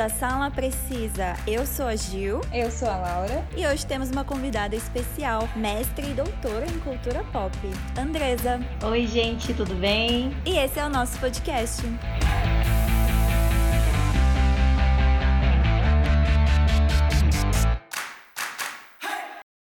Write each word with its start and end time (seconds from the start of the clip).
a 0.00 0.08
Sala 0.08 0.50
Precisa. 0.50 1.36
Eu 1.46 1.66
sou 1.66 1.86
a 1.86 1.94
Gil. 1.94 2.40
Eu 2.52 2.70
sou 2.70 2.88
a 2.88 2.96
Laura. 2.96 3.46
E 3.54 3.66
hoje 3.66 3.84
temos 3.84 4.10
uma 4.10 4.24
convidada 4.24 4.74
especial, 4.74 5.46
mestre 5.54 6.10
e 6.10 6.14
doutora 6.14 6.64
em 6.64 6.78
cultura 6.80 7.22
pop, 7.24 7.54
Andresa. 7.98 8.60
Oi, 8.82 9.06
gente, 9.06 9.52
tudo 9.52 9.74
bem? 9.74 10.34
E 10.46 10.56
esse 10.56 10.78
é 10.78 10.86
o 10.86 10.88
nosso 10.88 11.18
podcast. 11.18 11.82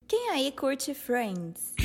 Quem 0.08 0.30
aí 0.30 0.52
curte 0.52 0.94
Friends? 0.94 1.77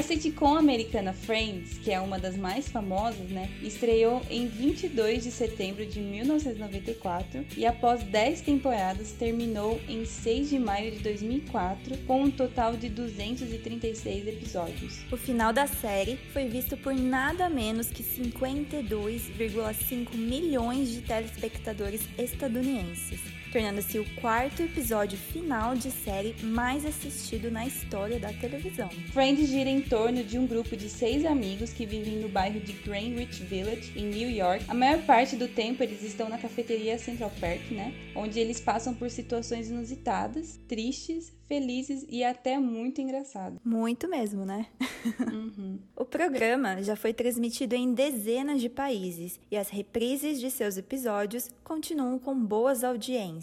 A 0.00 0.02
sitcom 0.02 0.56
americana 0.56 1.12
Friends, 1.12 1.76
que 1.76 1.90
é 1.90 2.00
uma 2.00 2.18
das 2.18 2.34
mais 2.34 2.66
famosas, 2.66 3.28
né, 3.28 3.50
estreou 3.60 4.22
em 4.30 4.48
22 4.48 5.24
de 5.24 5.30
setembro 5.30 5.84
de 5.84 6.00
1994 6.00 7.44
e 7.54 7.66
após 7.66 8.02
10 8.04 8.40
temporadas 8.40 9.12
terminou 9.12 9.78
em 9.86 10.06
6 10.06 10.48
de 10.48 10.58
maio 10.58 10.92
de 10.92 11.00
2004 11.00 11.98
com 12.06 12.22
um 12.22 12.30
total 12.30 12.78
de 12.78 12.88
236 12.88 14.26
episódios. 14.26 15.00
O 15.12 15.18
final 15.18 15.52
da 15.52 15.66
série 15.66 16.16
foi 16.32 16.48
visto 16.48 16.78
por 16.78 16.94
nada 16.94 17.50
menos 17.50 17.88
que 17.88 18.02
52,5 18.02 20.14
milhões 20.14 20.92
de 20.92 21.02
telespectadores 21.02 22.00
estadunidenses 22.16 23.20
tornando-se 23.52 23.98
o 23.98 24.04
quarto 24.16 24.62
episódio 24.62 25.18
final 25.18 25.74
de 25.74 25.90
série 25.90 26.34
mais 26.42 26.86
assistido 26.86 27.50
na 27.50 27.66
história 27.66 28.18
da 28.18 28.32
televisão. 28.32 28.88
Friends 29.12 29.48
gira 29.48 29.68
em 29.68 29.80
torno 29.80 30.22
de 30.22 30.38
um 30.38 30.46
grupo 30.46 30.76
de 30.76 30.88
seis 30.88 31.24
amigos 31.24 31.72
que 31.72 31.84
vivem 31.84 32.16
no 32.16 32.28
bairro 32.28 32.60
de 32.60 32.72
Greenwich 32.72 33.42
Village, 33.42 33.92
em 33.98 34.06
New 34.06 34.30
York. 34.30 34.64
A 34.68 34.74
maior 34.74 35.02
parte 35.04 35.34
do 35.36 35.48
tempo 35.48 35.82
eles 35.82 36.02
estão 36.02 36.28
na 36.28 36.38
cafeteria 36.38 36.98
Central 36.98 37.32
Park, 37.40 37.70
né? 37.70 37.92
Onde 38.14 38.38
eles 38.38 38.60
passam 38.60 38.94
por 38.94 39.10
situações 39.10 39.68
inusitadas, 39.68 40.58
tristes, 40.68 41.32
felizes 41.46 42.06
e 42.08 42.22
até 42.22 42.58
muito 42.58 43.00
engraçados. 43.00 43.58
Muito 43.64 44.08
mesmo, 44.08 44.44
né? 44.44 44.66
Uhum. 45.30 45.78
o 45.96 46.04
programa 46.04 46.82
já 46.82 46.94
foi 46.94 47.14
transmitido 47.14 47.74
em 47.74 47.94
dezenas 47.94 48.60
de 48.60 48.68
países 48.68 49.40
e 49.50 49.56
as 49.56 49.70
reprises 49.70 50.38
de 50.38 50.50
seus 50.50 50.76
episódios 50.76 51.50
continuam 51.64 52.18
com 52.18 52.34
boas 52.34 52.84
audiências. 52.84 53.39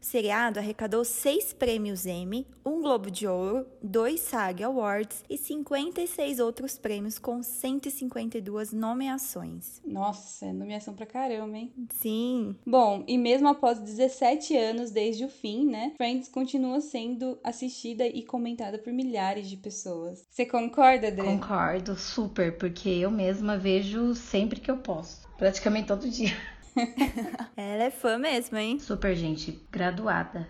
O 0.00 0.04
seriado 0.04 0.58
arrecadou 0.58 1.04
seis 1.04 1.52
prêmios 1.52 2.06
Emmy, 2.06 2.46
um 2.64 2.80
Globo 2.80 3.10
de 3.10 3.26
Ouro, 3.26 3.66
dois 3.82 4.20
SAG 4.20 4.62
Awards 4.62 5.22
e 5.28 5.36
56 5.36 6.40
outros 6.40 6.78
prêmios 6.78 7.18
com 7.18 7.42
152 7.42 8.72
nomeações. 8.72 9.80
Nossa, 9.86 10.46
é 10.46 10.52
nomeação 10.52 10.94
pra 10.94 11.06
caramba, 11.06 11.56
hein? 11.56 11.72
Sim. 11.90 12.56
Bom, 12.66 13.04
e 13.06 13.18
mesmo 13.18 13.48
após 13.48 13.78
17 13.78 14.56
anos 14.56 14.90
desde 14.90 15.24
o 15.24 15.28
fim, 15.28 15.66
né? 15.66 15.92
Friends 15.96 16.28
continua 16.28 16.80
sendo 16.80 17.38
assistida 17.44 18.06
e 18.06 18.22
comentada 18.22 18.78
por 18.78 18.92
milhares 18.92 19.48
de 19.48 19.56
pessoas. 19.56 20.26
Você 20.30 20.46
concorda, 20.46 21.08
Adri? 21.08 21.22
Concordo, 21.22 21.96
super, 21.96 22.56
porque 22.56 22.88
eu 22.88 23.10
mesma 23.10 23.58
vejo 23.58 24.14
sempre 24.14 24.60
que 24.60 24.70
eu 24.70 24.78
posso. 24.78 25.28
Praticamente 25.36 25.88
todo 25.88 26.08
dia. 26.08 26.34
Ela 27.56 27.84
é 27.84 27.90
fã 27.90 28.18
mesmo, 28.18 28.56
hein? 28.56 28.78
Super, 28.78 29.14
gente. 29.14 29.60
Graduada. 29.70 30.48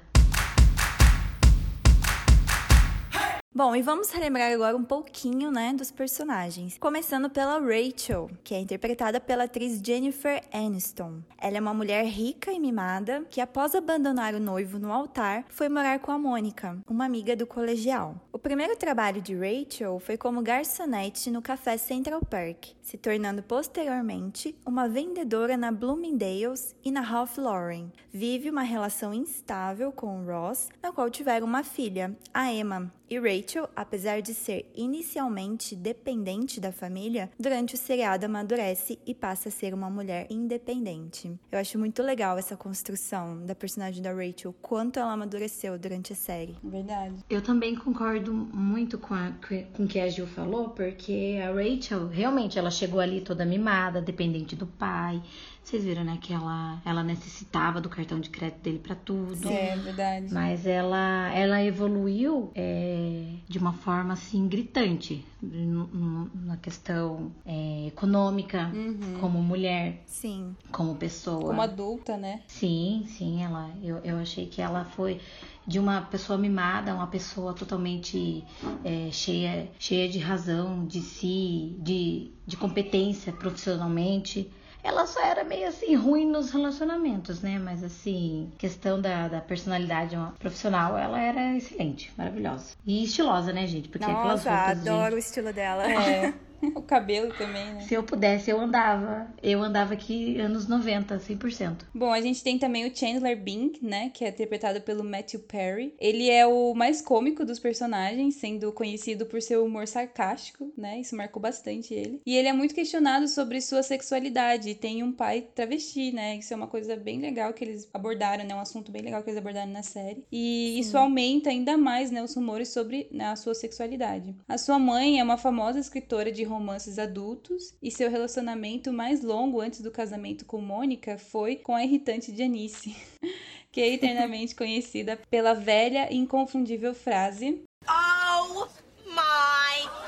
Bom, 3.57 3.77
e 3.77 3.83
vamos 3.83 4.11
relembrar 4.11 4.53
agora 4.53 4.77
um 4.77 4.83
pouquinho, 4.83 5.49
né, 5.49 5.73
dos 5.73 5.89
personagens. 5.89 6.77
Começando 6.77 7.31
pela 7.31 7.61
Rachel, 7.61 8.29
que 8.43 8.53
é 8.53 8.59
interpretada 8.59 9.21
pela 9.21 9.45
atriz 9.45 9.81
Jennifer 9.81 10.43
Aniston. 10.53 11.23
Ela 11.41 11.59
é 11.59 11.61
uma 11.61 11.73
mulher 11.73 12.05
rica 12.05 12.51
e 12.51 12.59
mimada 12.59 13.25
que, 13.31 13.41
após 13.41 13.77
abandonar 13.77 14.35
o 14.35 14.41
noivo 14.41 14.81
no 14.81 14.93
altar, 14.93 15.45
foi 15.51 15.69
morar 15.69 16.01
com 16.01 16.11
a 16.11 16.19
Mônica, 16.19 16.77
uma 16.91 17.05
amiga 17.05 17.37
do 17.37 17.47
colegial. 17.47 18.17
O 18.33 18.41
primeiro 18.41 18.75
trabalho 18.75 19.23
de 19.23 19.37
Rachel 19.37 20.01
foi 20.01 20.17
como 20.17 20.43
garçonete 20.43 21.31
no 21.31 21.41
café 21.41 21.77
Central 21.77 22.23
Park, 22.25 22.71
se 22.85 22.99
tornando 22.99 23.43
posteriormente 23.43 24.55
uma 24.65 24.87
vendedora 24.87 25.57
na 25.57 25.73
Bloomingdale's 25.73 26.77
e 26.85 26.91
na 26.93 27.01
Ralph 27.01 27.39
Lauren. 27.39 27.91
Vive 28.13 28.51
uma 28.51 28.63
relação 28.63 29.13
instável 29.13 29.91
com 29.91 30.21
o 30.21 30.27
Ross, 30.27 30.69
na 30.83 30.93
qual 30.93 31.11
tiveram 31.11 31.47
uma 31.47 31.65
filha, 31.65 32.17
a 32.33 32.53
Emma, 32.53 32.93
e 33.09 33.19
Rachel, 33.19 33.69
apesar 33.77 34.21
de 34.21 34.33
ser 34.33 34.71
inicialmente 34.75 35.77
dependente 35.77 36.61
da 36.61 36.73
família, 36.73 37.31
durante 37.39 37.75
o 37.75 37.79
seriado 37.79 38.27
amadurece 38.27 38.99
e 39.07 39.15
passa 39.15 39.49
a 39.49 39.53
ser 39.53 39.75
uma 39.75 39.91
mulher 39.91 40.27
independente. 40.31 41.33
Eu 41.53 41.59
acho 41.59 41.79
muito 41.79 42.03
legal 42.03 42.39
essa 42.39 42.57
construção 42.57 43.45
da 43.45 43.55
personagem 43.55 44.03
da 44.03 44.13
Rachel, 44.13 44.55
quanto 44.61 44.99
ela 44.99 45.13
amadureceu 45.13 45.79
durante 45.79 46.13
a 46.13 46.17
série. 46.17 46.57
Verdade. 46.63 47.17
Eu 47.29 47.43
também 47.43 47.75
concordo 47.75 48.33
muito 48.33 48.99
com, 48.99 49.15
a, 49.15 49.33
com 49.77 49.85
o 49.85 49.87
que 49.87 50.01
a 50.01 50.09
Gil 50.09 50.27
falou, 50.27 50.71
porque 50.71 51.39
a 51.43 51.53
Rachel, 51.53 52.09
realmente, 52.09 52.59
ela 52.59 52.71
chegou 52.75 53.01
ali 53.01 53.21
toda 53.21 53.45
mimada, 53.45 54.01
dependente 54.01 54.55
do 54.57 54.67
pai. 54.67 55.23
Vocês 55.65 55.83
viram, 55.83 56.05
né, 56.05 56.19
que 56.21 56.31
ela, 56.31 56.79
ela 56.85 57.03
necessitava 57.03 57.81
do 57.81 57.89
cartão 57.89 58.21
de 58.21 58.29
crédito 58.29 58.61
dele 58.61 58.79
para 58.79 58.95
tudo. 58.95 59.49
É, 59.49 59.75
verdade. 59.79 60.27
Mas 60.33 60.67
ela, 60.67 61.33
ela 61.35 61.63
evoluiu 61.65 62.53
é, 62.55 63.31
de 63.49 63.57
uma 63.59 63.73
forma, 63.73 64.13
assim, 64.13 64.47
gritante. 64.47 65.25
Na 65.43 66.59
questão 66.59 67.33
é, 67.47 67.87
econômica, 67.89 68.71
Uhum. 68.75 69.19
como 69.21 69.43
mulher, 69.43 70.03
Sim. 70.07 70.55
como 70.71 70.97
pessoa. 70.97 71.47
Como 71.47 71.63
adulta, 71.63 72.17
né? 72.19 72.43
Sim, 72.47 73.07
sim, 73.09 73.43
ela, 73.43 73.71
eu, 73.83 73.99
eu 74.05 74.19
achei 74.19 74.47
que 74.47 74.61
ela 74.61 74.85
foi 74.85 75.19
de 75.67 75.79
uma 75.79 76.03
pessoa 76.03 76.39
mimada, 76.39 76.95
uma 76.95 77.07
pessoa 77.07 77.55
totalmente 77.55 78.45
é, 78.85 79.09
cheia, 79.11 79.71
cheia 79.79 80.09
de 80.11 80.19
razão, 80.19 80.85
de 80.87 81.01
si, 81.01 81.75
de, 81.79 82.31
de 82.47 82.57
competência 82.59 83.33
profissionalmente. 83.33 84.51
Ela 84.85 85.07
só 85.07 85.21
era 85.25 85.43
meio 85.43 85.67
assim 85.67 85.95
ruim 85.95 86.27
nos 86.27 86.51
relacionamentos, 86.51 87.41
né? 87.41 87.59
Mas 87.59 87.83
assim, 87.83 88.53
questão 88.59 89.01
da, 89.01 89.29
da 89.29 89.41
personalidade 89.41 90.15
profissional, 90.39 90.97
ela 90.99 91.19
era 91.19 91.57
excelente, 91.57 92.13
maravilhosa. 92.19 92.77
E 92.87 93.03
estilosa, 93.05 93.51
né, 93.51 93.67
gente? 93.67 93.89
Porque 93.89 94.05
aquelas 94.05 94.45
Nossa, 94.45 94.51
roupas, 94.51 94.87
adoro 94.87 95.05
gente, 95.05 95.15
o 95.15 95.19
estilo 95.19 95.53
dela. 95.53 95.91
É. 95.91 96.35
o 96.75 96.83
cabelo 96.83 97.33
também, 97.35 97.75
né? 97.75 97.81
Se 97.81 97.95
eu 97.95 98.03
pudesse, 98.03 98.51
eu 98.51 98.61
andava. 98.61 99.29
Eu 99.43 99.63
andava 99.63 99.95
aqui 99.95 100.39
anos 100.39 100.67
90, 100.67 101.17
100%. 101.17 101.77
Bom, 101.95 102.13
a 102.13 102.21
gente 102.21 102.43
tem 102.43 102.59
também 102.59 102.87
o 102.87 102.97
Chandler 102.97 103.41
Bing, 103.41 103.73
né? 103.83 104.11
Que 104.11 104.25
é 104.25 104.29
interpretado 104.29 104.81
pelo 104.81 105.05
Matthew 105.05 105.41
Perry. 105.41 105.95
Ele 105.99 106.31
é 106.31 106.47
o 106.47 106.75
mais 106.75 107.01
cômico 107.01 107.45
dos 107.45 107.59
personagens, 107.59 108.37
sendo 108.37 108.73
conhecido 108.73 109.27
por 109.27 109.41
seu 109.41 109.65
humor 109.65 109.87
sarcástico, 109.87 110.73
né? 110.77 111.01
Isso 111.01 111.17
marcou 111.17 111.41
bastante 111.41 111.95
ele. 111.95 112.21
E 112.27 112.37
ele 112.37 112.49
é 112.49 112.53
muito 112.53 112.75
questionado 112.75 113.29
sobre 113.29 113.61
sua 113.61 113.83
sexualidade. 113.83 114.71
E 114.71 114.75
tem 114.75 115.03
um 115.03 115.13
pai 115.13 115.43
travesti, 115.55 116.13
né? 116.13 116.37
Isso 116.37 116.53
é 116.53 116.57
uma 116.57 116.67
coisa 116.67 116.97
bem 116.97 117.21
legal 117.21 117.53
que 117.53 117.65
eles 117.65 117.89
abordaram, 117.93 118.45
né? 118.45 118.55
Um 118.55 118.61
assunto 118.61 118.91
bem 118.91 119.03
legal 119.03 119.23
que 119.23 119.31
eles 119.31 119.39
abordaram 119.39 119.71
na 119.71 119.83
série. 119.83 120.25
E 120.31 120.79
isso 120.79 120.97
aumenta 120.97 121.51
ainda 121.51 121.77
mais, 121.77 122.11
né? 122.11 122.23
Os 122.23 122.35
rumores 122.35 122.69
sobre 122.69 123.09
né, 123.11 123.27
a 123.27 123.37
sua 123.37 123.55
sexualidade. 123.55 124.35
A 124.49 124.59
sua 124.59 124.79
mãe 124.79 125.21
é 125.21 125.25
uma 125.25 125.37
famosa 125.37 125.79
escritora 125.79 126.31
de 126.31 126.45
romances 126.55 126.99
adultos 126.99 127.75
e 127.83 127.91
seu 127.91 128.11
relacionamento 128.11 128.93
mais 128.93 129.23
longo 129.23 129.61
antes 129.61 129.81
do 129.81 129.91
casamento 129.91 130.45
com 130.45 130.61
Mônica 130.61 131.19
foi 131.19 131.57
com 131.57 131.75
a 131.75 131.85
irritante 131.85 132.35
Janice, 132.37 132.97
que 133.71 133.81
é 133.81 133.93
eternamente 133.93 134.55
conhecida 134.55 135.19
pela 135.29 135.53
velha 135.53 136.13
e 136.13 136.17
inconfundível 136.17 136.95
frase 136.95 137.63
Oh 137.89 138.67
my 139.07 140.04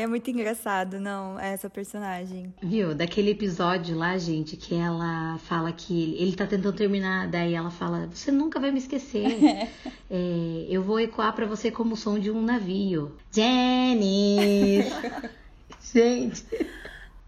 Ai, 0.00 0.04
é 0.04 0.06
muito 0.06 0.30
engraçado, 0.30 0.98
não, 0.98 1.38
essa 1.38 1.68
personagem. 1.68 2.54
Viu? 2.62 2.94
Daquele 2.94 3.32
episódio 3.32 3.94
lá, 3.94 4.16
gente, 4.16 4.56
que 4.56 4.74
ela 4.74 5.36
fala 5.40 5.70
que 5.72 6.02
ele, 6.02 6.22
ele 6.22 6.36
tá 6.36 6.46
tentando 6.46 6.74
terminar, 6.74 7.28
daí 7.28 7.52
ela 7.52 7.70
fala: 7.70 8.08
Você 8.10 8.32
nunca 8.32 8.58
vai 8.58 8.70
me 8.70 8.78
esquecer. 8.78 9.68
É, 10.12 10.66
eu 10.68 10.82
vou 10.82 10.98
ecoar 10.98 11.32
pra 11.32 11.46
você 11.46 11.70
como 11.70 11.94
o 11.94 11.96
som 11.96 12.18
de 12.18 12.32
um 12.32 12.42
navio. 12.42 13.14
Janice! 13.30 14.90
gente, 15.94 16.44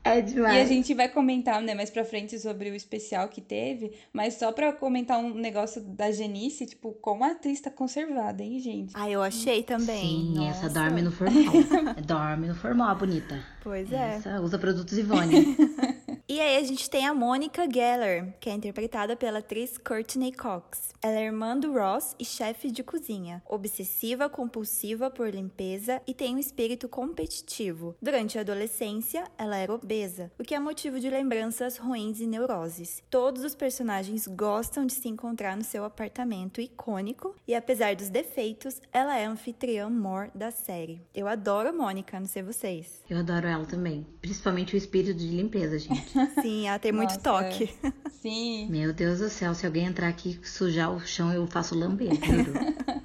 é 0.05 0.21
demais. 0.21 0.57
E 0.57 0.61
a 0.61 0.65
gente 0.65 0.95
vai 0.95 1.09
comentar, 1.09 1.61
né, 1.63 1.75
mais 1.75 1.91
pra 1.91 2.05
frente 2.05 2.39
sobre 2.39 2.71
o 2.71 2.75
especial 2.75 3.29
que 3.29 3.41
teve, 3.41 3.93
mas 4.13 4.35
só 4.35 4.53
pra 4.53 4.73
comentar 4.73 5.19
um 5.19 5.35
negócio 5.35 5.81
da 5.81 6.11
Genice, 6.11 6.67
tipo, 6.67 6.93
como 6.95 7.25
a 7.25 7.33
atriz 7.33 7.61
tá 7.61 7.71
conservada, 7.71 8.43
hein, 8.43 8.59
gente? 8.59 8.93
Ah, 8.95 9.09
eu 9.09 9.23
achei 9.23 9.63
também. 9.63 10.01
Sim, 10.01 10.49
essa 10.49 10.69
Nossa. 10.69 10.81
dorme 10.81 11.03
no 11.03 11.13
formal. 11.13 11.53
dorme 12.05 12.49
no 12.49 12.55
formal, 12.55 12.89
a 12.91 12.95
bonita. 12.95 13.39
Pois 13.63 13.93
é. 13.93 14.17
Essa 14.17 14.41
usa 14.41 14.59
produtos 14.59 14.97
Ivone. 14.99 15.57
E 16.33 16.41
aí 16.41 16.57
a 16.57 16.63
gente 16.63 16.89
tem 16.89 17.07
a 17.07 17.13
Mônica 17.13 17.69
Geller, 17.71 18.33
que 18.41 18.49
é 18.49 18.55
interpretada 18.55 19.15
pela 19.15 19.41
atriz 19.41 19.77
Courtney 19.77 20.33
Cox. 20.33 20.95
Ela 21.03 21.19
é 21.19 21.27
irmã 21.27 21.55
do 21.55 21.75
Ross 21.75 22.17
e 22.19 22.25
chefe 22.25 22.71
de 22.71 22.83
cozinha, 22.83 23.43
obsessiva 23.47 24.31
compulsiva 24.31 25.11
por 25.11 25.29
limpeza 25.29 26.01
e 26.07 26.15
tem 26.15 26.35
um 26.35 26.39
espírito 26.39 26.89
competitivo. 26.89 27.95
Durante 28.01 28.39
a 28.39 28.41
adolescência, 28.41 29.25
ela 29.37 29.59
era 29.59 29.75
obesa, 29.75 30.33
o 30.39 30.43
que 30.43 30.55
é 30.55 30.59
motivo 30.59 30.99
de 30.99 31.11
lembranças 31.11 31.77
ruins 31.77 32.19
e 32.19 32.27
neuroses. 32.27 33.03
Todos 33.11 33.45
os 33.45 33.55
personagens 33.55 34.27
gostam 34.27 34.87
de 34.87 34.95
se 34.95 35.11
encontrar 35.11 35.55
no 35.55 35.65
seu 35.65 35.85
apartamento 35.85 36.63
icônico 36.63 37.37
e 37.47 37.55
apesar 37.55 37.95
dos 37.95 38.09
defeitos, 38.09 38.81
ela 38.91 39.19
é 39.19 39.27
a 39.27 39.31
anfitriã 39.31 39.91
mor 39.91 40.31
da 40.35 40.51
série. 40.51 41.03
Eu 41.15 41.29
adoro 41.29 41.69
a 41.69 41.73
Mônica, 41.73 42.19
não 42.19 42.27
sei 42.27 42.43
vocês. 42.43 43.03
Eu 43.11 43.19
adoro 43.19 43.47
ela 43.47 43.67
também. 43.67 44.07
Principalmente 44.23 44.75
o 44.75 44.79
espírito 44.79 45.13
de 45.13 45.27
limpeza, 45.27 45.79
gente. 45.79 46.22
Sim, 46.41 46.69
ela 46.69 46.79
tem 46.79 46.93
muito 46.93 47.11
Nossa, 47.11 47.21
toque. 47.21 47.75
Sim. 48.21 48.69
Meu 48.71 48.93
Deus 48.93 49.19
do 49.19 49.29
céu, 49.29 49.55
se 49.55 49.67
alguém 49.67 49.87
entrar 49.87 50.09
aqui 50.09 50.39
e 50.43 50.47
sujar 50.47 50.93
o 50.93 51.01
chão, 51.01 51.33
eu 51.33 51.47
faço 51.47 51.75
lamber, 51.75 52.13
juro. 52.15 52.53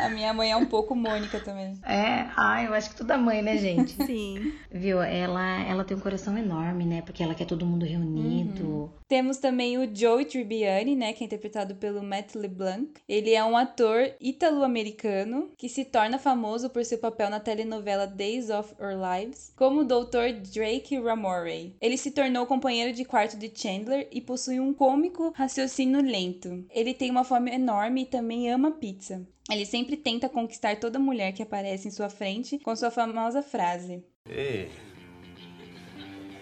A 0.00 0.08
minha 0.08 0.32
mãe 0.32 0.50
é 0.50 0.56
um 0.56 0.66
pouco 0.66 0.94
Mônica 0.94 1.38
também. 1.40 1.78
É, 1.82 2.26
ai, 2.36 2.66
eu 2.66 2.74
acho 2.74 2.90
que 2.90 2.96
toda 2.96 3.18
mãe, 3.18 3.42
né, 3.42 3.58
gente? 3.58 3.92
Sim. 4.06 4.52
Viu? 4.70 5.02
Ela, 5.02 5.62
ela 5.62 5.84
tem 5.84 5.96
um 5.96 6.00
coração 6.00 6.38
enorme, 6.38 6.84
né? 6.84 7.02
Porque 7.02 7.22
ela 7.22 7.34
quer 7.34 7.44
todo 7.44 7.66
mundo 7.66 7.84
reunido. 7.84 8.90
Temos 9.14 9.36
também 9.36 9.78
o 9.78 9.88
Joey 9.94 10.24
Tribbiani, 10.24 10.96
né, 10.96 11.12
que 11.12 11.22
é 11.22 11.26
interpretado 11.26 11.76
pelo 11.76 12.02
Matt 12.02 12.34
LeBlanc. 12.34 12.94
Ele 13.08 13.32
é 13.32 13.44
um 13.44 13.56
ator 13.56 14.12
ítalo-americano 14.20 15.52
que 15.56 15.68
se 15.68 15.84
torna 15.84 16.18
famoso 16.18 16.68
por 16.68 16.84
seu 16.84 16.98
papel 16.98 17.30
na 17.30 17.38
telenovela 17.38 18.08
Days 18.08 18.50
of 18.50 18.74
Our 18.76 18.94
Lives 18.96 19.52
como 19.54 19.82
o 19.82 19.84
Dr. 19.84 20.40
Drake 20.52 20.98
Ramore. 20.98 21.76
Ele 21.80 21.96
se 21.96 22.10
tornou 22.10 22.44
companheiro 22.44 22.92
de 22.92 23.04
quarto 23.04 23.36
de 23.36 23.52
Chandler 23.54 24.08
e 24.10 24.20
possui 24.20 24.58
um 24.58 24.74
cômico 24.74 25.32
raciocínio 25.36 26.02
lento. 26.02 26.66
Ele 26.68 26.92
tem 26.92 27.08
uma 27.08 27.22
fome 27.22 27.52
enorme 27.52 28.02
e 28.02 28.06
também 28.06 28.50
ama 28.50 28.72
pizza. 28.72 29.24
Ele 29.48 29.64
sempre 29.64 29.96
tenta 29.96 30.28
conquistar 30.28 30.80
toda 30.80 30.98
mulher 30.98 31.30
que 31.30 31.42
aparece 31.44 31.86
em 31.86 31.92
sua 31.92 32.10
frente 32.10 32.58
com 32.58 32.74
sua 32.74 32.90
famosa 32.90 33.42
frase: 33.44 34.02
Hey, 34.28 34.68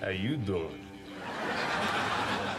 how 0.00 0.10
you 0.10 0.38
doing? 0.38 0.91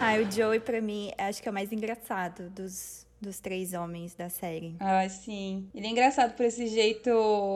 Ah, 0.05 0.17
o 0.17 0.29
Joey, 0.29 0.59
pra 0.59 0.81
mim, 0.81 1.11
acho 1.17 1.41
que 1.41 1.47
é 1.47 1.51
o 1.51 1.53
mais 1.53 1.71
engraçado 1.71 2.49
dos, 2.49 3.07
dos 3.23 3.39
três 3.39 3.73
homens 3.73 4.13
da 4.13 4.29
série. 4.29 4.75
Ah, 4.79 5.07
sim. 5.09 5.65
Ele 5.73 5.87
é 5.87 5.89
engraçado 5.89 6.35
por 6.35 6.45
esse 6.45 6.67
jeito 6.67 7.09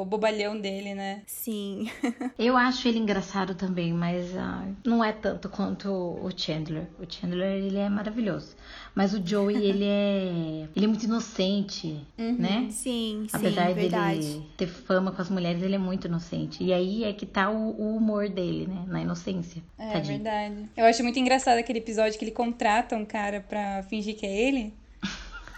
bobalhão 0.05 0.59
dele, 0.59 0.95
né? 0.95 1.21
Sim. 1.27 1.89
Eu 2.39 2.57
acho 2.57 2.87
ele 2.87 2.97
engraçado 2.99 3.53
também, 3.53 3.93
mas 3.93 4.35
ai, 4.35 4.73
não 4.85 5.03
é 5.03 5.11
tanto 5.11 5.49
quanto 5.49 5.89
o 5.89 6.29
Chandler. 6.35 6.87
O 6.99 7.05
Chandler, 7.11 7.63
ele 7.63 7.77
é 7.77 7.89
maravilhoso. 7.89 8.55
Mas 8.95 9.13
o 9.13 9.23
Joey, 9.23 9.57
ele 9.63 9.83
é... 9.85 10.67
Ele 10.75 10.85
é 10.85 10.87
muito 10.87 11.03
inocente, 11.05 12.01
né? 12.17 12.67
Sim, 12.71 12.71
sim, 12.71 13.27
Apesar 13.31 13.73
verdade. 13.73 14.19
dele 14.19 14.45
ter 14.57 14.67
fama 14.67 15.11
com 15.11 15.21
as 15.21 15.29
mulheres, 15.29 15.61
ele 15.61 15.75
é 15.75 15.79
muito 15.79 16.07
inocente. 16.07 16.63
E 16.63 16.73
aí 16.73 17.03
é 17.03 17.13
que 17.13 17.25
tá 17.25 17.49
o, 17.49 17.79
o 17.79 17.95
humor 17.97 18.29
dele, 18.29 18.65
né? 18.67 18.85
Na 18.87 19.01
inocência. 19.01 19.61
É 19.77 19.91
Tadinho. 19.91 20.15
verdade. 20.15 20.69
Eu 20.75 20.85
acho 20.85 21.03
muito 21.03 21.19
engraçado 21.19 21.57
aquele 21.57 21.79
episódio 21.79 22.17
que 22.17 22.23
ele 22.25 22.31
contrata 22.31 22.95
um 22.95 23.05
cara 23.05 23.41
pra 23.41 23.83
fingir 23.83 24.15
que 24.15 24.25
é 24.25 24.47
ele. 24.47 24.73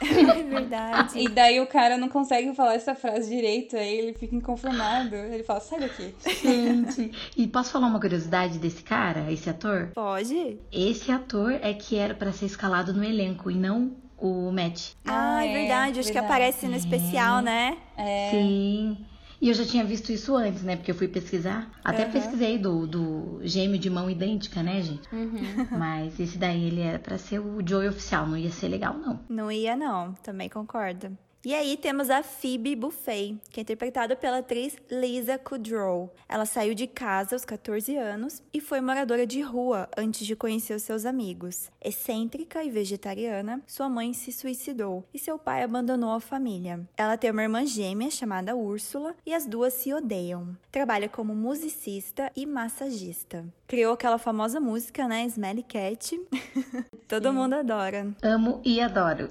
É 0.40 0.44
verdade. 0.44 1.20
E 1.20 1.28
daí 1.28 1.60
o 1.60 1.68
cara 1.68 1.98
não 1.98 2.10
consegue 2.10 2.54
falar 2.54 2.76
essa 2.76 2.96
frase 2.96 3.30
direito, 3.30 3.76
aí 3.76 3.98
ele 3.98 4.14
fica 4.14 4.36
inconformado. 4.36 5.16
Ele 5.16 5.44
fala, 5.44 5.60
sai 5.60 5.80
daqui. 5.80 6.16
Gente, 6.42 7.12
e 7.36 7.48
posso 7.48 7.72
falar 7.72 7.88
uma 7.88 8.00
curiosidade 8.00 8.58
desse 8.60 8.82
cara, 8.84 9.32
esse 9.32 9.50
ator? 9.50 9.92
Pode? 9.94 10.58
Esse 10.72 11.12
ator 11.12 11.52
é 11.62 11.74
que 11.74 11.98
era 11.98 12.14
pra 12.14 12.32
ser 12.32 12.46
escalado 12.46 12.94
no 12.94 13.04
elenco 13.04 13.52
e 13.52 13.56
não 13.56 13.92
o 14.18 14.52
Matt. 14.52 14.92
Ah, 15.06 15.46
é 15.46 15.50
é, 15.50 15.54
verdade. 15.54 16.00
Acho 16.00 16.10
que 16.10 16.14
verdade. 16.14 16.34
aparece 16.34 16.68
no 16.68 16.76
especial, 16.76 17.42
né? 17.42 17.78
É, 17.98 18.30
Sim. 18.32 18.98
E 19.42 19.48
eu 19.48 19.54
já 19.54 19.66
tinha 19.66 19.86
visto 19.86 20.12
isso 20.12 20.36
antes, 20.36 20.64
né? 20.64 20.76
Porque 20.76 20.92
eu 20.92 20.96
fui 20.96 21.08
pesquisar. 21.08 21.72
Até 21.84 22.04
Aham. 22.04 22.12
pesquisei 22.12 22.58
do, 22.58 22.86
do 22.86 23.40
gêmeo 23.44 23.80
de 23.80 23.90
mão 23.90 24.10
idêntica, 24.10 24.62
né, 24.62 24.82
gente? 24.82 25.08
Mas 25.72 26.20
esse 26.20 26.38
daí 26.38 26.66
ele 26.66 26.82
era 26.82 27.00
pra 27.00 27.18
ser 27.18 27.40
o 27.40 27.66
Joey 27.66 27.88
oficial, 27.88 28.28
não 28.28 28.38
ia 28.38 28.52
ser 28.52 28.68
legal, 28.68 28.98
não. 28.98 29.20
Não 29.30 29.52
ia, 29.52 29.76
não. 29.76 30.14
Também 30.16 30.50
concordo. 30.50 31.18
E 31.46 31.56
aí 31.56 31.78
temos 31.78 32.10
a 32.10 32.22
Phoebe 32.22 32.76
Buffet, 32.76 33.38
que 33.50 33.62
é 33.62 33.64
interpretada 33.64 34.14
pela 34.14 34.40
atriz 34.40 34.76
Lisa 34.92 35.38
Kudrow. 35.38 36.14
Ela 36.28 36.46
saiu 36.46 36.74
de 36.74 36.86
casa 36.86 37.34
aos 37.34 37.46
14 37.46 37.96
anos 37.96 38.44
e 38.54 38.60
foi 38.60 38.82
moradora 38.82 39.26
de 39.26 39.40
rua 39.42 39.88
antes 39.96 40.28
de 40.28 40.36
conhecer 40.36 40.74
os 40.74 40.84
seus 40.84 41.06
amigos. 41.06 41.72
Excêntrica 41.82 42.62
e 42.62 42.70
vegetariana, 42.70 43.62
sua 43.66 43.88
mãe 43.88 44.12
se 44.12 44.34
suicidou 44.34 45.06
e 45.14 45.18
seu 45.18 45.40
pai 45.40 45.64
abandonou 45.64 46.12
a 46.12 46.20
família. 46.20 46.82
Ela 46.98 47.16
tem 47.16 47.32
uma 47.32 47.44
irmã 47.44 47.66
gêmea 47.66 48.12
chamada 48.12 48.54
Úrsula 48.54 49.16
e 49.26 49.34
as 49.34 49.46
duas 49.46 49.74
se 49.74 49.94
odeiam. 49.94 50.58
Trabalha 50.70 51.08
como 51.08 51.34
musicista 51.34 52.30
e 52.36 52.46
massagista. 52.46 53.46
Criou 53.66 53.94
aquela 53.94 54.18
famosa 54.18 54.60
música, 54.60 55.08
né? 55.08 55.26
Smelly 55.26 55.64
Cat. 55.64 56.20
Todo 57.08 57.32
mundo 57.32 57.54
adora. 57.54 58.14
Amo 58.22 58.62
e 58.66 58.82
adoro. 58.82 59.30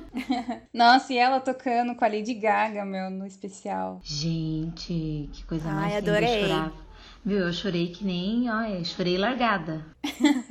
Nossa, 0.74 1.12
e 1.12 1.18
ela 1.18 1.29
tocando 1.38 1.94
com 1.94 2.04
a 2.04 2.08
Lady 2.08 2.34
Gaga, 2.34 2.84
meu, 2.84 3.10
no 3.10 3.24
especial. 3.26 4.00
Gente, 4.02 5.28
que 5.32 5.44
coisa 5.46 5.68
Ai, 5.68 5.74
mais 5.74 5.94
linda. 5.96 6.10
adorei. 6.10 6.42
Eu 6.42 6.48
chorava. 6.48 6.72
Viu? 7.24 7.38
Eu 7.38 7.52
chorei 7.52 7.88
que 7.88 8.02
nem, 8.04 8.50
olha, 8.50 8.82
chorei 8.84 9.18
largada. 9.18 9.84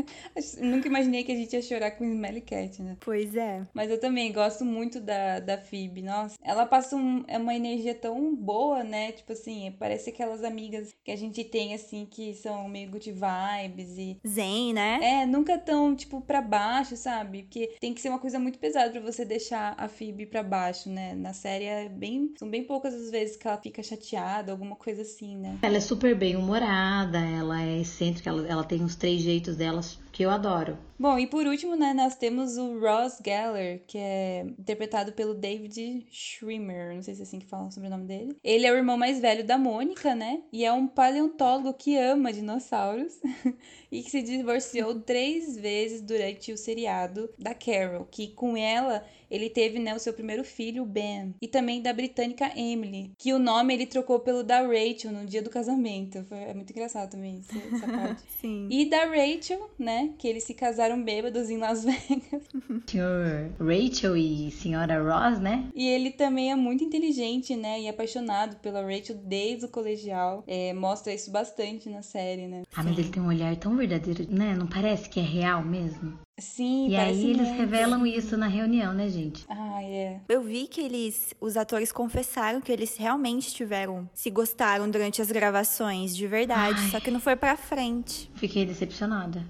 Nunca 0.61 0.87
imaginei 0.87 1.23
que 1.23 1.31
a 1.31 1.35
gente 1.35 1.53
ia 1.53 1.61
chorar 1.61 1.91
com 1.91 2.05
Smelly 2.05 2.41
Cat, 2.41 2.81
né? 2.81 2.97
Pois 2.99 3.35
é. 3.35 3.63
Mas 3.73 3.89
eu 3.89 3.99
também 3.99 4.31
gosto 4.31 4.63
muito 4.65 4.99
da, 4.99 5.39
da 5.39 5.57
Phoebe, 5.57 6.01
nossa. 6.01 6.35
Ela 6.43 6.65
passa 6.65 6.95
um- 6.95 7.23
é 7.27 7.37
uma 7.37 7.53
energia 7.55 7.93
tão 7.95 8.35
boa, 8.35 8.83
né? 8.83 9.11
Tipo 9.11 9.33
assim, 9.33 9.73
parece 9.79 10.09
aquelas 10.09 10.43
amigas 10.43 10.89
que 11.03 11.11
a 11.11 11.15
gente 11.15 11.43
tem, 11.43 11.73
assim, 11.73 12.05
que 12.09 12.33
são 12.33 12.67
meio 12.67 12.89
good 12.91 13.11
vibes 13.11 13.97
e... 13.97 14.17
Zen, 14.27 14.73
né? 14.73 14.99
É, 15.01 15.25
nunca 15.25 15.57
tão, 15.57 15.95
tipo, 15.95 16.21
pra 16.21 16.41
baixo, 16.41 16.95
sabe? 16.95 17.43
Porque 17.43 17.75
tem 17.79 17.93
que 17.93 18.01
ser 18.01 18.09
uma 18.09 18.19
coisa 18.19 18.39
muito 18.39 18.59
pesada 18.59 18.91
pra 18.91 19.01
você 19.01 19.25
deixar 19.25 19.73
a 19.77 19.87
Phoebe 19.87 20.25
pra 20.25 20.43
baixo, 20.43 20.89
né? 20.89 21.13
Na 21.15 21.33
série 21.33 21.65
é 21.65 21.89
bem... 21.89 22.33
São 22.37 22.49
bem 22.49 22.63
poucas 22.63 22.93
as 22.93 23.09
vezes 23.09 23.35
que 23.35 23.47
ela 23.47 23.57
fica 23.57 23.81
chateada, 23.83 24.51
alguma 24.51 24.75
coisa 24.75 25.01
assim, 25.01 25.37
né? 25.37 25.57
Ela 25.61 25.77
é 25.77 25.81
super 25.81 26.15
bem 26.15 26.35
humorada, 26.35 27.19
ela 27.19 27.61
é 27.61 27.79
excêntrica, 27.81 28.29
ela, 28.29 28.47
ela 28.47 28.63
tem 28.63 28.83
os 28.83 28.95
três 28.95 29.21
jeitos 29.21 29.55
delas 29.55 29.99
que 30.19 30.25
eu 30.25 30.31
adoro. 30.31 30.88
Bom, 30.99 31.17
e 31.17 31.25
por 31.25 31.47
último, 31.47 31.77
né, 31.77 31.93
nós 31.93 32.15
temos 32.17 32.57
o 32.57 32.77
Ross 32.77 33.21
Geller, 33.25 33.81
que 33.87 33.97
é 33.97 34.45
interpretado 34.59 35.13
pelo 35.13 35.33
David 35.33 36.05
Schwimmer, 36.11 36.93
não 36.93 37.01
sei 37.01 37.15
se 37.15 37.21
é 37.21 37.23
assim 37.23 37.39
que 37.39 37.45
fala 37.45 37.71
sobre 37.71 37.87
o 37.87 37.89
nome 37.89 38.05
dele. 38.05 38.35
Ele 38.43 38.67
é 38.67 38.71
o 38.73 38.75
irmão 38.75 38.97
mais 38.97 39.21
velho 39.21 39.45
da 39.45 39.57
Mônica, 39.57 40.13
né? 40.13 40.41
E 40.51 40.65
é 40.65 40.73
um 40.73 40.87
paleontólogo 40.87 41.73
que 41.73 41.95
ama 41.95 42.33
dinossauros 42.33 43.13
e 43.89 44.03
que 44.03 44.11
se 44.11 44.21
divorciou 44.21 44.99
três 44.99 45.55
vezes 45.57 46.01
durante 46.01 46.51
o 46.51 46.57
seriado 46.57 47.29
da 47.39 47.53
Carol, 47.53 48.05
que 48.11 48.27
com 48.27 48.57
ela 48.57 49.01
ele 49.29 49.49
teve, 49.49 49.77
né, 49.79 49.95
o 49.95 49.99
seu 49.99 50.11
primeiro 50.11 50.43
filho, 50.43 50.83
o 50.83 50.85
Ben, 50.85 51.35
e 51.41 51.47
também 51.47 51.81
da 51.81 51.93
britânica 51.93 52.51
Emily, 52.57 53.11
que 53.17 53.31
o 53.31 53.39
nome 53.39 53.73
ele 53.73 53.85
trocou 53.85 54.19
pelo 54.19 54.43
da 54.43 54.61
Rachel 54.61 55.11
no 55.11 55.25
dia 55.25 55.41
do 55.41 55.49
casamento. 55.49 56.23
Foi, 56.25 56.37
é 56.37 56.53
muito 56.53 56.71
engraçado 56.71 57.11
também 57.11 57.39
essa 57.39 57.85
parte. 57.87 58.23
Sim. 58.41 58.67
E 58.71 58.89
da 58.89 59.05
Rachel, 59.05 59.69
né? 59.77 60.13
Que 60.17 60.27
eles 60.27 60.43
se 60.43 60.53
casaram 60.53 60.88
bêbados 60.97 61.49
em 61.49 61.57
Las 61.57 61.83
Vegas. 61.85 62.43
Senhor 62.87 63.51
Rachel 63.59 64.15
e 64.17 64.49
senhora 64.51 65.01
Ross, 65.03 65.39
né? 65.39 65.65
E 65.75 65.87
ele 65.87 66.11
também 66.11 66.51
é 66.51 66.55
muito 66.55 66.83
inteligente, 66.83 67.55
né? 67.55 67.81
E 67.81 67.89
apaixonado 67.89 68.55
pela 68.57 68.81
Rachel 68.81 69.17
desde 69.17 69.65
o 69.65 69.69
colegial. 69.69 70.43
É, 70.47 70.73
mostra 70.73 71.13
isso 71.13 71.29
bastante 71.31 71.89
na 71.89 72.01
série, 72.01 72.47
né? 72.47 72.63
Ah, 72.75 72.83
mas 72.83 72.97
ele 72.97 73.09
tem 73.09 73.21
um 73.21 73.27
olhar 73.27 73.55
tão 73.57 73.75
verdadeiro, 73.75 74.25
né? 74.29 74.55
Não 74.57 74.67
parece 74.67 75.09
que 75.09 75.19
é 75.19 75.23
real 75.23 75.63
mesmo? 75.63 76.17
Sim, 76.39 76.87
E 76.87 76.95
aí 76.95 77.31
eles 77.31 77.47
muito. 77.49 77.59
revelam 77.59 78.05
isso 78.05 78.37
na 78.37 78.47
reunião, 78.47 78.93
né, 78.93 79.09
gente? 79.09 79.43
Ah, 79.49 79.83
é. 79.83 80.21
Eu 80.29 80.41
vi 80.41 80.67
que 80.67 80.79
eles, 80.79 81.33
os 81.41 81.57
atores 81.57 81.91
confessaram 81.91 82.61
que 82.61 82.71
eles 82.71 82.95
realmente 82.95 83.53
tiveram, 83.53 84.09
se 84.13 84.29
gostaram 84.29 84.89
durante 84.89 85.21
as 85.21 85.29
gravações, 85.29 86.15
de 86.15 86.25
verdade, 86.27 86.79
Ai. 86.81 86.89
só 86.91 86.99
que 87.01 87.11
não 87.11 87.19
foi 87.19 87.35
pra 87.35 87.57
frente. 87.57 88.31
Fiquei 88.35 88.65
decepcionada. 88.65 89.43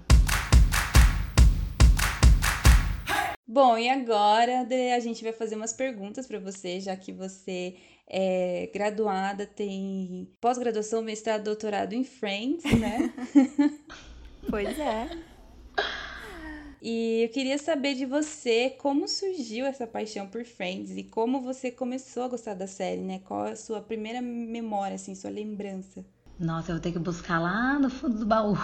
Bom, 3.52 3.76
e 3.76 3.88
agora 3.88 4.64
Dê, 4.64 4.92
a 4.92 5.00
gente 5.00 5.24
vai 5.24 5.32
fazer 5.32 5.56
umas 5.56 5.72
perguntas 5.72 6.24
pra 6.24 6.38
você, 6.38 6.78
já 6.78 6.94
que 6.94 7.12
você 7.12 7.74
é 8.06 8.70
graduada, 8.72 9.44
tem 9.44 10.30
pós-graduação, 10.40 11.02
mestrado, 11.02 11.42
doutorado 11.42 11.92
em 11.92 12.04
Friends, 12.04 12.62
né? 12.78 13.12
Pois 14.48 14.78
é. 14.78 15.08
E 16.80 17.24
eu 17.24 17.28
queria 17.28 17.58
saber 17.58 17.94
de 17.94 18.06
você 18.06 18.70
como 18.78 19.08
surgiu 19.08 19.66
essa 19.66 19.86
paixão 19.86 20.28
por 20.28 20.44
Friends 20.44 20.96
e 20.96 21.02
como 21.02 21.40
você 21.40 21.72
começou 21.72 22.22
a 22.22 22.28
gostar 22.28 22.54
da 22.54 22.68
série, 22.68 23.02
né? 23.02 23.20
Qual 23.24 23.42
a 23.42 23.56
sua 23.56 23.80
primeira 23.80 24.22
memória, 24.22 24.94
assim, 24.94 25.14
sua 25.14 25.30
lembrança? 25.30 26.04
Nossa, 26.38 26.70
eu 26.70 26.76
vou 26.76 26.82
ter 26.82 26.92
que 26.92 26.98
buscar 27.00 27.40
lá 27.40 27.78
no 27.80 27.90
fundo 27.90 28.20
do 28.20 28.26
baú. 28.26 28.56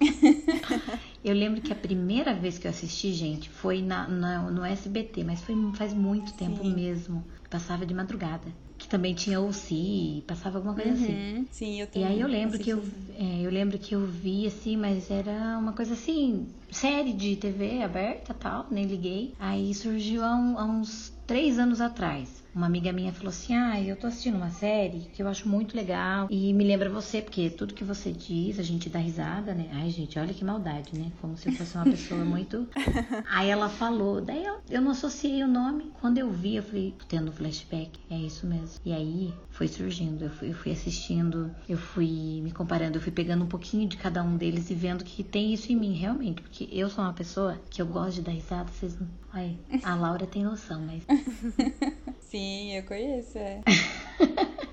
Eu 1.24 1.34
lembro 1.34 1.60
que 1.60 1.72
a 1.72 1.76
primeira 1.76 2.34
vez 2.34 2.58
que 2.58 2.66
eu 2.66 2.70
assisti, 2.70 3.12
gente, 3.12 3.48
foi 3.48 3.80
na, 3.80 4.08
na- 4.08 4.50
no 4.50 4.64
SBT, 4.64 5.22
mas 5.22 5.40
foi 5.40 5.54
faz 5.74 5.94
muito 5.94 6.32
tempo 6.34 6.62
Sim. 6.64 6.74
mesmo. 6.74 7.24
Passava 7.48 7.86
de 7.86 7.94
madrugada. 7.94 8.52
Que 8.76 8.88
também 8.88 9.14
tinha 9.14 9.40
o 9.40 9.52
Si, 9.52 10.24
passava 10.26 10.58
alguma 10.58 10.74
coisa 10.74 10.92
assim. 10.92 11.12
Uhum. 11.12 11.46
Sim, 11.52 11.80
eu 11.80 11.86
E 11.86 11.90
também. 11.90 12.08
aí 12.08 12.20
eu 12.20 12.26
lembro 12.26 12.58
que 12.58 12.70
eu, 12.70 12.82
é, 13.16 13.42
eu 13.42 13.50
lembro 13.50 13.78
que 13.78 13.94
eu 13.94 14.04
vi 14.04 14.46
assim, 14.46 14.76
mas 14.76 15.08
era 15.10 15.56
uma 15.58 15.72
coisa 15.72 15.94
assim, 15.94 16.48
série 16.70 17.12
de 17.12 17.36
TV 17.36 17.82
aberta 17.82 18.34
tal, 18.34 18.66
nem 18.70 18.84
liguei. 18.86 19.36
Aí 19.38 19.72
surgiu 19.74 20.24
há, 20.24 20.34
um- 20.34 20.58
há 20.58 20.64
uns 20.64 21.12
três 21.26 21.58
anos 21.60 21.80
atrás. 21.80 22.41
Uma 22.54 22.66
amiga 22.66 22.92
minha 22.92 23.12
falou 23.12 23.30
assim: 23.30 23.54
Ah, 23.54 23.80
eu 23.80 23.96
tô 23.96 24.06
assistindo 24.06 24.36
uma 24.36 24.50
série 24.50 25.00
que 25.12 25.22
eu 25.22 25.28
acho 25.28 25.48
muito 25.48 25.76
legal 25.76 26.28
e 26.30 26.52
me 26.52 26.64
lembra 26.64 26.90
você, 26.90 27.22
porque 27.22 27.48
tudo 27.50 27.74
que 27.74 27.84
você 27.84 28.12
diz, 28.12 28.58
a 28.58 28.62
gente 28.62 28.88
dá 28.88 28.98
risada, 28.98 29.54
né? 29.54 29.68
Ai, 29.72 29.90
gente, 29.90 30.18
olha 30.18 30.34
que 30.34 30.44
maldade, 30.44 30.98
né? 30.98 31.10
Como 31.20 31.36
se 31.36 31.48
eu 31.48 31.54
fosse 31.54 31.76
uma 31.76 31.84
pessoa 31.84 32.24
muito. 32.24 32.68
Aí 33.30 33.48
ela 33.48 33.68
falou, 33.68 34.20
daí 34.20 34.44
eu, 34.44 34.60
eu 34.68 34.82
não 34.82 34.90
associei 34.90 35.42
o 35.42 35.48
nome. 35.48 35.92
Quando 36.00 36.18
eu 36.18 36.30
vi, 36.30 36.56
eu 36.56 36.62
falei, 36.62 36.94
tendo 37.08 37.32
flashback, 37.32 37.98
é 38.10 38.16
isso 38.16 38.46
mesmo. 38.46 38.80
E 38.84 38.92
aí 38.92 39.32
foi 39.50 39.68
surgindo, 39.68 40.24
eu 40.24 40.30
fui, 40.30 40.50
eu 40.50 40.54
fui 40.54 40.72
assistindo, 40.72 41.54
eu 41.68 41.78
fui 41.78 42.40
me 42.42 42.50
comparando, 42.52 42.98
eu 42.98 43.02
fui 43.02 43.12
pegando 43.12 43.44
um 43.44 43.48
pouquinho 43.48 43.88
de 43.88 43.96
cada 43.96 44.22
um 44.22 44.36
deles 44.36 44.70
e 44.70 44.74
vendo 44.74 45.04
que 45.04 45.22
tem 45.22 45.52
isso 45.52 45.72
em 45.72 45.76
mim, 45.76 45.94
realmente. 45.94 46.42
Porque 46.42 46.68
eu 46.70 46.90
sou 46.90 47.04
uma 47.04 47.12
pessoa 47.12 47.60
que 47.70 47.80
eu 47.80 47.86
gosto 47.86 48.16
de 48.16 48.22
dar 48.22 48.32
risada, 48.32 48.70
vocês 48.70 48.98
não. 48.98 49.08
Ai, 49.32 49.56
a 49.82 49.94
Laura 49.94 50.26
tem 50.26 50.44
noção, 50.44 50.82
mas. 50.82 51.04
Sim, 52.20 52.41
eu 52.76 52.82
conheço, 52.84 53.38
é. 53.38 53.60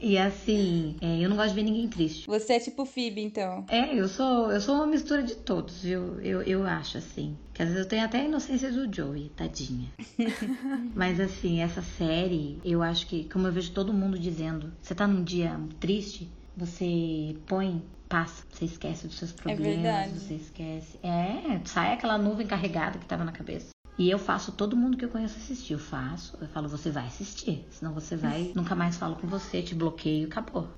E 0.00 0.16
assim, 0.16 0.96
é, 1.00 1.18
eu 1.18 1.28
não 1.28 1.36
gosto 1.36 1.48
de 1.48 1.54
ver 1.56 1.64
ninguém 1.64 1.88
triste. 1.88 2.26
Você 2.26 2.52
é 2.52 2.60
tipo 2.60 2.84
Phoebe, 2.84 3.20
então. 3.20 3.66
É, 3.68 3.92
eu 3.92 4.08
sou, 4.08 4.52
eu 4.52 4.60
sou 4.60 4.76
uma 4.76 4.86
mistura 4.86 5.24
de 5.24 5.34
todos, 5.34 5.82
viu? 5.82 6.20
Eu, 6.20 6.40
eu 6.42 6.64
acho, 6.64 6.98
assim. 6.98 7.36
Que 7.52 7.62
às 7.62 7.68
vezes 7.68 7.82
eu 7.82 7.88
tenho 7.88 8.04
até 8.04 8.20
a 8.20 8.24
inocência 8.24 8.70
do 8.70 8.94
Joey, 8.94 9.30
tadinha. 9.30 9.88
Mas 10.94 11.18
assim, 11.18 11.60
essa 11.60 11.82
série, 11.82 12.60
eu 12.64 12.80
acho 12.80 13.08
que, 13.08 13.24
como 13.24 13.48
eu 13.48 13.52
vejo 13.52 13.72
todo 13.72 13.92
mundo 13.92 14.16
dizendo, 14.16 14.72
você 14.80 14.94
tá 14.94 15.06
num 15.06 15.24
dia 15.24 15.58
triste, 15.80 16.28
você 16.56 17.36
põe, 17.46 17.82
passa, 18.08 18.44
você 18.52 18.66
esquece 18.66 19.08
dos 19.08 19.18
seus 19.18 19.32
problemas, 19.32 19.82
verdade. 19.82 20.18
você 20.18 20.34
esquece. 20.34 20.98
É, 21.02 21.60
sai 21.64 21.94
aquela 21.94 22.16
nuvem 22.16 22.46
carregada 22.46 22.98
que 22.98 23.06
tava 23.06 23.24
na 23.24 23.32
cabeça. 23.32 23.70
E 23.98 24.08
eu 24.08 24.18
faço 24.18 24.52
todo 24.52 24.76
mundo 24.76 24.96
que 24.96 25.04
eu 25.04 25.08
conheço 25.08 25.36
assistir. 25.38 25.72
Eu 25.72 25.78
faço, 25.78 26.38
eu 26.40 26.46
falo, 26.48 26.68
você 26.68 26.88
vai 26.90 27.06
assistir. 27.06 27.66
Senão 27.70 27.92
você 27.92 28.14
vai, 28.16 28.52
nunca 28.56 28.74
mais 28.74 28.96
falo 28.96 29.16
com 29.16 29.26
você, 29.26 29.60
te 29.60 29.74
bloqueio, 29.74 30.28
acabou. 30.28 30.68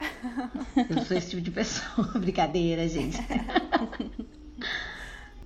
Eu 0.88 1.04
sou 1.04 1.16
esse 1.16 1.30
tipo 1.30 1.42
de 1.42 1.50
pessoa. 1.50 2.06
Brincadeira, 2.18 2.88
gente. 2.88 3.18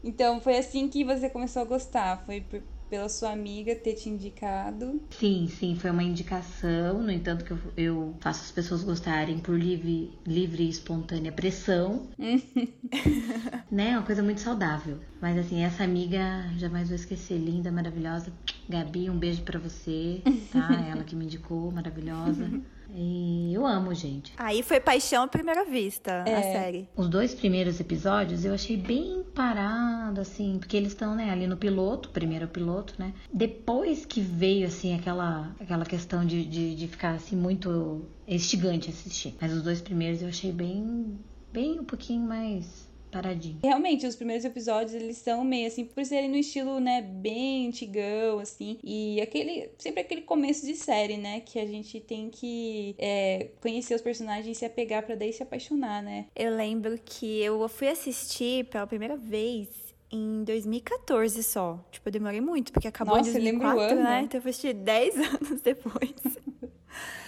Então 0.07 0.39
foi 0.39 0.59
assim 0.59 0.87
que 0.89 1.03
você 1.03 1.31
começou 1.31 1.63
a 1.63 1.65
gostar. 1.65 2.23
Foi 2.27 2.41
por- 2.43 2.63
pela 2.95 3.09
sua 3.09 3.33
amiga 3.33 3.75
ter 3.75 3.95
te 3.95 4.09
indicado. 4.09 5.03
Sim, 5.11 5.49
sim, 5.49 5.75
foi 5.75 5.91
uma 5.91 6.05
indicação. 6.05 7.03
No 7.03 7.11
entanto, 7.11 7.45
que 7.45 7.51
eu, 7.51 7.59
eu 7.77 8.15
faço 8.21 8.45
as 8.45 8.53
pessoas 8.53 8.85
gostarem 8.85 9.41
por 9.41 9.59
livre, 9.59 10.17
livre 10.25 10.63
e 10.63 10.69
espontânea 10.69 11.33
pressão. 11.33 12.09
né? 13.69 13.91
É 13.91 13.99
uma 13.99 14.07
coisa 14.07 14.23
muito 14.23 14.41
saudável. 14.41 15.01
Mas 15.21 15.37
assim, 15.37 15.65
essa 15.65 15.83
amiga, 15.83 16.49
jamais 16.57 16.87
vou 16.87 16.95
esquecer, 16.95 17.37
linda, 17.37 17.73
maravilhosa. 17.73 18.33
Gabi, 18.69 19.11
um 19.11 19.19
beijo 19.19 19.43
pra 19.43 19.59
você, 19.59 20.23
tá? 20.53 20.81
Ela 20.89 21.03
que 21.03 21.17
me 21.17 21.25
indicou, 21.25 21.73
maravilhosa. 21.73 22.49
E 22.91 23.53
eu 23.55 23.67
amo, 23.67 23.95
gente. 23.95 24.33
Aí 24.37 24.63
foi 24.63 24.79
paixão 24.81 25.25
à 25.25 25.29
primeira 25.29 25.65
vista, 25.65 26.23
a 26.25 26.29
É. 26.29 26.43
série. 26.53 26.89
Os 26.97 27.09
dois 27.09 27.35
primeiros 27.35 27.81
episódios 27.81 28.45
eu 28.45 28.55
achei 28.55 28.77
bem 28.77 29.25
parado, 29.35 30.21
assim, 30.21 30.59
porque 30.59 30.77
eles 30.77 30.89
estão, 30.93 31.15
né, 31.15 31.31
ali 31.31 31.47
no 31.47 31.57
piloto, 31.57 32.09
primeiro 32.11 32.47
piloto, 32.49 32.95
né? 32.99 33.13
Depois 33.33 34.05
que 34.07 34.21
veio, 34.21 34.67
assim, 34.67 34.95
aquela, 34.95 35.55
aquela 35.59 35.85
questão 35.85 36.25
de, 36.25 36.45
de, 36.45 36.75
de 36.75 36.89
ficar, 36.89 37.15
assim, 37.15 37.37
muito 37.37 38.07
instigante 38.29 38.91
assistir. 38.91 39.35
Mas 39.41 39.53
os 39.53 39.63
dois 39.63 39.81
primeiros 39.81 40.23
eu 40.23 40.29
achei 40.29 40.53
bem, 40.53 41.19
bem 41.53 41.81
um 41.81 41.85
pouquinho 41.85 42.23
mais 42.27 42.89
paradinho. 43.15 43.61
Realmente, 43.63 44.07
os 44.07 44.17
primeiros 44.17 44.45
episódios, 44.45 44.93
eles 44.93 45.19
são 45.19 45.45
meio 45.45 45.69
assim, 45.69 45.85
por 45.85 46.05
serem 46.05 46.29
no 46.29 46.37
estilo, 46.37 46.81
né, 46.81 47.01
bem 47.01 47.69
antigão, 47.69 48.41
assim. 48.41 48.79
E 48.83 49.21
aquele, 49.21 49.71
sempre 49.79 50.01
aquele 50.01 50.23
começo 50.23 50.67
de 50.67 50.75
série, 50.75 51.17
né, 51.17 51.41
que 51.41 51.61
a 51.61 51.67
gente 51.67 52.01
tem 52.01 52.29
que 52.29 52.97
é, 52.99 53.51
conhecer 53.61 53.95
os 53.95 54.03
personagens 54.03 54.57
e 54.57 54.59
se 54.59 54.65
apegar 54.65 55.05
pra 55.05 55.15
daí 55.15 55.33
se 55.33 55.43
apaixonar, 55.43 56.03
né? 56.03 56.27
Eu 56.35 56.57
lembro 56.57 56.99
que 57.05 57.41
eu 57.41 57.69
fui 57.69 57.89
assistir 57.89 58.65
pela 58.65 58.87
primeira 58.87 59.17
vez 59.17 59.84
em 60.15 60.45
2014 60.45 61.43
só. 61.43 61.79
Tipo, 61.91 62.09
eu 62.09 62.13
demorei 62.13 62.41
muito, 62.41 62.73
porque 62.73 62.89
acabou 62.89 63.17
Nossa, 63.17 63.29
em 63.31 63.33
você 63.33 63.39
lembra 63.39 63.69
o 63.69 63.75
2004, 63.75 64.05
né? 64.05 64.17
ano? 64.19 64.25
Então 64.25 64.39
eu 64.39 64.43
fui 64.43 64.51
assistir 64.51 64.73
10 64.75 65.17
anos 65.17 65.61
depois. 65.63 66.15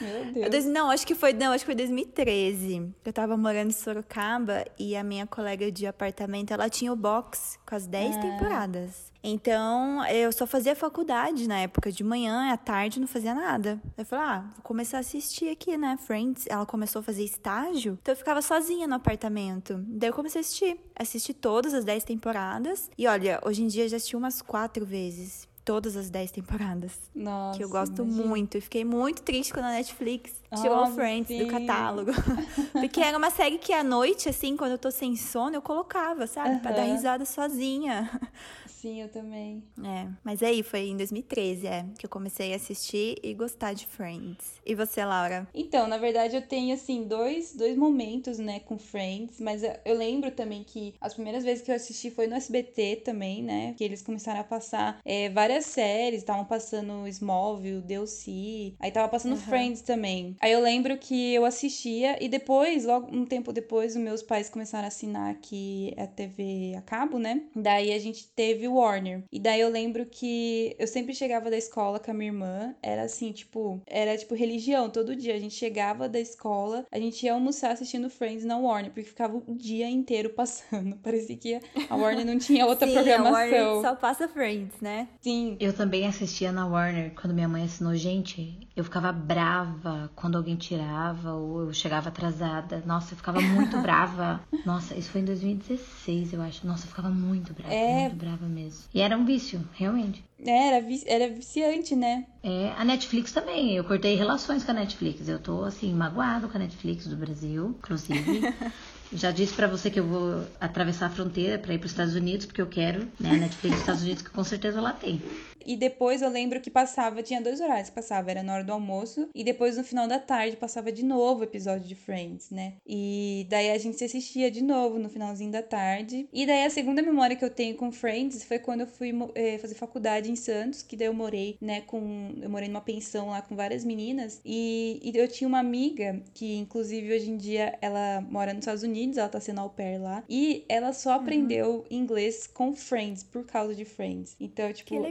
Meu 0.00 0.10
Eu 0.10 0.32
Deus. 0.32 0.50
dois- 0.50 0.64
Não, 0.66 0.90
acho 0.90 1.04
que 1.06 1.14
foi, 1.14 1.32
não, 1.32 1.52
acho 1.52 1.64
que 1.64 1.66
foi 1.66 1.74
2013. 1.74 2.92
Eu 3.04 3.12
tava 3.12 3.36
morando 3.36 3.68
em 3.70 3.72
Sorocaba 3.72 4.64
e 4.78 4.94
a 4.94 5.02
minha 5.02 5.26
colega 5.26 5.72
de 5.72 5.86
apartamento, 5.86 6.52
ela 6.52 6.68
tinha 6.68 6.92
o 6.92 6.96
box 6.96 7.58
com 7.66 7.74
as 7.74 7.86
10 7.86 8.16
temporadas. 8.18 9.12
Então, 9.28 10.06
eu 10.06 10.30
só 10.30 10.46
fazia 10.46 10.76
faculdade 10.76 11.48
na 11.48 11.58
época, 11.58 11.90
de 11.90 12.04
manhã, 12.04 12.52
à 12.52 12.56
tarde, 12.56 13.00
não 13.00 13.08
fazia 13.08 13.34
nada. 13.34 13.80
Eu 13.98 14.04
falei, 14.04 14.24
ah, 14.24 14.44
vou 14.54 14.62
começar 14.62 14.98
a 14.98 15.00
assistir 15.00 15.48
aqui, 15.50 15.76
né, 15.76 15.96
Friends. 15.96 16.46
Ela 16.48 16.64
começou 16.64 17.00
a 17.00 17.02
fazer 17.02 17.24
estágio, 17.24 17.98
então 18.00 18.12
eu 18.12 18.16
ficava 18.16 18.40
sozinha 18.40 18.86
no 18.86 18.94
apartamento. 18.94 19.82
Daí 19.88 20.10
eu 20.10 20.14
comecei 20.14 20.38
a 20.38 20.42
assistir. 20.42 20.78
Assisti 20.94 21.34
todas 21.34 21.74
as 21.74 21.84
10 21.84 22.04
temporadas. 22.04 22.88
E 22.96 23.06
olha, 23.08 23.40
hoje 23.44 23.64
em 23.64 23.66
dia 23.66 23.84
eu 23.84 23.88
já 23.88 23.96
assisti 23.96 24.14
umas 24.16 24.40
quatro 24.40 24.86
vezes. 24.86 25.48
Todas 25.64 25.96
as 25.96 26.08
10 26.08 26.30
temporadas. 26.30 26.92
Nossa, 27.12 27.58
Que 27.58 27.64
eu 27.64 27.68
gosto 27.68 28.02
imagina. 28.04 28.24
muito. 28.28 28.56
E 28.56 28.60
fiquei 28.60 28.84
muito 28.84 29.20
triste 29.22 29.52
quando 29.52 29.64
a 29.64 29.72
Netflix 29.72 30.32
tirou 30.54 30.78
Ah, 30.78 30.82
o 30.84 30.94
Friends 30.94 31.28
sim. 31.28 31.38
do 31.38 31.46
catálogo. 31.46 32.10
Porque 32.72 33.00
era 33.00 33.16
uma 33.16 33.30
série 33.30 33.58
que 33.58 33.72
à 33.72 33.82
noite, 33.82 34.28
assim, 34.28 34.56
quando 34.56 34.72
eu 34.72 34.78
tô 34.78 34.90
sem 34.90 35.16
sono, 35.16 35.56
eu 35.56 35.62
colocava, 35.62 36.26
sabe? 36.26 36.60
Pra 36.60 36.72
dar 36.72 36.82
risada 36.84 37.24
sozinha. 37.24 38.10
Sim, 38.66 39.00
eu 39.02 39.08
também. 39.08 39.64
É. 39.82 40.06
Mas 40.22 40.42
aí 40.42 40.62
foi 40.62 40.88
em 40.88 40.96
2013, 40.96 41.66
é, 41.66 41.86
que 41.98 42.04
eu 42.06 42.10
comecei 42.10 42.52
a 42.52 42.56
assistir 42.56 43.16
e 43.22 43.34
gostar 43.34 43.72
de 43.72 43.84
Friends. 43.86 44.60
E 44.64 44.74
você, 44.76 45.04
Laura? 45.04 45.48
Então, 45.52 45.88
na 45.88 45.96
verdade, 45.98 46.36
eu 46.36 46.42
tenho, 46.42 46.72
assim, 46.74 47.02
dois, 47.04 47.54
dois 47.56 47.76
momentos, 47.76 48.38
né, 48.38 48.60
com 48.60 48.78
Friends, 48.78 49.40
mas 49.40 49.62
eu- 49.64 49.96
lembro 49.96 50.30
também 50.30 50.62
que 50.62 50.94
as 51.00 51.14
primeiras 51.14 51.42
vezes 51.42 51.64
que 51.64 51.70
eu 51.70 51.74
assisti 51.74 52.10
foi 52.10 52.26
no 52.28 52.34
SBT 52.36 52.96
também, 53.04 53.42
né, 53.42 53.74
que 53.76 53.82
eles 53.82 54.02
começaram 54.02 54.40
a 54.40 54.44
passar 54.44 55.00
é, 55.04 55.30
várias 55.30 55.64
séries, 55.66 56.20
estavam 56.20 56.44
passando 56.44 57.08
Smallville, 57.08 57.80
DLC, 57.80 58.74
aí 58.78 58.90
tava 58.92 59.08
passando 59.08 59.36
Friends 59.36 59.80
também. 59.80 60.35
Aí 60.40 60.52
eu 60.52 60.60
lembro 60.60 60.96
que 60.98 61.34
eu 61.34 61.44
assistia 61.44 62.16
e 62.22 62.28
depois, 62.28 62.84
logo 62.84 63.14
um 63.14 63.24
tempo 63.24 63.52
depois, 63.52 63.94
os 63.96 64.02
meus 64.02 64.22
pais 64.22 64.48
começaram 64.48 64.84
a 64.84 64.88
assinar 64.88 65.30
aqui 65.30 65.94
a 65.96 66.06
TV 66.06 66.74
a 66.76 66.82
cabo, 66.82 67.18
né, 67.18 67.42
daí 67.54 67.92
a 67.92 67.98
gente 67.98 68.26
teve 68.28 68.68
o 68.68 68.74
Warner. 68.74 69.22
E 69.32 69.38
daí 69.38 69.60
eu 69.60 69.68
lembro 69.68 70.06
que 70.06 70.74
eu 70.78 70.86
sempre 70.86 71.14
chegava 71.14 71.50
da 71.50 71.56
escola 71.56 71.98
com 71.98 72.10
a 72.10 72.14
minha 72.14 72.30
irmã, 72.30 72.74
era 72.82 73.02
assim, 73.02 73.32
tipo, 73.32 73.80
era 73.86 74.16
tipo 74.16 74.34
religião, 74.34 74.90
todo 74.90 75.16
dia 75.16 75.34
a 75.34 75.38
gente 75.38 75.54
chegava 75.54 76.08
da 76.08 76.20
escola, 76.20 76.84
a 76.90 76.98
gente 76.98 77.24
ia 77.24 77.32
almoçar 77.32 77.72
assistindo 77.72 78.10
Friends 78.10 78.44
na 78.44 78.56
Warner, 78.58 78.90
porque 78.92 79.08
ficava 79.08 79.36
o 79.46 79.54
dia 79.54 79.88
inteiro 79.88 80.30
passando. 80.30 80.96
Parecia 81.02 81.36
que 81.36 81.60
a 81.88 81.96
Warner 81.96 82.24
não 82.26 82.38
tinha 82.38 82.66
outra 82.66 82.86
Sim, 82.86 82.94
programação. 82.94 83.28
a 83.28 83.32
Warner 83.32 83.82
só 83.82 83.94
passa 83.94 84.28
Friends, 84.28 84.80
né? 84.80 85.08
Sim, 85.20 85.56
Eu 85.60 85.72
também 85.72 86.06
assistia 86.06 86.52
na 86.52 86.66
Warner 86.66 87.12
quando 87.14 87.34
minha 87.34 87.48
mãe 87.48 87.64
assinou. 87.64 87.94
Gente, 87.94 88.58
eu 88.76 88.84
ficava 88.84 89.12
brava 89.12 90.10
quando 90.26 90.38
alguém 90.38 90.56
tirava 90.56 91.34
ou 91.34 91.60
eu 91.66 91.72
chegava 91.72 92.08
atrasada. 92.08 92.82
Nossa, 92.84 93.12
eu 93.12 93.16
ficava 93.16 93.40
muito 93.40 93.78
brava. 93.80 94.40
Nossa, 94.64 94.96
isso 94.96 95.08
foi 95.10 95.20
em 95.20 95.24
2016, 95.24 96.32
eu 96.32 96.42
acho. 96.42 96.66
Nossa, 96.66 96.84
eu 96.84 96.88
ficava 96.88 97.08
muito 97.08 97.52
brava, 97.54 97.72
É. 97.72 98.00
muito 98.00 98.16
brava 98.16 98.44
mesmo. 98.46 98.80
E 98.92 99.00
era 99.00 99.16
um 99.16 99.24
vício, 99.24 99.60
realmente. 99.74 100.24
é, 100.44 100.68
era, 100.74 100.84
vi- 100.84 101.04
era 101.06 101.28
viciante, 101.32 101.94
né? 101.94 102.26
É, 102.42 102.72
a 102.76 102.84
Netflix 102.84 103.30
também. 103.30 103.76
Eu 103.76 103.84
cortei 103.84 104.16
relações 104.16 104.64
com 104.64 104.72
a 104.72 104.74
Netflix. 104.74 105.28
Eu 105.28 105.38
tô, 105.38 105.62
assim, 105.62 105.94
magoado 105.94 106.48
com 106.48 106.56
a 106.56 106.60
Netflix 106.60 107.06
do 107.06 107.16
Brasil, 107.16 107.76
inclusive. 107.78 108.52
Já 109.12 109.30
disse 109.30 109.54
pra 109.54 109.68
você 109.68 109.88
que 109.88 110.00
eu 110.00 110.06
vou 110.06 110.44
atravessar 110.60 111.06
a 111.06 111.10
fronteira 111.10 111.56
pra 111.60 111.72
ir 111.72 111.78
pros 111.78 111.92
Estados 111.92 112.16
Unidos, 112.16 112.44
porque 112.46 112.60
eu 112.60 112.66
quero, 112.66 113.06
né, 113.20 113.30
a 113.30 113.36
Netflix 113.36 113.74
dos 113.76 113.80
Estados 113.82 114.02
Unidos, 114.02 114.22
que 114.24 114.30
com 114.30 114.42
certeza 114.42 114.80
lá 114.80 114.92
tem. 114.92 115.22
E 115.66 115.76
depois 115.76 116.22
eu 116.22 116.28
lembro 116.28 116.60
que 116.60 116.70
passava, 116.70 117.22
tinha 117.22 117.40
dois 117.40 117.60
horários 117.60 117.88
que 117.88 117.94
passava, 117.94 118.30
era 118.30 118.42
na 118.42 118.54
hora 118.54 118.64
do 118.64 118.72
almoço 118.72 119.28
e 119.34 119.42
depois 119.42 119.76
no 119.76 119.84
final 119.84 120.06
da 120.06 120.18
tarde 120.18 120.56
passava 120.56 120.92
de 120.92 121.04
novo 121.04 121.40
o 121.40 121.44
episódio 121.44 121.86
de 121.86 121.94
Friends, 121.94 122.50
né? 122.50 122.74
E 122.86 123.46
daí 123.50 123.70
a 123.70 123.78
gente 123.78 123.98
se 123.98 124.04
assistia 124.04 124.50
de 124.50 124.62
novo 124.62 124.98
no 124.98 125.08
finalzinho 125.08 125.50
da 125.50 125.62
tarde. 125.62 126.28
E 126.32 126.46
daí 126.46 126.64
a 126.64 126.70
segunda 126.70 127.02
memória 127.02 127.36
que 127.36 127.44
eu 127.44 127.50
tenho 127.50 127.74
com 127.76 127.90
Friends 127.90 128.44
foi 128.44 128.58
quando 128.58 128.82
eu 128.82 128.86
fui 128.86 129.12
é, 129.34 129.58
fazer 129.58 129.74
faculdade 129.74 130.30
em 130.30 130.36
Santos, 130.36 130.82
que 130.82 130.96
daí 130.96 131.08
eu 131.08 131.14
morei, 131.14 131.58
né, 131.60 131.80
com 131.82 132.34
eu 132.40 132.48
morei 132.48 132.68
numa 132.68 132.80
pensão 132.80 133.30
lá 133.30 133.42
com 133.42 133.56
várias 133.56 133.84
meninas 133.84 134.40
e, 134.44 135.00
e 135.02 135.16
eu 135.16 135.28
tinha 135.28 135.48
uma 135.48 135.58
amiga 135.58 136.22
que 136.32 136.56
inclusive 136.56 137.12
hoje 137.12 137.30
em 137.30 137.36
dia 137.36 137.76
ela 137.80 138.20
mora 138.20 138.52
nos 138.52 138.62
Estados 138.62 138.82
Unidos, 138.82 139.18
ela 139.18 139.28
tá 139.28 139.40
sendo 139.40 139.60
au 139.60 139.70
pair 139.70 139.98
lá, 139.98 140.22
e 140.28 140.64
ela 140.68 140.92
só 140.92 141.10
uhum. 141.10 141.16
aprendeu 141.16 141.86
inglês 141.90 142.46
com 142.46 142.74
Friends 142.74 143.22
por 143.22 143.44
causa 143.44 143.74
de 143.74 143.84
Friends. 143.84 144.36
Então, 144.40 144.72
tipo, 144.72 144.94
é, 145.06 145.10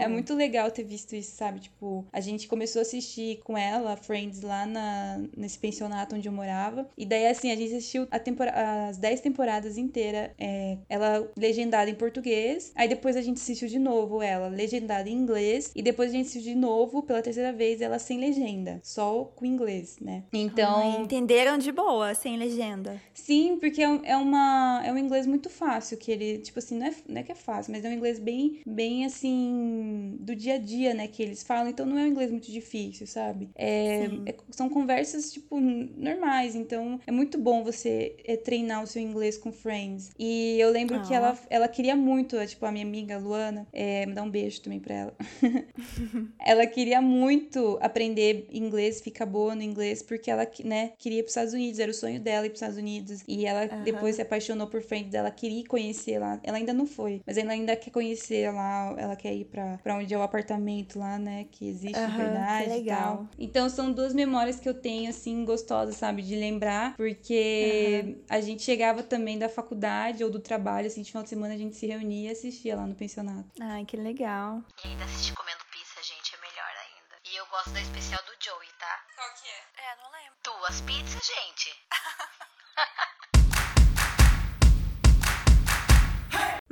é, 0.00 0.08
muito 0.08 0.34
legal 0.34 0.70
ter 0.70 0.84
visto 0.84 1.14
isso, 1.14 1.36
sabe? 1.36 1.60
Tipo, 1.60 2.04
a 2.12 2.20
gente 2.20 2.48
começou 2.48 2.80
a 2.80 2.82
assistir 2.82 3.40
com 3.44 3.56
ela 3.56 3.96
Friends 3.96 4.42
lá 4.42 4.66
na, 4.66 5.22
nesse 5.36 5.58
pensionato 5.58 6.14
onde 6.14 6.28
eu 6.28 6.32
morava. 6.32 6.88
E 6.96 7.04
daí, 7.04 7.26
assim, 7.26 7.50
a 7.50 7.56
gente 7.56 7.74
assistiu 7.74 8.06
a 8.10 8.18
tempora 8.18 8.52
as 8.88 8.96
10 8.96 9.20
temporadas 9.20 9.76
inteiras, 9.76 10.30
é, 10.38 10.78
ela 10.88 11.30
legendada 11.36 11.90
em 11.90 11.94
português. 11.94 12.72
Aí 12.74 12.88
depois 12.88 13.16
a 13.16 13.22
gente 13.22 13.36
assistiu 13.36 13.68
de 13.68 13.78
novo 13.78 14.22
ela 14.22 14.48
legendada 14.48 15.08
em 15.08 15.14
inglês. 15.14 15.72
E 15.74 15.82
depois 15.82 16.10
a 16.10 16.12
gente 16.12 16.26
assistiu 16.26 16.54
de 16.54 16.58
novo, 16.58 17.02
pela 17.02 17.22
terceira 17.22 17.52
vez, 17.52 17.80
ela 17.80 17.98
sem 17.98 18.18
legenda, 18.18 18.80
só 18.82 19.24
com 19.24 19.44
inglês, 19.44 19.96
né? 20.00 20.24
Então. 20.32 20.96
Ah, 20.96 21.00
entenderam 21.00 21.58
de 21.58 21.72
boa, 21.72 22.14
sem 22.14 22.36
legenda. 22.36 23.00
Sim, 23.14 23.56
porque 23.58 23.82
é, 23.82 24.00
é, 24.04 24.16
uma, 24.16 24.82
é 24.84 24.92
um 24.92 24.98
inglês 24.98 25.26
muito 25.26 25.48
fácil, 25.48 25.96
que 25.96 26.10
ele, 26.10 26.38
tipo 26.38 26.58
assim, 26.58 26.78
não 26.78 26.86
é, 26.86 26.94
não 27.08 27.20
é 27.20 27.22
que 27.22 27.32
é 27.32 27.34
fácil, 27.34 27.72
mas 27.72 27.84
é 27.84 27.88
um 27.88 27.92
inglês 27.92 28.18
bem, 28.18 28.60
bem 28.66 29.04
assim, 29.04 29.81
do 30.18 30.34
dia 30.34 30.54
a 30.54 30.58
dia, 30.58 30.94
né, 30.94 31.06
que 31.06 31.22
eles 31.22 31.42
falam. 31.42 31.68
Então 31.68 31.86
não 31.86 31.98
é 31.98 32.02
um 32.04 32.08
inglês 32.08 32.30
muito 32.30 32.50
difícil, 32.50 33.06
sabe? 33.06 33.50
É, 33.54 34.04
é, 34.26 34.34
são 34.50 34.68
conversas, 34.68 35.32
tipo, 35.32 35.60
normais. 35.60 36.54
Então 36.54 37.00
é 37.06 37.12
muito 37.12 37.38
bom 37.38 37.62
você 37.62 38.16
é, 38.24 38.36
treinar 38.36 38.82
o 38.82 38.86
seu 38.86 39.02
inglês 39.02 39.36
com 39.36 39.52
Friends. 39.52 40.10
E 40.18 40.58
eu 40.58 40.70
lembro 40.70 40.96
ah. 40.96 41.00
que 41.00 41.14
ela, 41.14 41.38
ela 41.50 41.68
queria 41.68 41.96
muito, 41.96 42.36
tipo, 42.46 42.64
a 42.66 42.72
minha 42.72 42.84
amiga 42.84 43.18
Luana, 43.18 43.66
é, 43.72 44.06
me 44.06 44.14
dá 44.14 44.22
um 44.22 44.30
beijo 44.30 44.60
também 44.60 44.80
pra 44.80 44.94
ela. 44.94 45.14
ela 46.38 46.66
queria 46.66 47.00
muito 47.00 47.78
aprender 47.80 48.46
inglês, 48.52 49.00
ficar 49.00 49.26
boa 49.26 49.54
no 49.54 49.62
inglês, 49.62 50.02
porque 50.02 50.30
ela, 50.30 50.46
né, 50.64 50.92
queria 50.98 51.20
ir 51.20 51.22
pros 51.22 51.32
Estados 51.32 51.52
Unidos, 51.52 51.78
era 51.78 51.90
o 51.90 51.94
sonho 51.94 52.20
dela 52.20 52.46
ir 52.46 52.50
pros 52.50 52.60
Estados 52.60 52.78
Unidos. 52.78 53.22
E 53.26 53.46
ela 53.46 53.68
uhum. 53.72 53.82
depois 53.84 54.16
se 54.16 54.22
apaixonou 54.22 54.66
por 54.66 54.82
Friends, 54.82 55.14
ela 55.14 55.30
queria 55.30 55.64
conhecer 55.64 56.18
lá. 56.18 56.40
Ela 56.42 56.58
ainda 56.58 56.72
não 56.72 56.86
foi, 56.86 57.22
mas 57.26 57.36
ela 57.36 57.52
ainda 57.52 57.76
quer 57.76 57.90
conhecer 57.90 58.52
lá, 58.52 58.94
ela 58.98 59.16
quer 59.16 59.34
ir 59.34 59.44
pra, 59.44 59.61
pra 59.82 59.96
onde 59.96 60.12
é 60.12 60.18
o 60.18 60.22
apartamento 60.22 60.98
lá, 60.98 61.18
né, 61.18 61.46
que 61.50 61.68
existe 61.68 61.98
uhum, 61.98 62.10
de 62.10 62.16
verdade. 62.16 62.64
Que 62.64 62.70
legal. 62.70 63.28
Então 63.38 63.68
são 63.68 63.92
duas 63.92 64.14
memórias 64.14 64.60
que 64.60 64.68
eu 64.68 64.74
tenho, 64.74 65.10
assim, 65.10 65.44
gostosas, 65.44 65.96
sabe, 65.96 66.22
de 66.22 66.36
lembrar, 66.36 66.96
porque 66.96 68.02
uhum. 68.04 68.24
a 68.28 68.40
gente 68.40 68.62
chegava 68.62 69.02
também 69.02 69.38
da 69.38 69.48
faculdade 69.48 70.22
ou 70.24 70.30
do 70.30 70.40
trabalho, 70.40 70.86
assim, 70.86 71.02
de 71.02 71.10
final 71.10 71.22
de 71.22 71.28
semana 71.28 71.54
a 71.54 71.58
gente 71.58 71.76
se 71.76 71.86
reunia 71.86 72.28
e 72.28 72.32
assistia 72.32 72.76
lá 72.76 72.86
no 72.86 72.94
pensionato. 72.94 73.48
Ai, 73.60 73.84
que 73.84 73.96
legal. 73.96 74.62
E 74.84 74.88
ainda 74.88 75.04
assistir 75.04 75.34
comendo 75.34 75.60
pizza, 75.70 76.02
gente, 76.02 76.34
é 76.34 76.38
melhor 76.40 76.72
ainda. 76.84 77.14
E 77.32 77.36
eu 77.36 77.46
gosto 77.46 77.70
da 77.70 77.80
especial 77.80 78.20
do 78.24 78.32
Joey, 78.44 78.68
tá? 78.78 79.04
Qual 79.14 79.28
que 79.34 79.48
é? 79.48 79.60
É, 79.82 79.96
não 80.02 80.10
lembro. 80.12 80.36
Duas 80.44 80.80
pizzas, 80.80 81.22
gente. 81.24 81.72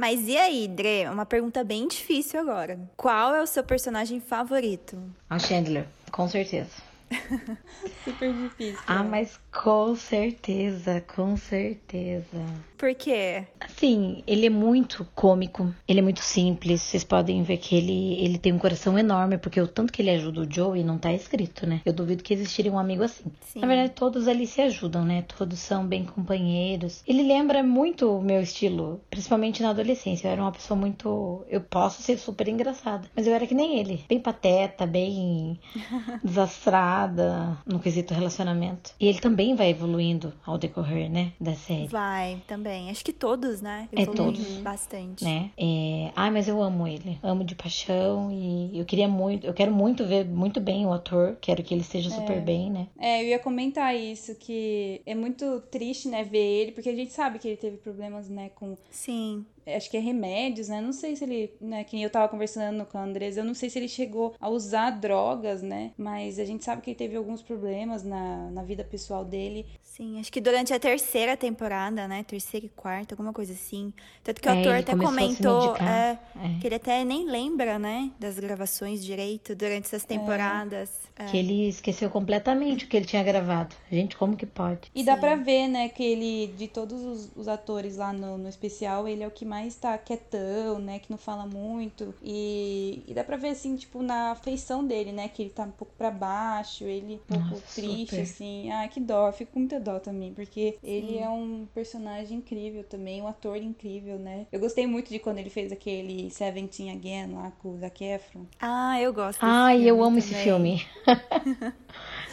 Mas 0.00 0.26
e 0.26 0.34
aí, 0.34 0.66
Dre? 0.66 1.06
Uma 1.10 1.26
pergunta 1.26 1.62
bem 1.62 1.86
difícil 1.86 2.40
agora. 2.40 2.80
Qual 2.96 3.34
é 3.34 3.42
o 3.42 3.46
seu 3.46 3.62
personagem 3.62 4.18
favorito? 4.18 4.98
A 5.28 5.38
Chandler, 5.38 5.86
com 6.10 6.26
certeza. 6.26 6.70
Super 8.02 8.32
difícil. 8.32 8.80
Ah, 8.86 9.02
mas 9.02 9.38
com 9.52 9.94
certeza, 9.96 11.00
com 11.14 11.36
certeza. 11.36 12.44
Por 12.78 12.94
quê? 12.94 13.44
Assim, 13.60 14.22
ele 14.26 14.46
é 14.46 14.50
muito 14.50 15.06
cômico, 15.14 15.74
ele 15.86 15.98
é 15.98 16.02
muito 16.02 16.22
simples. 16.22 16.80
Vocês 16.80 17.04
podem 17.04 17.42
ver 17.42 17.58
que 17.58 17.76
ele, 17.76 18.14
ele 18.24 18.38
tem 18.38 18.52
um 18.52 18.58
coração 18.58 18.98
enorme, 18.98 19.36
porque 19.36 19.60
o 19.60 19.68
tanto 19.68 19.92
que 19.92 20.00
ele 20.00 20.10
ajuda 20.10 20.40
o 20.40 20.50
Joey 20.50 20.82
não 20.82 20.96
tá 20.96 21.12
escrito, 21.12 21.66
né? 21.66 21.82
Eu 21.84 21.92
duvido 21.92 22.22
que 22.22 22.32
existiria 22.32 22.72
um 22.72 22.78
amigo 22.78 23.02
assim. 23.02 23.24
Sim. 23.42 23.60
Na 23.60 23.66
verdade, 23.66 23.90
todos 23.90 24.26
ali 24.28 24.46
se 24.46 24.62
ajudam, 24.62 25.04
né? 25.04 25.22
Todos 25.36 25.58
são 25.58 25.86
bem 25.86 26.04
companheiros. 26.06 27.02
Ele 27.06 27.22
lembra 27.22 27.62
muito 27.62 28.16
o 28.16 28.22
meu 28.22 28.40
estilo, 28.40 29.00
principalmente 29.10 29.62
na 29.62 29.70
adolescência. 29.70 30.28
Eu 30.28 30.32
era 30.32 30.42
uma 30.42 30.52
pessoa 30.52 30.78
muito. 30.78 31.44
Eu 31.50 31.60
posso 31.60 32.00
ser 32.02 32.16
super 32.18 32.48
engraçada, 32.48 33.10
mas 33.14 33.26
eu 33.26 33.34
era 33.34 33.46
que 33.46 33.54
nem 33.54 33.78
ele. 33.78 34.04
Bem 34.08 34.20
pateta, 34.20 34.86
bem 34.86 35.58
desastrada 36.24 37.58
no 37.66 37.78
quesito 37.78 38.14
relacionamento. 38.14 38.92
E 38.98 39.06
ele 39.06 39.20
também 39.20 39.39
vai 39.54 39.70
evoluindo 39.70 40.32
ao 40.46 40.56
decorrer, 40.56 41.10
né? 41.10 41.32
Da 41.40 41.54
série. 41.54 41.88
Vai, 41.88 42.42
também 42.46 42.60
também. 42.60 42.90
Acho 42.90 43.04
que 43.04 43.12
todos, 43.12 43.60
né? 43.60 43.88
É 43.92 44.06
todos. 44.06 44.58
Bastante. 44.58 45.24
Né? 45.24 45.50
É... 45.58 46.12
Ai, 46.14 46.30
mas 46.30 46.46
eu 46.46 46.62
amo 46.62 46.86
ele. 46.86 47.18
Amo 47.22 47.42
de 47.42 47.54
paixão 47.54 48.30
e 48.30 48.78
eu 48.78 48.84
queria 48.84 49.08
muito, 49.08 49.46
eu 49.46 49.54
quero 49.54 49.72
muito 49.72 50.06
ver 50.06 50.24
muito 50.24 50.60
bem 50.60 50.86
o 50.86 50.92
ator. 50.92 51.36
Quero 51.40 51.62
que 51.62 51.74
ele 51.74 51.80
esteja 51.80 52.10
super 52.10 52.36
é. 52.36 52.40
bem, 52.40 52.70
né? 52.70 52.88
É, 52.98 53.22
eu 53.22 53.28
ia 53.28 53.38
comentar 53.38 53.96
isso, 53.96 54.34
que 54.36 55.00
é 55.04 55.14
muito 55.14 55.60
triste, 55.70 56.08
né, 56.08 56.22
ver 56.22 56.38
ele, 56.38 56.72
porque 56.72 56.88
a 56.88 56.94
gente 56.94 57.12
sabe 57.12 57.38
que 57.38 57.48
ele 57.48 57.56
teve 57.56 57.76
problemas, 57.78 58.28
né, 58.28 58.50
com... 58.54 58.76
Sim 58.90 59.44
acho 59.66 59.90
que 59.90 59.96
é 59.96 60.00
remédios, 60.00 60.68
né? 60.68 60.80
Não 60.80 60.92
sei 60.92 61.16
se 61.16 61.24
ele, 61.24 61.52
né, 61.60 61.84
que 61.84 62.00
eu 62.00 62.10
tava 62.10 62.28
conversando 62.28 62.84
com 62.84 62.98
a 62.98 63.04
Andresa, 63.04 63.40
eu 63.40 63.44
não 63.44 63.54
sei 63.54 63.70
se 63.70 63.78
ele 63.78 63.88
chegou 63.88 64.34
a 64.40 64.48
usar 64.48 64.90
drogas, 64.90 65.62
né? 65.62 65.92
Mas 65.96 66.38
a 66.38 66.44
gente 66.44 66.64
sabe 66.64 66.82
que 66.82 66.90
ele 66.90 66.98
teve 66.98 67.16
alguns 67.16 67.42
problemas 67.42 68.02
na, 68.02 68.50
na 68.50 68.62
vida 68.62 68.84
pessoal 68.84 69.24
dele. 69.24 69.66
Sim, 69.82 70.18
acho 70.18 70.32
que 70.32 70.40
durante 70.40 70.72
a 70.72 70.80
terceira 70.80 71.36
temporada, 71.36 72.08
né? 72.08 72.22
Terceira 72.22 72.64
e 72.64 72.70
quarta, 72.70 73.14
alguma 73.14 73.32
coisa 73.32 73.52
assim. 73.52 73.92
Tanto 74.24 74.40
que 74.40 74.48
o 74.48 74.52
é, 74.52 74.60
ator 74.60 74.74
até 74.76 74.96
comentou 74.96 75.76
é, 75.76 76.18
é. 76.36 76.58
que 76.58 76.66
ele 76.66 76.76
até 76.76 77.04
nem 77.04 77.26
lembra, 77.26 77.78
né? 77.78 78.10
Das 78.18 78.38
gravações 78.38 79.04
direito 79.04 79.54
durante 79.54 79.86
essas 79.86 80.04
temporadas. 80.04 80.90
É. 81.18 81.26
Que 81.26 81.36
ele 81.36 81.68
esqueceu 81.68 82.08
completamente 82.08 82.86
o 82.86 82.88
que 82.88 82.96
ele 82.96 83.04
tinha 83.04 83.22
gravado. 83.22 83.76
Gente, 83.92 84.16
como 84.16 84.36
que 84.36 84.46
pode? 84.46 84.90
E 84.94 85.00
Sim. 85.00 85.04
dá 85.04 85.18
pra 85.18 85.36
ver, 85.36 85.68
né, 85.68 85.90
que 85.90 86.02
ele, 86.02 86.54
de 86.56 86.66
todos 86.66 87.02
os, 87.02 87.30
os 87.36 87.46
atores 87.46 87.98
lá 87.98 88.10
no, 88.10 88.38
no 88.38 88.48
especial, 88.48 89.06
ele 89.06 89.22
é 89.22 89.26
o 89.26 89.30
que 89.30 89.44
mais 89.44 89.59
tá 89.68 89.96
quietão, 89.98 90.78
né? 90.78 90.98
Que 90.98 91.10
não 91.10 91.18
fala 91.18 91.46
muito. 91.46 92.14
E, 92.22 93.02
e 93.06 93.14
dá 93.14 93.24
pra 93.24 93.36
ver, 93.36 93.48
assim, 93.48 93.76
tipo, 93.76 94.02
na 94.02 94.34
feição 94.34 94.84
dele, 94.84 95.12
né? 95.12 95.28
Que 95.28 95.42
ele 95.42 95.50
tá 95.50 95.64
um 95.64 95.70
pouco 95.70 95.92
pra 95.96 96.10
baixo, 96.10 96.84
ele 96.84 97.14
um 97.14 97.18
pouco 97.18 97.50
Nossa, 97.50 97.74
triste, 97.74 98.10
super. 98.10 98.22
assim. 98.22 98.70
Ah, 98.70 98.88
que 98.88 99.00
dó. 99.00 99.28
Eu 99.28 99.32
fico 99.32 99.52
com 99.52 99.60
muita 99.60 99.80
dó 99.80 99.98
também, 99.98 100.32
porque 100.32 100.78
Sim. 100.80 100.86
ele 100.86 101.18
é 101.18 101.28
um 101.28 101.66
personagem 101.74 102.38
incrível 102.38 102.84
também, 102.84 103.22
um 103.22 103.26
ator 103.28 103.56
incrível, 103.56 104.18
né? 104.18 104.46
Eu 104.50 104.60
gostei 104.60 104.86
muito 104.86 105.10
de 105.10 105.18
quando 105.18 105.38
ele 105.38 105.50
fez 105.50 105.72
aquele 105.72 106.30
Seventeen 106.30 106.90
Again 106.90 107.34
lá 107.34 107.52
com 107.58 107.74
o 107.74 107.78
Zac 107.78 108.02
Efron. 108.04 108.44
Ah, 108.60 109.00
eu 109.00 109.12
gosto. 109.12 109.40
Ah, 109.42 109.76
eu 109.76 110.02
amo 110.02 110.18
também. 110.18 110.18
esse 110.18 110.34
filme. 110.34 110.82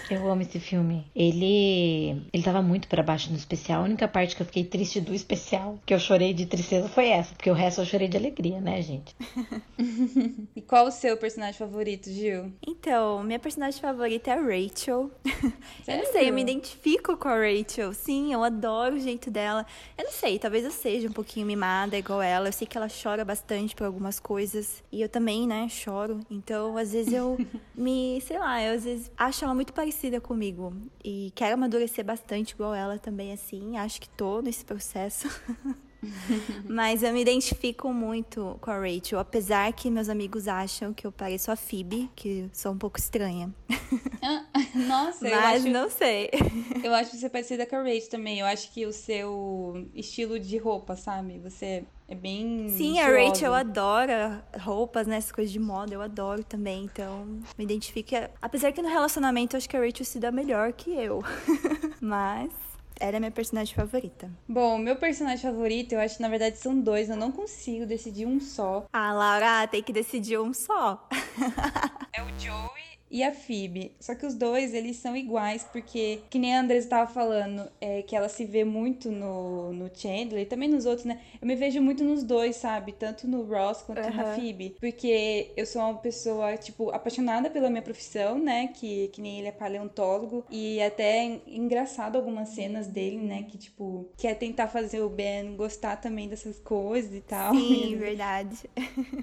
Eu 0.10 0.30
amo 0.30 0.42
esse 0.42 0.60
filme. 0.60 1.06
Ele 1.14 2.26
ele 2.32 2.44
tava 2.44 2.62
muito 2.62 2.88
para 2.88 3.04
baixo 3.04 3.30
no 3.30 3.36
especial. 3.38 3.82
A 3.82 3.86
única 3.86 4.08
parte 4.08 4.36
que 4.36 4.42
eu 4.42 4.46
fiquei 4.46 4.64
triste 4.64 5.02
do 5.02 5.14
especial, 5.14 5.78
que 5.86 5.94
eu 5.94 6.00
chorei 6.00 6.34
de 6.34 6.46
tristeza 6.46 6.88
foi 6.88 7.07
essa, 7.12 7.34
porque 7.34 7.50
o 7.50 7.54
resto 7.54 7.82
eu 7.82 7.86
chorei 7.86 8.08
de 8.08 8.18
alegria, 8.18 8.62
né, 8.62 8.82
gente? 8.82 9.16
e 10.56 10.62
qual 10.62 10.88
o 10.88 10.92
seu 10.92 11.18
personagem 11.18 11.58
favorito, 11.58 12.10
Gil? 12.10 12.52
Então, 12.66 13.24
minha 13.24 13.40
personagem 13.40 13.82
favorita 13.82 14.32
é 14.32 14.34
a 14.34 14.42
Rachel. 14.42 15.12
eu 15.88 15.98
não 15.98 16.12
sei, 16.12 16.30
eu 16.30 16.34
me 16.34 16.42
identifico 16.42 17.18
com 17.18 17.28
a 17.28 17.36
Rachel. 17.36 17.94
Sim, 17.94 18.34
eu 18.34 18.44
adoro 18.44 18.96
o 18.96 19.00
jeito 19.00 19.30
dela. 19.30 19.66
Eu 19.98 20.06
não 20.06 20.12
sei, 20.12 20.40
talvez 20.40 20.64
eu 20.64 20.72
seja 20.72 21.08
um 21.08 21.14
pouquinho 21.14 21.46
mimada 21.46 21.98
igual 21.98 22.22
ela. 22.22 22.48
Eu 22.48 22.54
sei 22.54 22.66
que 22.66 22.78
ela 22.78 22.88
chora 22.88 23.26
bastante 23.26 23.76
por 23.76 23.86
algumas 23.86 24.20
coisas 24.20 24.84
e 24.92 25.02
eu 25.02 25.10
também, 25.10 25.48
né, 25.48 25.68
choro. 25.70 26.20
Então, 26.30 26.78
às 26.78 26.94
vezes 26.94 27.14
eu 27.14 27.38
me, 27.76 28.22
sei 28.22 28.40
lá, 28.40 28.62
eu 28.64 28.76
às 28.76 28.84
vezes 28.84 29.12
acho 29.18 29.44
ela 29.44 29.54
muito 29.54 29.74
parecida 29.74 29.98
parecida 30.08 30.22
comigo 30.22 30.74
e 31.04 31.32
quero 31.34 31.56
amadurecer 31.56 32.04
bastante 32.04 32.52
igual 32.52 32.74
ela 32.74 33.00
também, 33.00 33.32
assim. 33.34 33.78
Acho 33.78 34.00
que 34.00 34.10
tô 34.10 34.42
nesse 34.42 34.64
processo. 34.64 35.28
Mas 36.68 37.04
eu 37.04 37.14
me 37.14 37.22
identifico 37.22 37.92
muito 37.94 38.58
com 38.62 38.72
a 38.72 38.80
Rachel, 38.80 39.20
apesar 39.20 39.72
que 39.74 39.90
meus 39.90 40.10
amigos 40.10 40.48
acham 40.48 40.94
que 40.94 41.06
eu 41.06 41.12
pareço 41.12 41.52
a 41.52 41.56
Phoebe, 41.56 42.10
que 42.16 42.50
sou 42.54 42.72
um 42.72 42.78
pouco 42.78 43.00
estranha. 43.00 43.54
Ah, 44.22 44.46
nossa, 44.76 45.30
Mas 45.30 45.62
acho, 45.62 45.70
não 45.70 45.90
sei. 45.90 46.30
Eu 46.84 46.94
acho 46.94 47.16
você 47.16 47.30
parecida 47.30 47.66
com 47.66 47.76
a 47.76 47.84
Rachel 47.84 48.10
também. 48.10 48.40
Eu 48.40 48.46
acho 48.46 48.72
que 48.74 48.86
o 48.86 48.92
seu 48.92 49.88
estilo 49.94 50.40
de 50.40 50.58
roupa, 50.58 50.96
sabe? 50.96 51.40
Você 51.40 51.86
é 52.08 52.16
bem. 52.16 52.70
Sim, 52.70 53.00
a 53.00 53.08
Rachel 53.08 53.54
adora 53.54 54.44
roupas, 54.60 55.08
né? 55.08 55.18
Essas 55.18 55.32
coisas 55.32 55.52
de 55.52 55.60
moda, 55.60 55.94
eu 55.94 56.02
adoro 56.02 56.44
também. 56.44 56.86
Então, 56.86 57.26
me 57.58 57.64
identifico. 57.64 58.16
Apesar 58.42 58.72
que 58.72 58.82
no 58.82 58.90
relacionamento 58.90 59.56
eu 59.56 59.58
acho 59.58 59.70
que 59.70 59.76
a 59.76 59.80
Rachel 59.80 60.06
se 60.06 60.20
dá 60.20 60.32
melhor 60.32 60.72
que 60.74 60.92
eu. 60.92 61.22
Mas 62.00 62.50
Ela 63.00 63.18
é 63.18 63.20
minha 63.20 63.32
personagem 63.32 63.76
favorita. 63.76 64.30
Bom, 64.48 64.78
meu 64.78 64.96
personagem 64.96 65.42
favorito, 65.42 65.94
eu 65.94 66.00
acho 66.00 66.18
que 66.18 66.22
na 66.22 66.30
verdade 66.30 66.58
são 66.58 66.80
dois. 66.80 67.10
Eu 67.10 67.16
não 67.16 67.32
consigo 67.32 67.86
decidir 67.86 68.26
um 68.26 68.40
só. 68.40 68.86
Ah, 68.92 69.14
Laura, 69.14 69.68
tem 69.68 69.84
que 69.84 69.94
decidir 69.94 70.40
um 70.40 70.54
só. 70.54 71.08
é 72.14 72.22
o 72.24 72.28
Joey 72.40 72.87
e 73.10 73.24
a 73.24 73.34
Phoebe. 73.34 73.96
Só 74.00 74.16
que 74.16 74.26
os 74.26 74.36
dois, 74.36 74.74
eles 74.74 74.98
são 74.98 75.16
iguais, 75.16 75.64
porque, 75.64 76.22
que 76.30 76.40
nem 76.40 76.56
a 76.56 76.62
Andressa 76.62 76.86
estava 76.86 77.12
falando, 77.12 77.68
é, 77.80 78.02
que 78.02 78.16
ela 78.16 78.30
se 78.30 78.46
vê 78.46 78.64
muito 78.64 79.12
no, 79.12 79.72
no 79.74 79.90
Chandler 79.94 80.42
e 80.42 80.46
também 80.46 80.70
nos 80.70 80.86
outros, 80.86 81.06
né? 81.06 81.20
Eu 81.42 81.48
me 81.48 81.56
vejo 81.56 81.82
muito 81.82 82.04
nos 82.04 82.24
dois, 82.24 82.56
sabe? 82.58 82.92
Tanto 82.92 83.28
no 83.28 83.44
Ross 83.44 83.82
quanto 83.82 84.08
uhum. 84.08 84.16
na 84.16 84.36
Phoebe. 84.36 84.76
Porque 84.80 85.52
eu 85.56 85.66
sou 85.66 85.82
uma 85.82 85.96
pessoa, 85.96 86.58
tipo, 86.58 86.90
apaixonada 86.92 87.50
pela 87.50 87.70
minha 87.70 87.82
profissão, 87.82 88.38
né? 88.40 88.68
Que, 88.68 89.08
que 89.10 89.22
nem 89.22 89.40
ele 89.40 89.48
é 89.48 89.52
paleontólogo. 89.52 90.46
E 90.50 90.82
até 90.82 91.40
engraçado 91.48 92.18
algumas 92.18 92.50
cenas 92.50 92.88
dele, 92.88 93.18
né? 93.18 93.44
Que, 93.44 93.58
tipo, 93.58 94.10
quer 94.18 94.36
tentar 94.36 94.68
fazer 94.68 95.02
o 95.02 95.10
Ben 95.10 95.56
gostar 95.56 95.98
também 95.98 96.28
dessas 96.28 96.60
coisas 96.60 97.14
e 97.14 97.22
tal. 97.22 97.54
Sim, 97.54 97.96
verdade. 97.98 98.70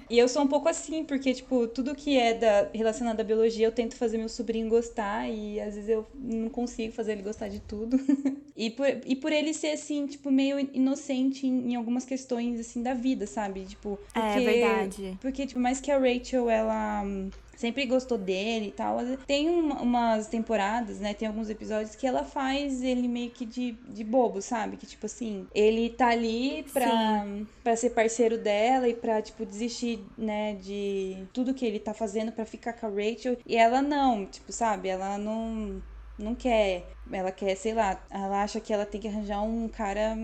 E 0.09 0.17
eu 0.17 0.27
sou 0.27 0.43
um 0.43 0.47
pouco 0.47 0.67
assim, 0.67 1.03
porque, 1.03 1.33
tipo, 1.33 1.67
tudo 1.67 1.95
que 1.95 2.17
é 2.17 2.33
da, 2.33 2.69
relacionado 2.73 3.19
à 3.19 3.23
biologia, 3.23 3.67
eu 3.67 3.71
tento 3.75 3.95
fazer 3.95 4.17
meu 4.17 4.29
sobrinho 4.29 4.69
gostar 4.69 5.29
e 5.29 5.59
às 5.59 5.75
vezes 5.75 5.89
eu 5.89 6.05
não 6.15 6.49
consigo 6.49 6.93
fazer 6.93 7.11
ele 7.11 7.21
gostar 7.21 7.47
de 7.47 7.59
tudo. 7.59 7.99
e, 8.55 8.69
por, 8.71 8.87
e 9.05 9.15
por 9.15 9.31
ele 9.31 9.53
ser, 9.53 9.71
assim, 9.71 10.07
tipo, 10.07 10.31
meio 10.31 10.59
inocente 10.73 11.45
em, 11.45 11.73
em 11.73 11.75
algumas 11.75 12.05
questões, 12.05 12.59
assim, 12.59 12.81
da 12.81 12.93
vida, 12.93 13.27
sabe? 13.27 13.65
Tipo, 13.65 13.99
é, 14.13 14.19
porque, 14.19 14.39
é 14.39 14.39
verdade. 14.39 15.17
Porque, 15.21 15.45
tipo, 15.45 15.59
mais 15.59 15.79
que 15.79 15.91
a 15.91 15.99
Rachel, 15.99 16.49
ela 16.49 17.03
sempre 17.55 17.85
gostou 17.85 18.17
dele 18.17 18.67
e 18.67 18.71
tal. 18.71 18.97
Tem 19.25 19.49
umas 19.49 20.27
temporadas, 20.27 20.99
né? 20.99 21.13
Tem 21.13 21.27
alguns 21.27 21.49
episódios 21.49 21.95
que 21.95 22.05
ela 22.07 22.23
faz 22.23 22.83
ele 22.83 23.07
meio 23.07 23.31
que 23.31 23.45
de, 23.45 23.73
de 23.87 24.03
bobo, 24.03 24.41
sabe? 24.41 24.77
Que 24.77 24.85
tipo 24.85 25.05
assim, 25.05 25.47
ele 25.53 25.89
tá 25.89 26.07
ali 26.09 26.65
pra, 26.73 27.25
pra 27.63 27.75
ser 27.75 27.91
parceiro 27.91 28.37
dela 28.37 28.87
e 28.87 28.93
pra, 28.93 29.21
tipo, 29.21 29.45
desistir, 29.45 30.03
né, 30.17 30.55
de 30.55 31.27
tudo 31.33 31.53
que 31.53 31.65
ele 31.65 31.79
tá 31.79 31.93
fazendo 31.93 32.31
pra 32.31 32.45
ficar 32.45 32.73
com 32.73 32.87
a 32.87 32.89
Rachel. 32.89 33.37
E 33.45 33.55
ela 33.55 33.81
não, 33.81 34.25
tipo, 34.25 34.51
sabe? 34.51 34.89
Ela 34.89 35.17
não. 35.17 35.81
Não 36.17 36.33
quer. 36.33 36.85
Ela 37.11 37.29
quer, 37.29 37.55
sei 37.55 37.73
lá, 37.73 38.01
ela 38.09 38.41
acha 38.41 38.61
que 38.61 38.71
ela 38.71 38.85
tem 38.85 39.01
que 39.01 39.07
arranjar 39.07 39.41
um 39.41 39.67
cara 39.67 40.17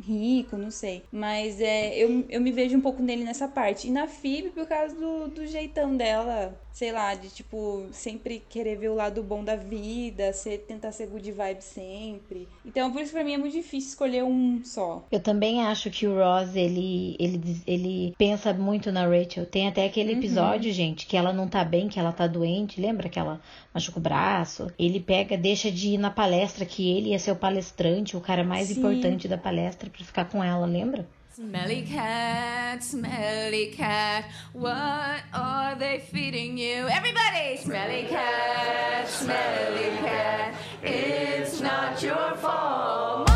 rico, 0.00 0.56
não 0.56 0.70
sei. 0.70 1.02
Mas 1.10 1.60
é, 1.60 1.96
eu, 1.96 2.24
eu 2.28 2.40
me 2.40 2.52
vejo 2.52 2.76
um 2.76 2.80
pouco 2.80 3.02
nele 3.02 3.24
nessa 3.24 3.48
parte. 3.48 3.88
E 3.88 3.90
na 3.90 4.06
Phoebe, 4.06 4.50
por 4.50 4.66
causa 4.66 4.94
do, 4.94 5.28
do 5.28 5.46
jeitão 5.46 5.96
dela, 5.96 6.58
sei 6.78 6.92
lá, 6.92 7.12
de 7.14 7.28
tipo, 7.28 7.86
sempre 7.90 8.40
querer 8.48 8.76
ver 8.76 8.88
o 8.88 8.94
lado 8.94 9.20
bom 9.20 9.42
da 9.42 9.56
vida, 9.56 10.32
ser, 10.32 10.58
tentar 10.58 10.92
ser 10.92 11.08
good 11.08 11.32
vibe 11.32 11.60
sempre. 11.60 12.46
Então, 12.64 12.92
por 12.92 13.02
isso 13.02 13.12
pra 13.12 13.24
mim 13.24 13.34
é 13.34 13.38
muito 13.38 13.54
difícil 13.54 13.88
escolher 13.88 14.22
um 14.22 14.62
só. 14.64 15.04
Eu 15.10 15.18
também 15.18 15.62
acho 15.64 15.90
que 15.90 16.06
o 16.06 16.14
Ross, 16.14 16.54
ele, 16.54 17.16
ele, 17.18 17.62
ele 17.66 18.14
pensa 18.16 18.52
muito 18.54 18.92
na 18.92 19.06
Rachel. 19.06 19.44
Tem 19.44 19.66
até 19.66 19.84
aquele 19.84 20.12
uhum. 20.12 20.18
episódio, 20.18 20.68
uhum. 20.68 20.74
gente, 20.74 21.06
que 21.06 21.16
ela 21.16 21.32
não 21.32 21.48
tá 21.48 21.64
bem, 21.64 21.88
que 21.88 21.98
ela 21.98 22.12
tá 22.12 22.28
doente. 22.28 22.80
Lembra 22.80 23.08
que 23.08 23.18
ela 23.18 23.40
machuca 23.74 23.98
o 23.98 24.02
braço? 24.02 24.70
Ele 24.78 25.00
pega, 25.00 25.36
deixa 25.36 25.72
de 25.72 25.94
ir 25.94 25.98
na 25.98 26.10
palestra, 26.10 26.64
que 26.64 26.96
ele 26.96 27.10
ia 27.10 27.18
ser 27.18 27.32
o 27.32 27.36
palestrante, 27.36 28.16
o 28.16 28.20
cara 28.20 28.44
mais 28.44 28.68
Sim. 28.68 28.78
importante 28.78 29.26
da 29.26 29.36
palestra, 29.36 29.87
pra 29.88 30.04
ficar 30.04 30.24
com 30.26 30.42
ela, 30.42 30.66
lembra? 30.66 31.06
Smelly 31.34 31.82
cat, 31.82 32.82
smelly 32.84 33.66
cat, 33.68 34.24
what 34.52 35.22
are 35.32 35.76
they 35.78 36.00
feeding 36.00 36.58
you? 36.58 36.88
Everybody! 36.88 37.58
Smelly 37.58 38.08
cat, 38.08 39.08
smelly 39.08 39.96
cat, 40.02 40.54
it's 40.82 41.60
not 41.60 42.02
your 42.02 42.36
fault. 42.38 43.27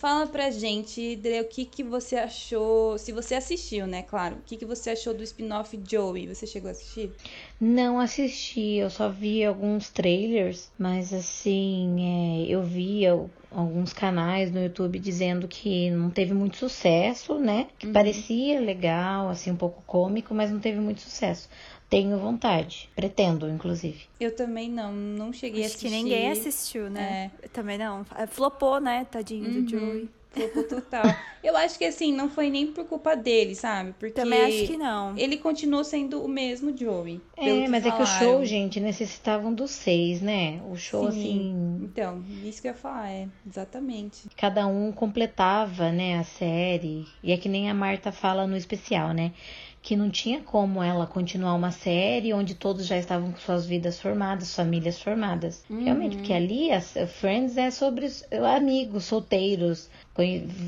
Fala 0.00 0.26
pra 0.26 0.50
gente, 0.50 1.14
Dre, 1.16 1.42
o 1.42 1.44
que, 1.44 1.66
que 1.66 1.84
você 1.84 2.16
achou, 2.16 2.96
se 2.96 3.12
você 3.12 3.34
assistiu, 3.34 3.86
né, 3.86 4.02
claro, 4.02 4.36
o 4.36 4.42
que, 4.46 4.56
que 4.56 4.64
você 4.64 4.88
achou 4.88 5.12
do 5.12 5.22
spin-off 5.22 5.78
Joey? 5.86 6.26
Você 6.26 6.46
chegou 6.46 6.68
a 6.68 6.70
assistir? 6.70 7.12
Não 7.60 8.00
assisti, 8.00 8.76
eu 8.76 8.88
só 8.88 9.10
vi 9.10 9.44
alguns 9.44 9.90
trailers, 9.90 10.70
mas 10.78 11.12
assim, 11.12 12.46
é, 12.46 12.46
eu 12.48 12.62
vi 12.62 13.02
alguns 13.50 13.92
canais 13.92 14.50
no 14.50 14.62
YouTube 14.62 14.98
dizendo 14.98 15.46
que 15.46 15.90
não 15.90 16.08
teve 16.08 16.32
muito 16.32 16.56
sucesso, 16.56 17.38
né? 17.38 17.66
Que 17.78 17.86
uhum. 17.86 17.92
parecia 17.92 18.58
legal, 18.58 19.28
assim, 19.28 19.50
um 19.50 19.56
pouco 19.56 19.82
cômico, 19.86 20.34
mas 20.34 20.50
não 20.50 20.60
teve 20.60 20.80
muito 20.80 21.02
sucesso. 21.02 21.46
Tenho 21.90 22.16
vontade, 22.18 22.88
pretendo, 22.94 23.50
inclusive. 23.50 23.98
Eu 24.20 24.34
também 24.34 24.70
não, 24.70 24.92
não 24.92 25.32
cheguei 25.32 25.64
Acho 25.64 25.72
a 25.72 25.76
assistir. 25.76 25.88
que 25.88 25.94
ninguém 25.94 26.30
assistiu, 26.30 26.88
né? 26.88 27.32
É. 27.42 27.48
também 27.48 27.76
não. 27.76 28.06
É, 28.16 28.28
flopou, 28.28 28.80
né, 28.80 29.04
tadinho 29.10 29.44
uhum. 29.44 29.64
do 29.64 29.68
Joey. 29.68 30.08
Flopou 30.30 30.62
total. 30.62 31.02
Eu 31.42 31.56
acho 31.56 31.78
que 31.78 31.84
assim, 31.84 32.12
não 32.12 32.28
foi 32.28 32.50
nem 32.50 32.66
por 32.68 32.84
culpa 32.84 33.16
dele, 33.16 33.54
sabe? 33.54 33.94
Porque 33.98 34.12
Também 34.12 34.42
acho 34.42 34.66
que 34.66 34.76
não. 34.76 35.16
Ele 35.16 35.38
continuou 35.38 35.82
sendo 35.82 36.22
o 36.22 36.28
mesmo 36.28 36.76
Joey. 36.76 37.20
É, 37.36 37.66
mas 37.66 37.82
falaram. 37.82 37.86
é 37.86 37.90
que 37.90 38.02
o 38.02 38.06
show, 38.06 38.44
gente, 38.44 38.78
necessitavam 38.78 39.52
dos 39.52 39.70
seis, 39.70 40.20
né? 40.20 40.60
O 40.70 40.76
show, 40.76 41.10
Sim. 41.10 41.18
assim. 41.18 41.80
Então, 41.82 42.22
isso 42.44 42.62
que 42.62 42.68
eu 42.68 42.72
ia 42.72 42.78
falar, 42.78 43.10
é. 43.10 43.26
Exatamente. 43.44 44.28
Cada 44.36 44.66
um 44.66 44.92
completava, 44.92 45.90
né, 45.90 46.18
a 46.18 46.24
série. 46.24 47.06
E 47.22 47.32
é 47.32 47.36
que 47.36 47.48
nem 47.48 47.68
a 47.70 47.74
Marta 47.74 48.12
fala 48.12 48.46
no 48.46 48.56
especial, 48.56 49.12
né? 49.12 49.32
Que 49.82 49.96
não 49.96 50.10
tinha 50.10 50.40
como 50.40 50.82
ela 50.82 51.06
continuar 51.06 51.54
uma 51.54 51.70
série 51.70 52.34
onde 52.34 52.54
todos 52.54 52.86
já 52.86 52.98
estavam 52.98 53.32
com 53.32 53.38
suas 53.38 53.66
vidas 53.66 54.00
formadas, 54.00 54.54
famílias 54.54 55.00
formadas. 55.00 55.64
Uhum. 55.70 55.84
Realmente, 55.84 56.16
porque 56.16 56.32
ali 56.32 56.70
a 56.70 56.80
Friends 56.80 57.56
é 57.56 57.70
sobre 57.70 58.08
amigos, 58.54 59.04
solteiros, 59.04 59.88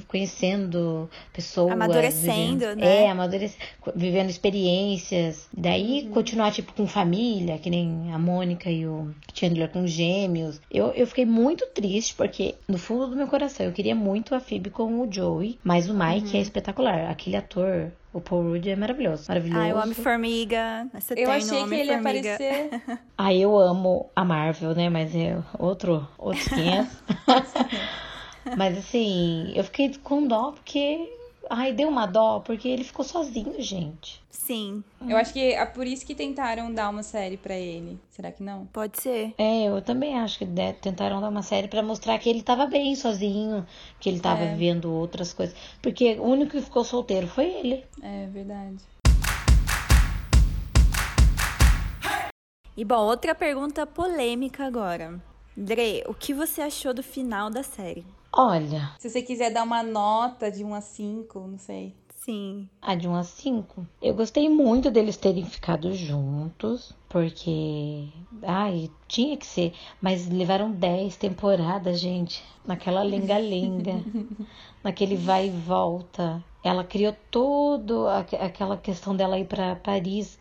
conhecendo 0.08 1.08
pessoas. 1.32 1.72
Amadurecendo, 1.72 2.60
vivendo, 2.60 2.76
né? 2.76 3.04
É, 3.04 3.10
amadurecendo, 3.10 3.62
vivendo 3.94 4.30
experiências. 4.30 5.48
Daí 5.56 6.04
uhum. 6.04 6.10
continuar, 6.10 6.52
tipo, 6.52 6.72
com 6.72 6.86
família, 6.86 7.58
que 7.58 7.70
nem 7.70 8.12
a 8.12 8.18
Mônica 8.18 8.70
e 8.70 8.86
o 8.86 9.14
Chandler 9.34 9.68
com 9.68 9.86
gêmeos. 9.86 10.60
Eu, 10.70 10.88
eu 10.92 11.06
fiquei 11.06 11.26
muito 11.26 11.66
triste, 11.66 12.14
porque 12.14 12.54
no 12.68 12.78
fundo 12.78 13.08
do 13.08 13.16
meu 13.16 13.26
coração 13.26 13.66
eu 13.66 13.72
queria 13.72 13.94
muito 13.94 14.34
a 14.34 14.40
Phoebe 14.40 14.70
com 14.70 15.00
o 15.00 15.12
Joey, 15.12 15.58
mas 15.62 15.88
o 15.88 15.94
Mike 15.94 16.32
uhum. 16.32 16.38
é 16.38 16.42
espetacular. 16.42 17.10
Aquele 17.10 17.36
ator 17.36 17.92
o 18.12 18.20
Paul 18.20 18.42
Rudd 18.42 18.68
é 18.68 18.76
maravilhoso. 18.76 19.24
Maravilhoso. 19.26 19.60
Ah, 19.60 19.74
o 19.74 19.82
Homem-Formiga. 19.82 20.86
Você 20.92 21.14
eu 21.16 21.30
achei 21.30 21.64
que 21.64 21.74
ele 21.74 21.90
ia 21.90 21.98
aparecer. 21.98 22.82
ah, 23.16 23.32
eu 23.32 23.58
amo 23.58 24.10
a 24.14 24.22
Marvel, 24.22 24.74
né? 24.74 24.90
Mas 24.90 25.14
é 25.14 25.38
outro, 25.58 26.06
outros 26.18 26.46
500. 26.48 26.88
Mas 28.56 28.78
assim, 28.78 29.52
eu 29.54 29.64
fiquei 29.64 29.94
com 29.98 30.26
dó 30.26 30.52
porque. 30.52 31.18
Ai, 31.50 31.72
deu 31.72 31.88
uma 31.88 32.06
dó 32.06 32.40
porque 32.40 32.68
ele 32.68 32.84
ficou 32.84 33.04
sozinho, 33.04 33.60
gente. 33.60 34.22
Sim. 34.30 34.82
Eu 35.08 35.16
acho 35.16 35.32
que 35.32 35.52
é 35.52 35.64
por 35.66 35.86
isso 35.86 36.06
que 36.06 36.14
tentaram 36.14 36.72
dar 36.72 36.88
uma 36.88 37.02
série 37.02 37.36
para 37.36 37.54
ele. 37.54 37.98
Será 38.10 38.32
que 38.32 38.42
não? 38.42 38.66
Pode 38.66 39.00
ser. 39.00 39.34
É, 39.38 39.64
eu 39.64 39.82
também 39.82 40.18
acho 40.18 40.38
que 40.38 40.46
tentaram 40.80 41.20
dar 41.20 41.28
uma 41.28 41.42
série 41.42 41.68
para 41.68 41.82
mostrar 41.82 42.18
que 42.18 42.28
ele 42.28 42.42
tava 42.42 42.66
bem 42.66 42.94
sozinho, 42.94 43.66
que 44.00 44.08
ele 44.08 44.20
tava 44.20 44.42
é. 44.42 44.52
vivendo 44.52 44.92
outras 44.92 45.32
coisas. 45.32 45.54
Porque 45.80 46.14
o 46.14 46.24
único 46.24 46.52
que 46.52 46.62
ficou 46.62 46.84
solteiro 46.84 47.26
foi 47.26 47.44
ele. 47.44 47.84
É 48.02 48.26
verdade. 48.26 48.78
E 52.76 52.84
bom, 52.84 53.04
outra 53.04 53.34
pergunta 53.34 53.86
polêmica 53.86 54.64
agora. 54.64 55.20
Dre, 55.54 56.02
o 56.06 56.14
que 56.14 56.32
você 56.32 56.62
achou 56.62 56.94
do 56.94 57.02
final 57.02 57.50
da 57.50 57.62
série? 57.62 58.04
Olha. 58.34 58.92
Se 58.98 59.10
você 59.10 59.20
quiser 59.20 59.50
dar 59.50 59.62
uma 59.62 59.82
nota 59.82 60.50
de 60.50 60.64
1 60.64 60.74
a 60.74 60.80
5, 60.80 61.40
não 61.40 61.58
sei. 61.58 61.94
Sim. 62.24 62.68
A 62.80 62.94
de 62.94 63.08
1 63.08 63.14
a 63.16 63.24
5. 63.24 63.86
Eu 64.00 64.14
gostei 64.14 64.48
muito 64.48 64.90
deles 64.92 65.16
terem 65.16 65.44
ficado 65.44 65.92
juntos, 65.92 66.94
porque. 67.08 68.08
Ai, 68.42 68.88
tinha 69.08 69.36
que 69.36 69.44
ser. 69.44 69.74
Mas 70.00 70.28
levaram 70.28 70.70
10 70.70 71.16
temporadas, 71.16 71.98
gente. 71.98 72.42
Naquela 72.64 73.02
lenga-lenga. 73.02 74.00
naquele 74.84 75.16
vai 75.16 75.48
e 75.48 75.50
volta. 75.50 76.42
Ela 76.62 76.84
criou 76.84 77.14
todo 77.28 78.06
aquela 78.08 78.76
questão 78.76 79.16
dela 79.16 79.38
ir 79.38 79.46
para 79.46 79.74
Paris 79.76 80.38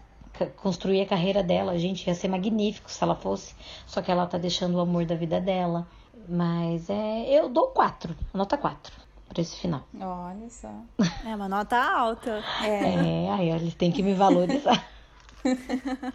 construir 0.57 1.01
a 1.01 1.07
carreira 1.07 1.43
dela. 1.43 1.77
Gente, 1.79 2.07
ia 2.07 2.13
ser 2.13 2.27
magnífico 2.27 2.91
se 2.91 3.03
ela 3.03 3.15
fosse. 3.15 3.55
Só 3.87 4.01
que 4.01 4.11
ela 4.11 4.27
tá 4.27 4.37
deixando 4.37 4.75
o 4.75 4.79
amor 4.79 5.05
da 5.05 5.15
vida 5.15 5.41
dela. 5.41 5.87
Mas 6.27 6.89
é, 6.89 7.29
eu 7.29 7.49
dou 7.49 7.67
quatro, 7.67 8.15
nota 8.33 8.57
quatro 8.57 8.93
para 9.27 9.41
esse 9.41 9.55
final. 9.57 9.87
Olha 9.99 10.49
só. 10.49 10.73
É 11.25 11.35
uma 11.35 11.47
nota 11.47 11.77
alta. 11.77 12.43
É, 12.61 13.25
é 13.25 13.31
aí 13.31 13.49
eles 13.49 13.73
têm 13.75 13.91
que 13.91 14.03
me 14.03 14.13
valorizar. 14.13 14.85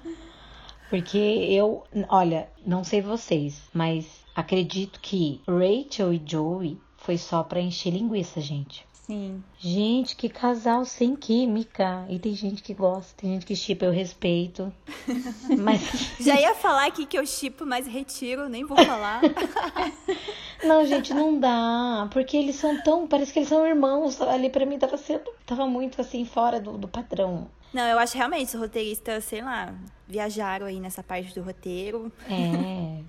Porque 0.88 1.18
eu, 1.18 1.84
olha, 2.08 2.48
não 2.64 2.84
sei 2.84 3.00
vocês, 3.00 3.60
mas 3.72 4.24
acredito 4.34 5.00
que 5.00 5.42
Rachel 5.48 6.12
e 6.12 6.22
Joey 6.24 6.80
foi 6.96 7.18
só 7.18 7.42
para 7.42 7.60
encher 7.60 7.90
linguiça, 7.90 8.40
gente. 8.40 8.85
Sim. 9.06 9.42
Gente, 9.60 10.16
que 10.16 10.28
casal 10.28 10.84
sem 10.84 11.14
química. 11.14 12.04
E 12.08 12.18
tem 12.18 12.34
gente 12.34 12.60
que 12.60 12.74
gosta, 12.74 13.14
tem 13.16 13.34
gente 13.34 13.46
que 13.46 13.54
chipa, 13.54 13.84
eu 13.84 13.92
respeito. 13.92 14.72
Mas. 15.58 16.10
Já 16.18 16.40
ia 16.40 16.54
falar 16.56 16.86
aqui 16.86 17.06
que 17.06 17.16
eu 17.16 17.24
chipo, 17.24 17.64
mas 17.64 17.86
retiro, 17.86 18.48
nem 18.48 18.64
vou 18.64 18.76
falar. 18.76 19.20
Não, 20.64 20.84
gente, 20.86 21.12
não 21.12 21.38
dá. 21.38 22.08
Porque 22.10 22.34
eles 22.34 22.56
são 22.56 22.82
tão. 22.82 23.06
Parece 23.06 23.30
que 23.30 23.40
eles 23.40 23.48
são 23.48 23.66
irmãos. 23.66 24.20
Ali 24.22 24.48
pra 24.48 24.64
mim 24.64 24.78
tava 24.78 24.96
sendo. 24.96 25.30
Tava 25.44 25.66
muito 25.66 26.00
assim, 26.00 26.24
fora 26.24 26.58
do, 26.58 26.78
do 26.78 26.88
padrão. 26.88 27.46
Não, 27.74 27.82
eu 27.82 27.98
acho 27.98 28.16
realmente 28.16 28.54
os 28.54 28.60
roteiristas, 28.60 29.24
sei 29.24 29.42
lá, 29.42 29.74
viajaram 30.08 30.64
aí 30.66 30.80
nessa 30.80 31.02
parte 31.02 31.34
do 31.34 31.42
roteiro. 31.42 32.10
É. 32.28 33.02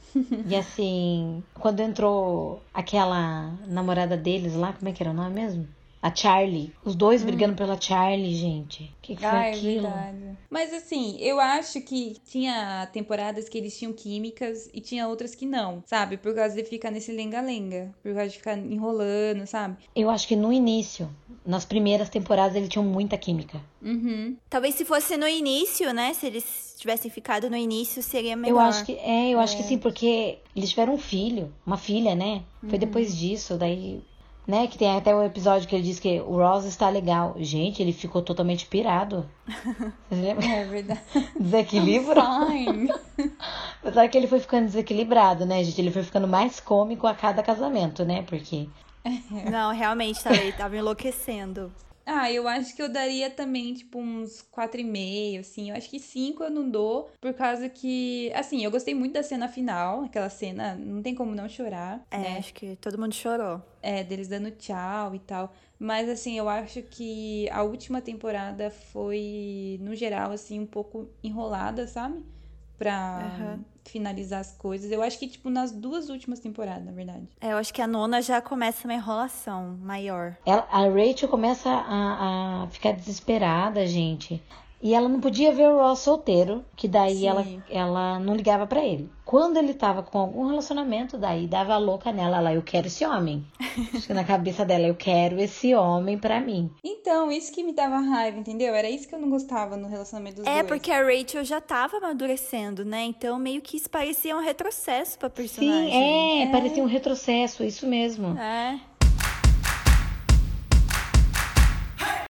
E 0.45 0.55
assim, 0.55 1.41
quando 1.53 1.79
entrou 1.79 2.61
aquela 2.73 3.53
namorada 3.65 4.17
deles 4.17 4.55
lá, 4.55 4.73
como 4.73 4.89
é 4.89 4.91
que 4.91 5.01
era 5.01 5.11
o 5.11 5.15
nome 5.15 5.33
mesmo? 5.33 5.67
A 6.07 6.15
Charlie. 6.15 6.71
Os 6.85 6.95
dois 6.95 7.21
brigando 7.21 7.55
pela 7.55 7.79
Charlie, 7.79 8.33
gente. 8.33 8.83
O 8.83 9.01
que, 9.01 9.15
que 9.15 9.21
foi 9.21 9.29
Ah, 9.29 9.47
é 9.47 9.51
aquilo? 9.51 9.81
verdade. 9.81 10.37
Mas 10.49 10.73
assim, 10.73 11.17
eu 11.19 11.37
acho 11.39 11.81
que 11.81 12.15
tinha 12.25 12.87
temporadas 12.93 13.49
que 13.49 13.57
eles 13.57 13.77
tinham 13.77 13.91
químicas 13.91 14.69
e 14.73 14.79
tinha 14.79 15.05
outras 15.07 15.35
que 15.35 15.45
não, 15.45 15.83
sabe? 15.85 16.15
Por 16.15 16.33
causa 16.33 16.55
de 16.55 16.63
ficar 16.63 16.91
nesse 16.91 17.11
lenga-lenga. 17.11 17.93
Por 18.01 18.13
causa 18.13 18.29
de 18.29 18.37
ficar 18.37 18.57
enrolando, 18.57 19.45
sabe? 19.45 19.75
Eu 19.93 20.09
acho 20.09 20.27
que 20.27 20.35
no 20.35 20.51
início, 20.53 21.09
nas 21.45 21.65
primeiras 21.65 22.09
temporadas, 22.09 22.55
eles 22.55 22.69
tinham 22.69 22.85
muita 22.85 23.17
química. 23.17 23.59
Uhum. 23.81 24.37
Talvez 24.49 24.75
se 24.75 24.85
fosse 24.85 25.17
no 25.17 25.27
início, 25.27 25.93
né? 25.93 26.13
Se 26.13 26.25
eles 26.25 26.73
tivessem 26.77 27.11
ficado 27.11 27.49
no 27.49 27.57
início, 27.57 28.01
seria 28.01 28.35
melhor. 28.37 28.53
Eu 28.53 28.59
acho 28.59 28.85
que 28.85 28.93
é, 28.93 29.29
eu 29.31 29.39
acho 29.39 29.57
que 29.57 29.63
sim, 29.63 29.77
porque 29.77 30.37
eles 30.55 30.69
tiveram 30.69 30.93
um 30.93 30.97
filho, 30.97 31.53
uma 31.65 31.77
filha, 31.77 32.15
né? 32.15 32.43
Foi 32.69 32.77
depois 32.79 33.15
disso, 33.15 33.57
daí, 33.57 34.01
né, 34.47 34.65
que 34.65 34.77
tem 34.77 34.95
até 34.95 35.13
o 35.13 35.21
episódio 35.21 35.67
que 35.67 35.75
ele 35.75 35.83
diz 35.83 35.99
que 35.99 36.21
o 36.21 36.37
Ross 36.37 36.63
está 36.63 36.89
legal. 36.89 37.35
Gente, 37.37 37.81
ele 37.81 37.91
ficou 37.91 38.21
totalmente 38.21 38.65
pirado. 38.65 39.29
Vocês 40.09 40.21
lembram? 40.21 40.49
É 40.49 40.63
verdade. 40.63 41.01
Desequilíbrio? 41.37 42.21
Fine. 42.47 42.93
Apesar 43.83 44.07
que 44.07 44.17
ele 44.17 44.27
foi 44.27 44.39
ficando 44.39 44.67
desequilibrado, 44.67 45.45
né, 45.45 45.61
gente? 45.63 45.81
Ele 45.81 45.91
foi 45.91 46.03
ficando 46.03 46.27
mais 46.27 46.61
cômico 46.61 47.05
a 47.05 47.13
cada 47.13 47.43
casamento, 47.43 48.05
né? 48.05 48.23
Porque 48.23 48.69
Não, 49.51 49.73
realmente, 49.73 50.23
tava, 50.23 50.37
ele 50.37 50.53
tava 50.53 50.77
enlouquecendo. 50.77 51.69
Ah, 52.09 52.31
eu 52.31 52.47
acho 52.47 52.73
que 52.73 52.81
eu 52.81 52.87
daria 52.87 53.29
também, 53.29 53.73
tipo, 53.73 53.99
uns 53.99 54.41
4,5, 54.41 55.39
assim. 55.41 55.69
Eu 55.71 55.75
acho 55.75 55.89
que 55.89 55.99
5 55.99 56.41
eu 56.41 56.49
não 56.49 56.69
dou, 56.69 57.11
por 57.19 57.33
causa 57.33 57.67
que, 57.67 58.31
assim, 58.33 58.63
eu 58.63 58.71
gostei 58.71 58.95
muito 58.95 59.11
da 59.13 59.21
cena 59.21 59.49
final. 59.49 60.03
Aquela 60.05 60.29
cena, 60.29 60.73
não 60.75 61.01
tem 61.01 61.13
como 61.13 61.35
não 61.35 61.49
chorar, 61.49 62.05
É, 62.09 62.17
né? 62.17 62.37
acho 62.37 62.53
que 62.53 62.77
todo 62.77 62.97
mundo 62.97 63.13
chorou. 63.13 63.61
É, 63.81 64.05
deles 64.05 64.29
dando 64.29 64.51
tchau 64.51 65.13
e 65.15 65.19
tal. 65.19 65.53
Mas, 65.77 66.07
assim, 66.07 66.37
eu 66.37 66.47
acho 66.47 66.81
que 66.81 67.49
a 67.51 67.61
última 67.61 68.01
temporada 68.01 68.71
foi, 68.71 69.77
no 69.81 69.93
geral, 69.93 70.31
assim, 70.31 70.61
um 70.61 70.65
pouco 70.65 71.09
enrolada, 71.21 71.87
sabe? 71.87 72.23
Pra 72.77 73.31
Aham. 73.39 73.59
finalizar 73.85 74.39
as 74.41 74.51
coisas. 74.51 74.91
Eu 74.91 75.01
acho 75.01 75.17
que, 75.17 75.27
tipo, 75.27 75.49
nas 75.49 75.71
duas 75.71 76.09
últimas 76.09 76.39
temporadas, 76.39 76.85
na 76.85 76.91
verdade. 76.91 77.27
É, 77.41 77.53
eu 77.53 77.57
acho 77.57 77.73
que 77.73 77.81
a 77.81 77.87
nona 77.87 78.21
já 78.21 78.39
começa 78.41 78.87
uma 78.87 78.93
enrolação 78.93 79.77
maior. 79.81 80.35
ela- 80.45 80.67
a 80.71 80.81
Rachel 80.87 81.27
começa 81.29 81.69
a, 81.69 82.63
a 82.63 82.67
ficar 82.67 82.91
desesperada, 82.93 83.85
gente. 83.87 84.41
E 84.81 84.93
ela 84.93 85.09
não 85.09 85.19
podia 85.19 85.51
ver 85.51 85.67
o 85.69 85.77
Ross 85.77 85.99
solteiro, 85.99 86.63
que 86.75 86.87
daí 86.87 87.17
Sim. 87.17 87.27
ela, 87.27 87.45
ela 87.69 88.19
não 88.19 88.35
ligava 88.35 88.67
pra 88.67 88.85
ele. 88.85 89.09
Quando 89.25 89.57
ele 89.57 89.73
tava 89.73 90.03
com 90.03 90.19
algum 90.19 90.45
relacionamento, 90.47 91.17
daí 91.17 91.47
dava 91.47 91.73
a 91.73 91.77
louca 91.77 92.11
nela, 92.11 92.39
lá, 92.39 92.53
eu 92.53 92.61
quero 92.61 92.87
esse 92.87 93.03
homem. 93.05 93.43
Acho 93.93 94.07
que 94.07 94.13
na 94.13 94.23
cabeça 94.23 94.63
dela, 94.63 94.85
eu 94.87 94.95
quero 94.95 95.39
esse 95.39 95.73
homem 95.75 96.17
pra 96.17 96.39
mim. 96.39 96.71
Então, 96.83 97.31
isso 97.31 97.51
que 97.51 97.63
me 97.63 97.73
dava 97.73 97.97
raiva, 97.97 98.37
entendeu? 98.37 98.73
Era 98.73 98.89
isso 98.89 99.07
que 99.07 99.15
eu 99.15 99.19
não 99.19 99.29
gostava 99.29 99.75
no 99.75 99.87
relacionamento 99.87 100.37
dos 100.37 100.47
É, 100.47 100.57
dois. 100.63 100.67
porque 100.67 100.91
a 100.91 101.03
Rachel 101.03 101.43
já 101.43 101.59
tava 101.59 101.97
amadurecendo, 101.97 102.85
né? 102.85 103.03
Então 103.03 103.37
meio 103.39 103.61
que 103.61 103.77
isso 103.77 103.89
parecia 103.89 104.35
um 104.37 104.41
retrocesso 104.41 105.17
pra 105.17 105.29
personagem. 105.29 105.91
Sim, 105.91 106.43
é, 106.43 106.51
parecia 106.51 106.83
um 106.83 106.87
retrocesso, 106.87 107.63
isso 107.63 107.85
mesmo. 107.87 108.37
É. 108.37 108.79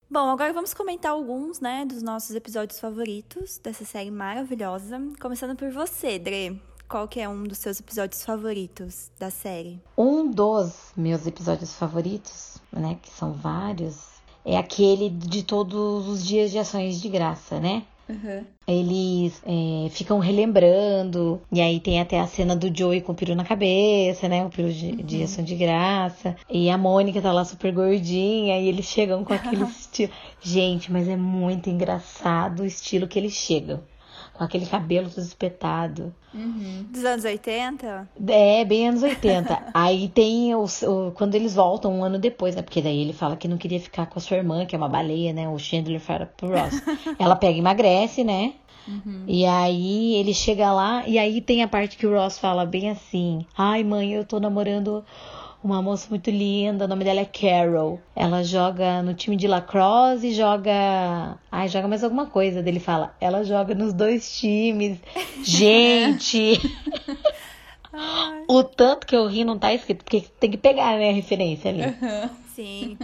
Bom, 0.10 0.30
agora 0.30 0.54
vamos 0.54 0.74
comentar 0.74 1.12
alguns, 1.12 1.60
né, 1.60 1.86
dos 1.86 2.02
nossos 2.02 2.34
episódios 2.34 2.80
favoritos 2.80 3.60
dessa 3.62 3.84
série 3.84 4.10
maravilhosa. 4.10 5.02
Começando 5.20 5.54
por 5.54 5.70
você, 5.70 6.18
Dre. 6.18 6.62
Qual 6.88 7.10
que 7.10 7.20
é 7.20 7.28
um 7.28 7.44
dos 7.44 7.58
seus 7.58 7.82
episódios 7.82 8.24
favoritos 8.24 9.12
da 9.20 9.30
série? 9.30 9.82
Um 9.98 10.32
dos 10.32 10.94
meus 10.96 11.28
episódios 11.28 11.74
favoritos, 11.74 12.58
né, 12.72 12.98
que 13.02 13.10
são 13.10 13.34
vários, 13.34 14.17
é 14.48 14.58
aquele 14.58 15.10
de 15.10 15.44
todos 15.44 16.08
os 16.08 16.26
dias 16.26 16.52
de 16.52 16.58
ações 16.58 17.02
de 17.02 17.10
graça, 17.10 17.60
né? 17.60 17.84
Uhum. 18.08 18.46
Eles 18.66 19.42
é, 19.46 19.90
ficam 19.90 20.20
relembrando, 20.20 21.42
e 21.52 21.60
aí 21.60 21.82
tem 21.82 22.00
até 22.00 22.18
a 22.18 22.26
cena 22.26 22.56
do 22.56 22.74
Joey 22.74 23.02
com 23.02 23.12
o 23.12 23.16
peru 23.16 23.36
na 23.36 23.44
cabeça, 23.44 24.30
né? 24.30 24.46
O 24.46 24.50
peru 24.50 24.72
de, 24.72 25.04
de 25.04 25.24
ação 25.24 25.44
de 25.44 25.56
graça. 25.56 26.34
E 26.50 26.70
a 26.70 26.78
Mônica 26.78 27.22
tá 27.22 27.34
lá 27.34 27.44
super 27.44 27.74
gordinha, 27.74 28.58
e 28.58 28.70
eles 28.70 28.86
chegam 28.86 29.26
com 29.26 29.34
aquele 29.34 29.64
estilo. 29.68 30.14
Gente, 30.42 30.90
mas 30.90 31.10
é 31.10 31.18
muito 31.18 31.70
engraçado 31.70 32.62
o 32.62 32.66
estilo 32.66 33.08
que 33.08 33.20
eles 33.20 33.34
chegam. 33.34 33.82
Com 34.38 34.44
aquele 34.44 34.66
cabelo 34.66 35.10
todo 35.10 35.24
espetado. 35.24 36.14
Dos 36.92 37.04
anos 37.04 37.26
80? 37.26 38.10
É, 38.28 38.64
bem 38.64 38.90
anos 38.90 39.02
80. 39.02 39.70
Aí 39.74 40.08
tem 40.10 40.54
os, 40.54 40.84
o, 40.84 41.12
quando 41.16 41.34
eles 41.36 41.56
voltam 41.56 41.92
um 41.92 42.04
ano 42.04 42.20
depois, 42.20 42.56
né? 42.56 42.62
Porque 42.62 42.82
daí 42.82 43.02
ele 43.02 43.14
fala 43.14 43.36
que 43.36 43.48
não 43.48 43.58
queria 43.58 43.80
ficar 43.80 44.06
com 44.06 44.20
a 44.20 44.22
sua 44.22 44.38
irmã, 44.38 44.66
que 44.66 44.76
é 44.76 44.78
uma 44.78 44.90
baleia, 44.90 45.34
né? 45.34 45.50
O 45.50 45.58
Chandler 45.58 46.00
fala 46.00 46.26
pro 46.26 46.50
Ross. 46.50 46.82
Ela 47.18 47.36
pega 47.36 47.56
e 47.56 47.60
emagrece, 47.60 48.24
né? 48.24 48.54
E 49.28 49.46
aí 49.46 50.16
ele 50.16 50.34
chega 50.34 50.72
lá, 50.72 51.06
e 51.06 51.20
aí 51.20 51.42
tem 51.42 51.62
a 51.62 51.68
parte 51.68 51.98
que 51.98 52.08
o 52.08 52.14
Ross 52.14 52.40
fala 52.40 52.66
bem 52.66 52.90
assim: 52.90 53.46
Ai, 53.58 53.84
mãe, 53.84 54.14
eu 54.14 54.24
tô 54.24 54.40
namorando 54.40 55.04
uma 55.64 55.82
moça 55.82 56.08
muito 56.10 56.30
linda, 56.30 56.86
o 56.86 56.88
nome 56.88 57.04
dela 57.04 57.20
é 57.20 57.26
Carol. 57.26 58.00
Ela 58.16 58.44
joga 58.44 59.02
no 59.02 59.14
time 59.14 59.36
de 59.36 59.48
lacrosse 59.48 60.28
e 60.28 60.34
joga. 60.34 61.38
Ai, 61.52 61.68
joga 61.68 61.88
mais 61.88 62.04
alguma 62.04 62.28
coisa. 62.28 62.62
Dele 62.62 62.80
fala: 62.80 63.16
Ela 63.20 63.44
joga 63.44 63.74
nos 63.74 63.94
dois 63.94 64.38
times. 64.40 65.00
Gente! 65.44 66.60
O 68.48 68.64
tanto 68.64 69.08
que 69.08 69.16
eu 69.16 69.28
ri 69.28 69.44
não 69.44 69.58
tá 69.58 69.74
escrito, 69.74 70.04
porque 70.04 70.22
tem 70.40 70.52
que 70.52 70.58
pegar, 70.58 70.98
né, 70.98 71.10
a 71.10 71.14
referência 71.14 71.72
ali. 71.72 71.84
Sim. 72.54 72.98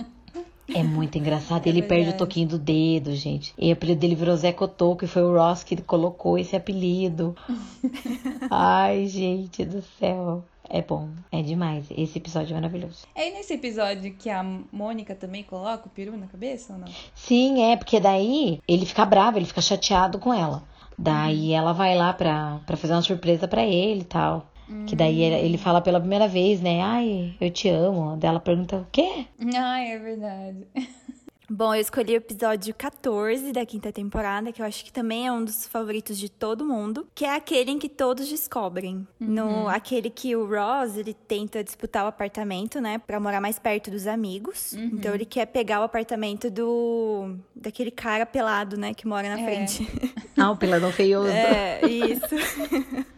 É 0.73 0.83
muito 0.83 1.17
engraçado. 1.17 1.65
Ele 1.67 1.81
perde 1.81 2.03
o 2.03 2.05
verdade. 2.05 2.17
toquinho 2.17 2.47
do 2.47 2.57
dedo, 2.57 3.15
gente. 3.15 3.53
E 3.57 3.69
o 3.69 3.73
apelido 3.73 3.99
dele 3.99 4.15
virou 4.15 4.35
Zé 4.35 4.51
Cotoco 4.51 5.05
e 5.05 5.07
foi 5.07 5.23
o 5.23 5.35
Ross 5.35 5.63
que 5.63 5.75
colocou 5.81 6.37
esse 6.37 6.55
apelido. 6.55 7.35
Ai, 8.49 9.07
gente 9.07 9.63
do 9.65 9.81
céu. 9.99 10.43
É 10.69 10.81
bom, 10.81 11.09
é 11.31 11.41
demais. 11.41 11.85
Esse 11.91 12.17
episódio 12.17 12.51
é 12.51 12.55
maravilhoso. 12.55 13.05
É 13.13 13.23
aí 13.23 13.33
nesse 13.33 13.53
episódio 13.53 14.13
que 14.13 14.29
a 14.29 14.43
Mônica 14.71 15.13
também 15.13 15.43
coloca 15.43 15.87
o 15.87 15.89
peru 15.89 16.17
na 16.17 16.25
cabeça 16.27 16.73
ou 16.73 16.79
não? 16.79 16.87
Sim, 17.13 17.61
é, 17.61 17.75
porque 17.75 17.99
daí 17.99 18.59
ele 18.67 18.85
fica 18.85 19.05
bravo, 19.05 19.37
ele 19.37 19.45
fica 19.45 19.61
chateado 19.61 20.17
com 20.17 20.33
ela. 20.33 20.63
Daí 20.97 21.51
ela 21.51 21.73
vai 21.73 21.95
lá 21.95 22.13
pra, 22.13 22.59
pra 22.65 22.77
fazer 22.77 22.93
uma 22.93 23.01
surpresa 23.01 23.47
pra 23.47 23.63
ele 23.63 24.01
e 24.01 24.05
tal. 24.05 24.47
Que 24.87 24.95
daí 24.95 25.21
ele, 25.21 25.35
ele 25.47 25.57
fala 25.57 25.81
pela 25.81 25.99
primeira 25.99 26.27
vez, 26.27 26.61
né? 26.61 26.81
Ai, 26.81 27.35
eu 27.39 27.49
te 27.51 27.69
amo. 27.69 28.15
Daí 28.17 28.29
ela 28.29 28.39
pergunta, 28.39 28.77
o 28.77 28.87
quê? 28.91 29.25
Ai, 29.55 29.91
é 29.93 29.99
verdade. 29.99 30.67
Bom, 31.49 31.75
eu 31.75 31.81
escolhi 31.81 32.13
o 32.13 32.17
episódio 32.17 32.73
14 32.73 33.51
da 33.51 33.63
quinta 33.65 33.91
temporada, 33.91 34.51
que 34.51 34.59
eu 34.61 34.65
acho 34.65 34.83
que 34.83 34.91
também 34.91 35.27
é 35.27 35.31
um 35.31 35.43
dos 35.43 35.67
favoritos 35.67 36.17
de 36.17 36.27
todo 36.27 36.65
mundo, 36.65 37.05
que 37.13 37.25
é 37.25 37.35
aquele 37.35 37.69
em 37.69 37.77
que 37.77 37.89
todos 37.89 38.27
descobrem. 38.27 39.05
No 39.19 39.67
aquele 39.67 40.09
que 40.09 40.35
o 40.35 40.47
Ross, 40.47 40.95
ele 40.97 41.13
tenta 41.13 41.63
disputar 41.63 42.05
o 42.05 42.07
apartamento, 42.07 42.79
né, 42.81 42.97
Pra 42.97 43.19
morar 43.19 43.39
mais 43.41 43.59
perto 43.59 43.91
dos 43.91 44.07
amigos. 44.07 44.73
Então 44.73 45.13
ele 45.13 45.25
quer 45.25 45.45
pegar 45.45 45.81
o 45.81 45.83
apartamento 45.83 46.49
do 46.49 47.35
daquele 47.55 47.91
cara 47.91 48.25
pelado, 48.25 48.75
né, 48.77 48.93
que 48.93 49.05
mora 49.05 49.27
na 49.29 49.39
É. 49.39 49.45
frente. 49.45 49.87
Ah, 50.35 50.49
o 50.49 50.57
peladão 50.57 50.91
feioso. 50.91 51.27
É, 51.29 51.81
isso. 51.85 52.23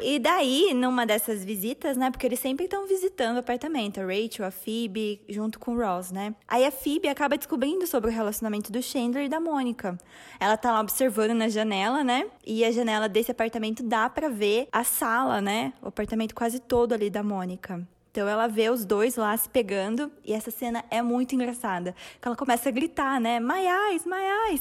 E 0.00 0.18
daí, 0.18 0.72
numa 0.74 1.04
dessas 1.04 1.44
visitas, 1.44 1.96
né? 1.96 2.10
Porque 2.10 2.26
eles 2.26 2.38
sempre 2.38 2.64
estão 2.66 2.86
visitando 2.86 3.36
o 3.36 3.40
apartamento. 3.40 4.00
A 4.00 4.04
Rachel, 4.04 4.46
a 4.46 4.50
Phoebe, 4.50 5.20
junto 5.28 5.58
com 5.58 5.74
o 5.74 5.78
Ross, 5.78 6.12
né? 6.12 6.34
Aí 6.46 6.64
a 6.64 6.70
Phoebe 6.70 7.08
acaba 7.08 7.36
descobrindo 7.36 7.86
sobre 7.86 8.10
o 8.10 8.12
relacionamento 8.12 8.70
do 8.70 8.82
Chandler 8.82 9.24
e 9.24 9.28
da 9.28 9.40
Mônica. 9.40 9.98
Ela 10.38 10.56
tá 10.56 10.72
lá 10.72 10.80
observando 10.80 11.34
na 11.34 11.48
janela, 11.48 12.04
né? 12.04 12.26
E 12.46 12.64
a 12.64 12.70
janela 12.70 13.08
desse 13.08 13.30
apartamento 13.30 13.82
dá 13.82 14.08
pra 14.08 14.28
ver 14.28 14.68
a 14.72 14.84
sala, 14.84 15.40
né? 15.40 15.72
O 15.82 15.88
apartamento 15.88 16.34
quase 16.34 16.60
todo 16.60 16.92
ali 16.92 17.10
da 17.10 17.22
Mônica. 17.22 17.86
Então 18.10 18.26
ela 18.26 18.48
vê 18.48 18.70
os 18.70 18.84
dois 18.84 19.16
lá 19.16 19.36
se 19.36 19.48
pegando 19.48 20.10
e 20.24 20.32
essa 20.32 20.50
cena 20.50 20.84
é 20.90 21.02
muito 21.02 21.34
engraçada. 21.34 21.94
Que 22.20 22.26
ela 22.26 22.36
começa 22.36 22.68
a 22.68 22.72
gritar, 22.72 23.20
né? 23.20 23.38
My 23.38 23.64
eyes, 23.64 24.04
my 24.04 24.16
eyes. 24.48 24.60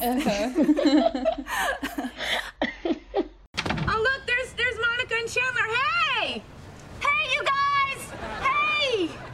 Oh, 3.98 4.02
look, 4.02 4.28
there's 4.28 4.54
there's 4.54 4.76
Monica 4.80 5.16
and 5.18 5.28
Chandler. 5.28 5.64
Hey! 6.22 6.44
Hey, 7.00 7.34
you 7.34 7.44
guys! 7.44 8.02
Hey! 8.46 9.27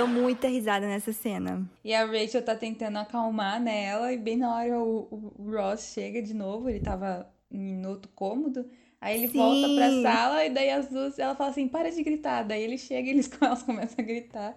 Dou 0.00 0.08
muita 0.08 0.48
risada 0.48 0.86
nessa 0.86 1.12
cena. 1.12 1.68
E 1.84 1.94
a 1.94 2.06
Rachel 2.06 2.42
tá 2.42 2.54
tentando 2.54 2.98
acalmar 2.98 3.60
né, 3.60 3.84
ela, 3.84 4.12
e 4.12 4.16
bem 4.16 4.36
na 4.36 4.54
hora 4.54 4.78
o, 4.78 5.32
o 5.38 5.50
Ross 5.50 5.92
chega 5.92 6.22
de 6.22 6.32
novo, 6.32 6.68
ele 6.70 6.80
tava 6.80 7.28
em 7.50 7.84
outro 7.86 8.10
cômodo. 8.14 8.64
Aí 9.00 9.18
ele 9.18 9.28
Sim. 9.28 9.38
volta 9.38 9.68
pra 9.74 10.02
sala 10.02 10.44
e 10.44 10.50
daí 10.50 10.70
as 10.70 10.88
duas, 10.88 11.18
ela 11.18 11.34
fala 11.34 11.50
assim, 11.50 11.68
para 11.68 11.90
de 11.90 12.02
gritar. 12.02 12.44
Daí 12.44 12.62
ele 12.62 12.78
chega 12.78 13.08
e 13.08 13.10
eles, 13.10 13.30
elas 13.40 13.62
começam 13.62 13.96
a 13.98 14.02
gritar. 14.02 14.56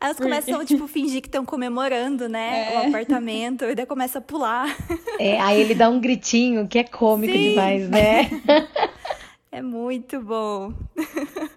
Aí 0.00 0.08
elas 0.08 0.16
começam, 0.16 0.62
tipo, 0.66 0.86
fingir 0.86 1.20
que 1.20 1.28
estão 1.28 1.44
comemorando, 1.44 2.28
né? 2.28 2.72
É. 2.72 2.78
O 2.78 2.88
apartamento, 2.88 3.64
e 3.64 3.74
daí 3.74 3.86
começa 3.86 4.18
a 4.18 4.22
pular. 4.22 4.66
É, 5.16 5.40
aí 5.40 5.60
ele 5.60 5.76
dá 5.76 5.88
um 5.88 6.00
gritinho 6.00 6.66
que 6.66 6.76
é 6.76 6.82
cômico 6.82 7.32
Sim. 7.32 7.50
demais, 7.50 7.88
né? 7.88 8.28
É 9.52 9.62
muito 9.62 10.20
bom. 10.20 10.74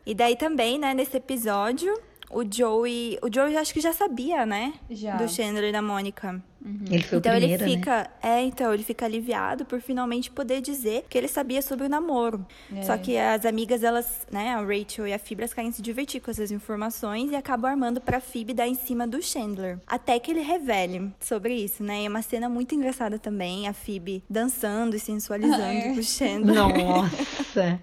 e 0.06 0.14
daí 0.14 0.36
também, 0.36 0.78
né, 0.78 0.94
nesse 0.94 1.18
episódio, 1.18 1.92
o 2.30 2.44
Joey. 2.50 3.18
O 3.22 3.34
Joey 3.34 3.56
acho 3.58 3.74
que 3.74 3.82
já 3.82 3.94
sabia, 3.94 4.46
né? 4.46 4.74
Já. 4.90 5.16
Do 5.16 5.28
Chandler 5.28 5.70
e 5.70 5.72
da 5.72 5.82
Mônica. 5.82 6.42
Ele 6.90 7.02
foi 7.04 7.20
então 7.20 7.32
o 7.32 7.36
primeiro, 7.38 7.64
ele 7.64 7.76
né? 7.76 7.78
fica. 7.78 8.10
É, 8.22 8.42
então, 8.44 8.74
ele 8.74 8.84
fica 8.84 9.06
aliviado 9.06 9.64
por 9.64 9.80
finalmente 9.80 10.30
poder 10.30 10.60
dizer 10.60 11.06
que 11.10 11.18
ele 11.18 11.28
sabia 11.30 11.62
sobre 11.62 11.86
o 11.86 11.90
namoro. 11.90 12.46
É. 12.76 12.82
Só 12.82 12.98
que 12.98 13.18
as 13.18 13.46
amigas, 13.46 13.84
elas, 13.84 14.28
né, 14.30 14.50
a 14.54 14.60
Rachel 14.60 15.08
e 15.08 15.14
a 15.14 15.20
Phoebe, 15.20 15.44
elas 15.44 15.54
querem 15.54 15.72
se 15.72 15.82
divertir 15.82 16.20
com 16.20 16.30
essas 16.30 16.52
informações 16.52 17.32
e 17.32 17.36
acabam 17.36 17.72
armando 17.72 18.02
pra 18.02 18.20
Phoebe 18.20 18.54
dar 18.54 18.68
em 18.68 18.76
cima 18.76 19.08
do 19.08 19.22
Chandler. 19.22 19.80
Até 19.88 20.20
que 20.20 20.30
ele 20.32 20.42
revele 20.42 21.14
sobre 21.22 21.54
isso, 21.54 21.84
né? 21.84 22.02
E 22.02 22.06
é 22.06 22.10
uma 22.10 22.22
cena 22.22 22.50
muito 22.50 22.76
engraçada 22.76 23.18
também, 23.18 23.68
a 23.68 23.74
Phoebe 23.74 24.24
dançando 24.30 24.96
e 24.96 25.00
sensualizando 25.00 25.64
É. 25.88 25.94
pro 25.94 26.04
Chandler. 26.04 26.56
Nossa, 26.56 27.80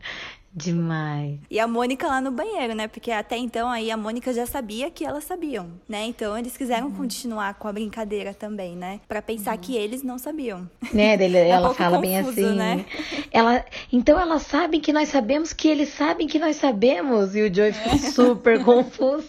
demais. 0.55 1.39
E 1.51 1.59
a 1.59 1.67
Mônica 1.67 2.07
lá 2.07 2.21
no 2.21 2.31
banheiro, 2.31 2.75
né? 2.75 2.87
Porque 2.89 3.11
até 3.11 3.37
então 3.37 3.69
aí 3.69 3.91
a 3.91 3.97
Mônica 3.97 4.33
já 4.33 4.47
sabia 4.47 4.91
que 4.91 5.05
elas 5.05 5.25
sabiam, 5.25 5.69
né? 5.89 6.05
Então 6.07 6.37
eles 6.39 6.57
quiseram 6.57 6.87
Uhum. 6.87 6.95
continuar 6.95 7.55
com 7.55 7.67
a 7.67 7.73
brincadeira 7.73 8.33
também, 8.33 8.77
né? 8.77 9.01
Pra 9.09 9.21
pensar 9.21 9.57
que 9.59 9.77
eles 9.77 10.03
não 10.03 10.19
sabiam. 10.19 10.69
Né, 10.93 11.17
dele, 11.19 11.39
ela 11.39 11.75
fala 11.75 11.99
bem 11.99 12.23
confuso, 12.23 12.47
assim. 12.47 12.55
né? 12.57 12.85
Ela, 13.33 13.65
então 13.93 14.19
elas 14.21 14.43
sabem 14.43 14.81
que 14.81 14.93
nós 14.93 15.09
sabemos 15.09 15.53
que 15.53 15.69
eles 15.69 15.89
sabem 15.89 16.27
que 16.27 16.39
nós 16.39 16.57
sabemos. 16.57 17.35
E 17.35 17.43
o 17.43 17.53
Joey 17.55 17.73
fica 17.73 17.99
super 17.99 18.63
confuso. 18.63 19.29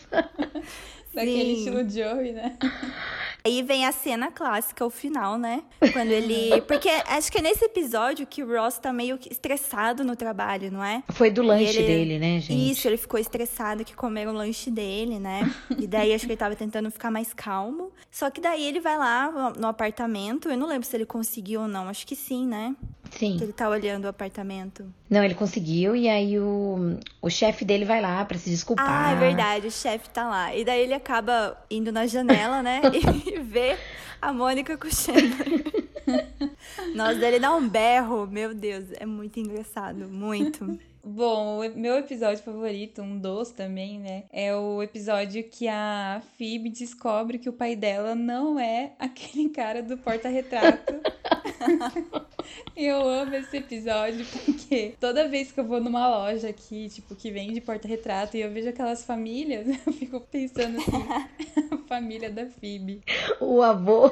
Daquele 1.13 1.55
Sim. 1.55 1.57
estilo 1.57 1.89
Joey, 1.89 2.33
né? 2.33 2.57
Aí 3.45 3.62
vem 3.62 3.86
a 3.86 3.91
cena 3.91 4.31
clássica, 4.31 4.84
o 4.84 4.89
final, 4.89 5.38
né? 5.38 5.62
Quando 5.93 6.10
ele. 6.10 6.62
Porque 6.67 6.89
acho 6.89 7.31
que 7.31 7.38
é 7.38 7.41
nesse 7.41 7.63
episódio 7.65 8.25
que 8.25 8.41
o 8.43 8.47
Ross 8.47 8.79
tá 8.79 8.91
meio 8.91 9.19
estressado 9.29 10.03
no 10.03 10.15
trabalho, 10.15 10.71
não 10.71 10.84
é? 10.84 11.03
Foi 11.12 11.29
do 11.29 11.43
lanche 11.43 11.77
ele- 11.77 11.86
dele, 11.88 12.19
né, 12.19 12.39
gente? 12.39 12.71
Isso, 12.71 12.88
ele 12.88 12.97
ficou 12.97 13.19
estressado 13.19 13.86
que 13.86 13.93
comeram 13.95 14.31
o 14.31 14.36
lanche 14.36 14.71
dele, 14.71 15.19
né? 15.19 15.49
E 15.77 15.86
daí 15.86 16.12
acho 16.13 16.25
que 16.25 16.31
ele 16.31 16.38
tava 16.39 16.55
tentando 16.55 16.89
ficar 16.89 17.12
mais 17.12 17.34
calmo. 17.34 17.91
Só 18.10 18.31
que 18.31 18.41
daí 18.41 18.65
ele 18.65 18.79
vai 18.79 18.97
lá 18.97 19.53
no 19.58 19.67
apartamento. 19.67 20.49
Eu 20.49 20.58
não 20.58 20.67
lembro 20.67 20.88
se 20.88 20.95
ele 20.97 21.05
conseguiu 21.05 21.62
ou 21.62 21.67
não. 21.67 21.88
Acho 21.88 22.08
que 22.08 22.15
sim, 22.15 22.47
né? 22.47 22.75
Sim. 23.12 23.38
Que 23.38 23.44
ele 23.44 23.54
tá 23.54 23.70
olhando 23.70 24.06
o 24.06 24.08
apartamento. 24.08 24.86
Não, 25.10 25.24
ele 25.24 25.36
conseguiu 25.36 25.96
e 25.96 26.10
aí 26.10 26.39
o, 26.39 26.98
o 27.22 27.30
chefe 27.30 27.63
dele 27.63 27.86
vai 27.86 28.02
lá 28.02 28.24
pra 28.26 28.38
se 28.38 28.50
desculpar. 28.50 28.86
Ah, 28.88 29.12
é 29.12 29.15
verdade, 29.15 29.68
o 29.68 29.72
chefe 29.72 30.10
tá 30.10 30.28
lá. 30.28 30.56
E 30.56 30.65
daí 30.65 30.82
ele 30.82 30.94
acaba 30.94 31.58
indo 31.70 31.91
na 31.91 32.06
janela, 32.08 32.62
né? 32.62 32.82
e 33.26 33.39
vê 33.39 33.78
a 34.22 34.34
Mônica 34.34 34.78
com 34.78 34.88
o 34.88 34.91
Chandler. 34.94 35.63
Nossa, 36.96 37.15
daí 37.15 37.34
ele 37.34 37.39
dá 37.39 37.56
um 37.56 37.68
berro. 37.68 38.28
Meu 38.28 38.54
Deus, 38.54 38.86
é 38.94 39.06
muito 39.06 39.39
engraçado. 39.39 40.08
Muito. 40.08 40.80
Bom, 41.08 41.60
o 41.60 41.78
meu 41.78 42.00
episódio 42.00 42.44
favorito, 42.44 43.00
um 43.00 43.20
dos 43.20 43.52
também, 43.52 44.00
né? 44.00 44.24
É 44.34 44.56
o 44.56 44.82
episódio 44.82 45.44
que 45.44 45.68
a 45.68 46.20
Phoebe 46.36 46.70
descobre 46.70 47.38
que 47.38 47.48
o 47.48 47.54
pai 47.54 47.76
dela 47.76 48.15
não 48.15 48.60
é 48.60 48.94
aquele 48.98 49.50
cara 49.50 49.84
do 49.84 50.00
porta-retrato. 50.00 50.96
eu 52.75 53.07
amo 53.07 53.35
esse 53.35 53.57
episódio 53.57 54.25
porque 54.25 54.95
toda 54.99 55.27
vez 55.27 55.51
que 55.51 55.59
eu 55.59 55.65
vou 55.65 55.79
numa 55.79 56.07
loja 56.07 56.49
aqui, 56.49 56.89
tipo, 56.89 57.15
que 57.15 57.31
vende 57.31 57.61
porta-retrato 57.61 58.35
e 58.35 58.41
eu 58.41 58.51
vejo 58.51 58.69
aquelas 58.69 59.03
famílias, 59.03 59.67
eu 59.85 59.93
fico 59.93 60.19
pensando 60.19 60.77
assim, 60.77 61.05
a 61.71 61.77
família 61.88 62.29
da 62.29 62.47
Phoebe. 62.47 63.01
O 63.39 63.61
avô. 63.61 64.11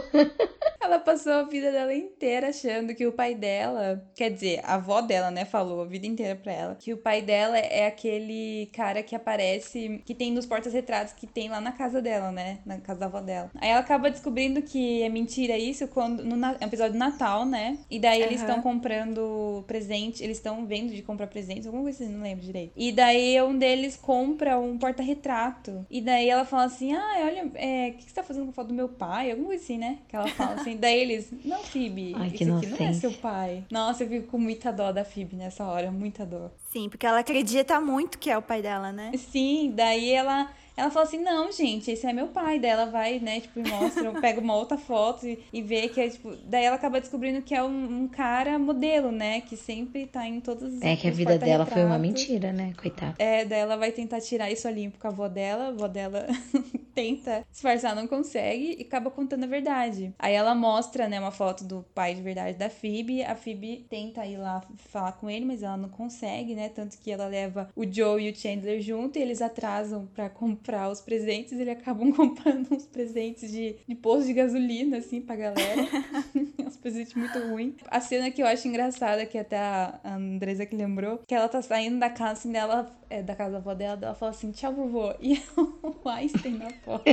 Ela 0.81 0.99
passou 0.99 1.33
a 1.33 1.43
vida 1.43 1.71
dela 1.71 1.93
inteira 1.93 2.49
achando 2.49 2.93
que 2.93 3.07
o 3.07 3.11
pai 3.11 3.33
dela, 3.33 4.05
quer 4.15 4.29
dizer, 4.29 4.59
a 4.63 4.75
avó 4.75 5.01
dela, 5.01 5.31
né, 5.31 5.45
falou 5.45 5.81
a 5.81 5.85
vida 5.85 6.05
inteira 6.05 6.35
pra 6.35 6.51
ela, 6.51 6.75
que 6.75 6.93
o 6.93 6.97
pai 6.97 7.21
dela 7.21 7.57
é 7.57 7.87
aquele 7.87 8.69
cara 8.73 9.01
que 9.01 9.15
aparece, 9.15 10.01
que 10.05 10.13
tem 10.13 10.31
nos 10.31 10.45
portas-retratos 10.45 11.13
que 11.13 11.25
tem 11.25 11.49
lá 11.49 11.61
na 11.61 11.71
casa 11.71 12.01
dela, 12.01 12.31
né, 12.31 12.59
na 12.65 12.79
casa 12.79 12.99
da 12.99 13.05
avó 13.05 13.21
dela. 13.21 13.49
Aí 13.55 13.69
ela 13.69 13.79
acaba 13.79 14.09
descobrindo 14.09 14.61
que 14.61 15.01
é 15.01 15.09
mentira 15.09 15.57
isso 15.57 15.87
quando 15.87 16.23
no 16.23 16.43
é 16.45 16.57
um 16.61 16.67
episódio 16.67 16.93
do 16.93 16.99
Natal, 16.99 17.45
né? 17.45 17.77
E 17.89 17.99
daí 17.99 18.21
eles 18.21 18.41
Aham. 18.41 18.47
Estão 18.57 18.71
comprando 18.71 19.63
presente, 19.67 20.23
eles 20.23 20.37
estão 20.37 20.65
vendo 20.65 20.93
de 20.93 21.01
comprar 21.01 21.27
presentes, 21.27 21.65
alguma 21.65 21.83
coisa 21.83 22.03
assim, 22.03 22.13
não 22.13 22.23
lembro 22.23 22.43
direito. 22.43 22.71
E 22.75 22.91
daí 22.91 23.41
um 23.41 23.57
deles 23.57 23.95
compra 23.95 24.57
um 24.57 24.77
porta-retrato. 24.77 25.85
E 25.89 26.01
daí 26.01 26.29
ela 26.29 26.45
fala 26.45 26.65
assim: 26.65 26.93
Ah, 26.93 27.13
olha, 27.25 27.51
é, 27.55 27.89
o 27.89 27.93
que 27.97 28.03
você 28.03 28.13
tá 28.13 28.23
fazendo 28.23 28.45
com 28.45 28.51
a 28.51 28.53
foto 28.53 28.67
do 28.67 28.73
meu 28.73 28.89
pai? 28.89 29.31
Alguma 29.31 29.47
coisa 29.49 29.63
assim, 29.63 29.77
né? 29.77 29.99
Que 30.07 30.15
ela 30.15 30.27
fala 30.27 30.53
assim. 30.61 30.77
daí 30.77 30.99
eles, 30.99 31.33
não, 31.43 31.63
Phoebe, 31.63 32.13
Ai, 32.15 32.27
esse 32.27 32.43
aqui 32.43 32.45
não 32.45 32.87
é 32.87 32.93
seu 32.93 33.11
pai. 33.13 33.63
Nossa, 33.71 34.03
eu 34.03 34.09
fico 34.09 34.27
com 34.27 34.37
muita 34.37 34.71
dó 34.71 34.91
da 34.91 35.03
Phoebe 35.03 35.35
nessa 35.35 35.65
hora, 35.65 35.91
muita 35.91 36.25
dó. 36.25 36.51
Sim, 36.71 36.89
porque 36.89 37.05
ela 37.05 37.19
acredita 37.19 37.79
muito 37.79 38.17
que 38.17 38.29
é 38.29 38.37
o 38.37 38.41
pai 38.41 38.61
dela, 38.61 38.91
né? 38.91 39.11
Sim, 39.15 39.71
daí 39.75 40.11
ela. 40.11 40.49
Ela 40.75 40.89
fala 40.89 41.05
assim, 41.05 41.19
não, 41.19 41.51
gente, 41.51 41.91
esse 41.91 42.05
é 42.05 42.13
meu 42.13 42.27
pai. 42.27 42.59
Daí 42.59 42.71
ela 42.71 42.85
vai, 42.85 43.19
né, 43.19 43.39
tipo, 43.39 43.59
e 43.59 43.69
mostra, 43.69 44.11
pega 44.19 44.39
uma 44.39 44.55
outra 44.55 44.77
foto 44.77 45.27
e, 45.27 45.39
e 45.51 45.61
vê 45.61 45.87
que 45.87 46.01
é, 46.01 46.09
tipo... 46.09 46.35
Daí 46.45 46.65
ela 46.65 46.75
acaba 46.75 46.99
descobrindo 46.99 47.41
que 47.41 47.53
é 47.53 47.63
um, 47.63 48.03
um 48.03 48.07
cara 48.07 48.57
modelo, 48.57 49.11
né, 49.11 49.41
que 49.41 49.55
sempre 49.55 50.05
tá 50.05 50.27
em 50.27 50.39
todos 50.39 50.73
os 50.73 50.81
É 50.81 50.95
que 50.95 51.07
a 51.07 51.11
vida 51.11 51.37
dela 51.37 51.65
foi 51.65 51.83
uma 51.83 51.97
mentira, 51.97 52.51
né? 52.51 52.73
Coitada. 52.77 53.15
É, 53.19 53.45
daí 53.45 53.59
ela 53.59 53.75
vai 53.75 53.91
tentar 53.91 54.19
tirar 54.19 54.51
isso 54.51 54.67
a 54.67 54.71
limpo 54.71 54.97
com 54.97 55.07
a 55.07 55.11
avó 55.11 55.27
dela, 55.27 55.65
a 55.65 55.67
avó 55.67 55.87
dela 55.87 56.27
tenta 56.95 57.45
disfarçar, 57.51 57.95
não 57.95 58.07
consegue 58.07 58.77
e 58.79 58.81
acaba 58.81 59.11
contando 59.11 59.43
a 59.43 59.47
verdade. 59.47 60.13
Aí 60.17 60.33
ela 60.33 60.55
mostra, 60.55 61.07
né, 61.07 61.19
uma 61.19 61.31
foto 61.31 61.63
do 61.63 61.85
pai 61.93 62.15
de 62.15 62.21
verdade 62.21 62.57
da 62.57 62.69
Phoebe, 62.69 63.23
a 63.23 63.35
Phoebe 63.35 63.85
tenta 63.89 64.25
ir 64.25 64.37
lá 64.37 64.61
falar 64.77 65.13
com 65.13 65.29
ele, 65.29 65.45
mas 65.45 65.61
ela 65.61 65.77
não 65.77 65.89
consegue, 65.89 66.55
né, 66.55 66.69
tanto 66.69 66.97
que 66.97 67.11
ela 67.11 67.27
leva 67.27 67.69
o 67.75 67.85
Joe 67.85 68.23
e 68.23 68.31
o 68.31 68.35
Chandler 68.35 68.81
junto 68.81 69.19
e 69.19 69.21
eles 69.21 69.41
atrasam 69.41 70.07
pra 70.13 70.29
comprar 70.29 70.62
os 70.91 71.01
presentes, 71.01 71.53
eles 71.53 71.69
acabam 71.69 72.11
comprando 72.13 72.71
uns 72.71 72.85
presentes 72.85 73.51
de, 73.51 73.75
de 73.87 73.95
posto 73.95 74.27
de 74.27 74.33
gasolina, 74.33 74.97
assim, 74.97 75.21
pra 75.21 75.35
galera. 75.35 75.87
uns 76.59 76.77
presentes 76.77 77.13
muito 77.13 77.37
ruins. 77.39 77.75
A 77.87 77.99
cena 77.99 78.31
que 78.31 78.41
eu 78.41 78.47
acho 78.47 78.67
engraçada, 78.67 79.25
que 79.25 79.37
até 79.37 79.57
a 79.57 79.99
Andresa 80.03 80.65
que 80.65 80.75
lembrou, 80.75 81.19
que 81.27 81.35
ela 81.35 81.47
tá 81.49 81.61
saindo 81.61 81.99
da 81.99 82.09
casa 82.09 82.33
assim 82.33 82.51
dela, 82.51 82.91
é, 83.09 83.21
da 83.21 83.35
casa 83.35 83.51
da 83.51 83.57
avó 83.57 83.73
dela, 83.73 83.99
ela 84.01 84.15
fala 84.15 84.31
assim, 84.31 84.51
tchau, 84.51 84.73
vovô. 84.73 85.13
E 85.21 85.41
o 85.55 86.09
Einstein 86.09 86.57
na 86.57 86.69
foto. 86.69 87.05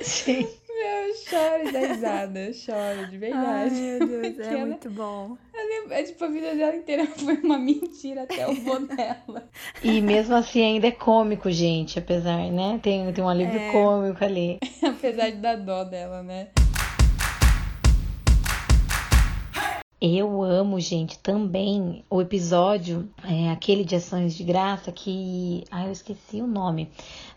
Sim. 0.00 0.48
Meu, 0.82 1.08
eu 1.08 1.14
choro 1.14 1.64
de 1.66 1.72
dar 1.72 1.80
risada, 1.92 2.38
eu 2.40 2.52
choro, 2.54 3.06
de 3.08 3.14
Ai, 3.14 3.18
verdade. 3.18 3.74
meu 3.74 3.98
Deus, 4.08 4.36
Que 4.36 4.42
é 4.42 4.54
ela- 4.58 4.66
muito 4.66 4.90
bom. 4.90 5.36
É 5.90 6.02
tipo, 6.02 6.24
a 6.24 6.28
vida 6.28 6.54
dela 6.56 6.74
inteira 6.74 7.06
foi 7.18 7.34
uma 7.36 7.58
mentira 7.58 8.22
até 8.24 8.48
o 8.48 8.54
vô 8.54 8.78
dela. 8.80 9.48
E 9.82 10.00
mesmo 10.00 10.34
assim 10.34 10.60
ainda 10.62 10.88
é 10.88 10.90
cômico, 10.90 11.50
gente, 11.52 11.98
apesar, 11.98 12.50
né? 12.50 12.80
Tem, 12.82 13.12
tem 13.12 13.22
um 13.24 13.28
alívio 13.28 13.60
É. 13.60 13.70
cômico 13.70 14.24
ali. 14.24 14.58
Apesar 14.82 15.30
de 15.30 15.36
dar 15.36 15.56
dó 15.56 15.84
dela, 15.84 16.22
né? 16.22 16.48
Eu 20.04 20.42
amo, 20.42 20.80
gente, 20.80 21.16
também 21.20 22.04
o 22.10 22.20
episódio, 22.20 23.08
é, 23.22 23.50
aquele 23.52 23.84
de 23.84 23.94
ações 23.94 24.34
de 24.34 24.42
graça 24.42 24.90
que. 24.90 25.62
Ah, 25.70 25.86
eu 25.86 25.92
esqueci 25.92 26.40
o 26.42 26.46
nome. 26.48 26.90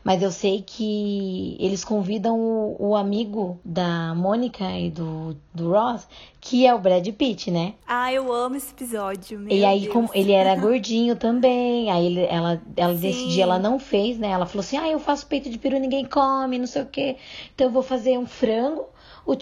Mas 0.06 0.22
eu 0.22 0.32
sei 0.32 0.62
que 0.62 1.58
eles 1.60 1.84
convidam 1.84 2.40
o, 2.40 2.90
o 2.90 2.96
amigo 2.96 3.60
da 3.66 4.14
Mônica 4.14 4.64
e 4.78 4.92
do, 4.92 5.36
do 5.52 5.72
Ross, 5.72 6.08
que 6.40 6.64
é 6.64 6.76
o 6.76 6.78
Brad 6.78 7.08
Pitt, 7.08 7.50
né? 7.50 7.74
Ah, 7.88 8.14
eu 8.14 8.32
amo 8.32 8.56
esse 8.56 8.72
episódio. 8.72 9.40
Meu 9.40 9.52
e 9.58 9.66
aí, 9.66 9.82
Deus. 9.82 9.92
como 9.94 10.10
ele 10.14 10.32
era 10.32 10.54
gordinho 10.62 11.16
também, 11.16 11.90
aí 11.90 12.06
ele- 12.06 12.26
ela, 12.28 12.62
ela 12.78 12.94
dia 12.94 13.42
ela 13.42 13.58
não 13.58 13.80
fez, 13.80 14.20
né? 14.20 14.28
Ela 14.30 14.46
falou 14.46 14.60
assim: 14.60 14.78
ah, 14.78 14.88
eu 14.88 15.00
faço 15.00 15.26
peito 15.26 15.50
de 15.50 15.58
peru, 15.58 15.80
ninguém 15.80 16.06
come, 16.06 16.60
não 16.60 16.68
sei 16.68 16.84
o 16.84 16.86
quê. 16.86 17.16
Então 17.56 17.66
eu 17.66 17.74
vou 17.74 17.82
fazer 17.82 18.16
um 18.20 18.28
frango. 18.28 18.86
O 19.26 19.36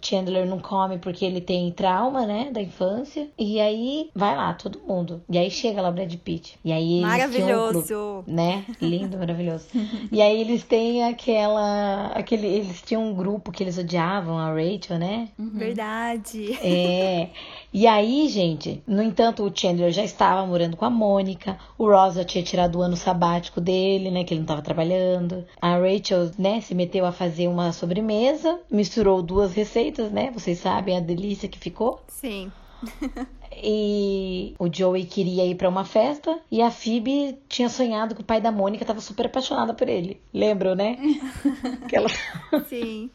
Chandler 0.00 0.46
não 0.46 0.58
come 0.58 0.98
porque 0.98 1.24
ele 1.24 1.40
tem 1.40 1.70
trauma, 1.70 2.26
né, 2.26 2.50
da 2.50 2.60
infância. 2.60 3.28
E 3.38 3.60
aí 3.60 4.10
vai 4.14 4.36
lá, 4.36 4.54
todo 4.54 4.80
mundo. 4.86 5.22
E 5.28 5.36
aí 5.38 5.50
chega 5.50 5.82
lá 5.82 5.90
o 5.90 5.92
Brad 5.92 6.14
Pitt. 6.16 6.58
E 6.64 6.72
aí 6.72 7.02
eles 7.02 7.34
tinham 7.34 7.58
um 7.58 7.72
clube, 7.72 7.88
Maravilhoso. 7.90 8.24
né? 8.26 8.64
Lindo, 8.80 9.18
maravilhoso. 9.18 9.66
e 10.10 10.22
aí 10.22 10.40
eles 10.40 10.64
têm 10.64 11.04
aquela, 11.04 12.06
aquele, 12.14 12.46
eles 12.46 12.82
tinham 12.82 13.04
um 13.04 13.14
grupo 13.14 13.52
que 13.52 13.62
eles 13.62 13.78
odiavam 13.78 14.38
a 14.38 14.48
Rachel, 14.48 14.98
né? 14.98 15.28
Verdade. 15.38 16.52
entendi. 16.52 16.58
É. 16.66 17.30
E 17.76 17.86
aí, 17.86 18.26
gente, 18.30 18.82
no 18.86 19.02
entanto, 19.02 19.44
o 19.44 19.52
Chandler 19.54 19.92
já 19.92 20.02
estava 20.02 20.46
morando 20.46 20.78
com 20.78 20.86
a 20.86 20.88
Mônica, 20.88 21.58
o 21.76 21.84
Ross 21.84 22.14
já 22.14 22.24
tinha 22.24 22.42
tirado 22.42 22.78
o 22.78 22.80
ano 22.80 22.96
sabático 22.96 23.60
dele, 23.60 24.10
né, 24.10 24.24
que 24.24 24.32
ele 24.32 24.40
não 24.40 24.44
estava 24.46 24.62
trabalhando. 24.62 25.44
A 25.60 25.76
Rachel, 25.76 26.30
né, 26.38 26.62
se 26.62 26.74
meteu 26.74 27.04
a 27.04 27.12
fazer 27.12 27.48
uma 27.48 27.72
sobremesa, 27.72 28.58
misturou 28.70 29.20
duas 29.20 29.52
receitas, 29.52 30.10
né, 30.10 30.30
vocês 30.30 30.58
sabem 30.58 30.96
a 30.96 31.00
delícia 31.00 31.50
que 31.50 31.58
ficou. 31.58 32.00
Sim. 32.08 32.50
E 33.58 34.54
o 34.58 34.70
Joey 34.70 35.06
queria 35.06 35.46
ir 35.46 35.54
para 35.54 35.66
uma 35.66 35.82
festa 35.82 36.38
e 36.50 36.60
a 36.60 36.70
Phoebe 36.70 37.38
tinha 37.48 37.70
sonhado 37.70 38.14
que 38.14 38.20
o 38.20 38.24
pai 38.24 38.38
da 38.38 38.52
Mônica 38.52 38.84
estava 38.84 39.00
super 39.00 39.24
apaixonada 39.24 39.72
por 39.72 39.88
ele. 39.88 40.20
Lembram, 40.34 40.74
né? 40.74 40.98
Aquela... 41.82 42.08
Sim. 42.68 43.10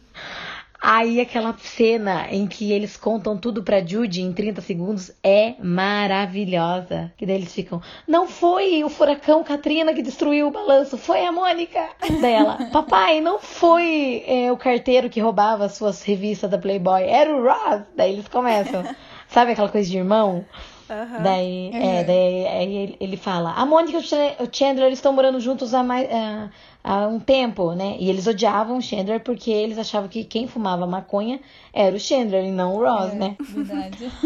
Aí 0.84 1.22
aquela 1.22 1.56
cena 1.60 2.26
em 2.32 2.48
que 2.48 2.72
eles 2.72 2.98
contam 2.98 3.38
tudo 3.38 3.62
pra 3.62 3.86
Judy 3.86 4.24
em 4.24 4.34
30 4.34 4.62
segundos 4.62 5.12
é 5.24 5.54
maravilhosa. 5.62 7.14
Que 7.16 7.24
daí 7.24 7.36
eles 7.36 7.54
ficam, 7.54 7.80
não 8.08 8.28
foi 8.28 8.84
o 8.84 8.90
furacão 8.90 9.44
Katrina 9.44 9.94
que 9.94 10.02
destruiu 10.02 10.48
o 10.48 10.52
balanço, 10.52 10.98
foi 10.98 11.24
a 11.24 11.32
Mônica. 11.32 11.88
Daí 12.20 12.34
ela, 12.34 12.58
papai, 12.72 13.22
não 13.22 13.38
foi 13.38 14.24
é, 14.26 14.52
o 14.52 14.58
carteiro 14.58 15.08
que 15.08 15.22
roubava 15.22 15.66
as 15.66 15.74
suas 15.74 16.02
revistas 16.02 16.50
da 16.50 16.58
Playboy, 16.58 17.04
era 17.04 17.32
o 17.32 17.44
Ross. 17.44 17.84
Daí 17.96 18.14
eles 18.14 18.28
começam, 18.28 18.84
sabe 19.28 19.52
aquela 19.52 19.70
coisa 19.70 19.88
de 19.88 19.98
irmão? 20.00 20.44
Aham. 20.92 21.24
Daí, 21.24 21.72
é, 21.74 22.04
daí 22.04 22.48
aí 22.48 22.76
ele, 22.76 22.98
ele 23.00 23.18
fala, 23.18 23.54
a 23.54 23.66
Mônica 23.66 23.98
e 23.98 24.02
o 24.02 24.04
Chan- 24.04 24.36
o 24.40 24.48
Chandler 24.52 24.88
eles 24.88 24.98
estão 25.00 25.14
morando 25.14 25.40
juntos 25.40 25.74
há, 25.74 25.82
mais, 25.82 26.10
há, 26.12 26.50
há 26.84 27.08
um 27.08 27.20
tempo, 27.20 27.72
né? 27.74 27.96
E 27.98 28.10
eles 28.10 28.28
odiavam 28.28 28.78
o 28.78 28.82
Chandler 28.82 29.22
porque 29.22 29.50
eles 29.50 29.78
achavam 29.78 30.10
que 30.10 30.24
quem 30.26 30.48
fumava 30.48 30.86
maconha 30.86 31.40
era 31.74 31.96
o 31.96 32.00
Chandler 32.00 32.44
e 32.44 32.52
não 32.52 32.76
o 32.76 32.80
Ross, 32.84 33.14
né? 33.14 33.38
Verdade. 33.40 34.12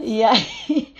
E 0.00 0.22
aí, 0.22 0.94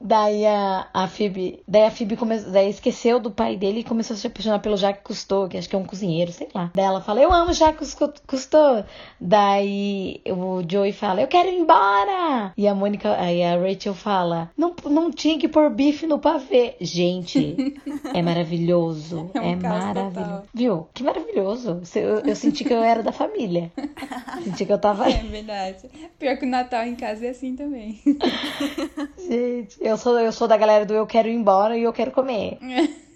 daí 0.00 0.44
a, 0.46 0.86
a 0.92 1.08
Phoebe, 1.08 1.60
daí 1.66 1.84
a 1.84 1.90
Phoebe 1.90 2.16
começou, 2.16 2.50
daí 2.52 2.70
esqueceu 2.70 3.18
do 3.20 3.30
pai 3.30 3.56
dele 3.56 3.80
e 3.80 3.84
começou 3.84 4.14
a 4.14 4.16
se 4.18 4.26
apaixonar 4.26 4.60
pelo 4.60 4.76
Jacques 4.76 5.02
Cousteau, 5.04 5.48
que 5.48 5.56
acho 5.56 5.68
que 5.68 5.74
é 5.76 5.78
um 5.78 5.84
cozinheiro, 5.84 6.32
sei 6.32 6.48
lá. 6.54 6.70
Daí 6.74 6.84
ela 6.84 7.00
fala, 7.00 7.20
eu 7.20 7.32
amo 7.32 7.52
Jacques 7.52 7.94
Cou- 7.94 8.12
Cousteau. 8.26 8.84
Daí 9.20 10.20
o 10.26 10.62
Joey 10.68 10.92
fala, 10.92 11.20
eu 11.20 11.26
quero 11.28 11.48
ir 11.48 11.58
embora. 11.58 12.52
E 12.56 12.66
a 12.66 12.74
Mônica, 12.74 13.14
aí 13.18 13.42
a 13.42 13.56
Rachel 13.58 13.94
fala, 13.94 14.50
não, 14.56 14.74
não 14.86 15.10
tinha 15.10 15.38
que 15.38 15.48
pôr 15.48 15.70
bife 15.70 16.06
no 16.06 16.18
pavê. 16.18 16.74
Gente, 16.80 17.74
é 18.14 18.22
maravilhoso. 18.22 19.30
É 19.38 19.40
um 19.40 19.44
É, 19.52 19.56
maravilhoso. 19.56 20.42
Viu? 20.54 20.88
Que 20.94 21.02
maravilhoso. 21.02 21.80
Eu, 21.94 22.20
eu 22.20 22.36
senti 22.36 22.64
que 22.64 22.72
eu 22.72 22.82
era 22.82 23.02
da 23.02 23.12
família. 23.12 23.70
senti 24.42 24.64
que 24.64 24.72
eu 24.72 24.78
tava... 24.78 25.08
É 25.10 25.22
verdade. 25.22 25.88
Pior 26.18 26.36
que 26.36 26.44
o 26.44 26.48
Natal 26.48 26.84
em 26.84 26.94
casa 26.94 27.26
é 27.26 27.30
assim 27.30 27.54
também. 27.54 28.00
Gente, 29.28 29.76
eu 29.90 29.96
sou, 29.96 30.18
eu 30.18 30.32
sou 30.32 30.46
da 30.46 30.56
galera 30.56 30.84
do 30.84 30.94
eu 30.94 31.06
quero 31.06 31.28
ir 31.28 31.34
embora 31.34 31.76
e 31.76 31.82
eu 31.82 31.92
quero 31.92 32.10
comer. 32.10 32.58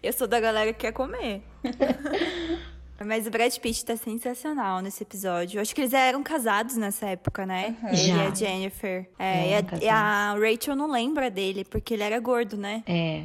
Eu 0.00 0.12
sou 0.12 0.28
da 0.28 0.38
galera 0.38 0.72
que 0.72 0.78
quer 0.78 0.92
comer. 0.92 1.42
Mas 3.04 3.26
o 3.26 3.30
Brad 3.30 3.56
Pitt 3.58 3.84
tá 3.84 3.96
sensacional 3.96 4.80
nesse 4.80 5.02
episódio. 5.02 5.60
Acho 5.60 5.74
que 5.74 5.80
eles 5.80 5.92
eram 5.92 6.22
casados 6.22 6.76
nessa 6.76 7.06
época, 7.06 7.46
né? 7.46 7.76
Aham. 7.82 7.92
Ele 7.92 8.08
e 8.08 8.12
a 8.12 8.16
Já. 8.16 8.34
Jennifer. 8.34 9.08
É, 9.18 9.50
e, 9.50 9.54
a, 9.54 9.64
e 9.82 9.88
a 9.88 10.34
Rachel 10.34 10.74
não 10.74 10.90
lembra 10.90 11.30
dele, 11.30 11.64
porque 11.64 11.94
ele 11.94 12.02
era 12.02 12.18
gordo, 12.18 12.56
né? 12.56 12.82
É. 12.86 13.24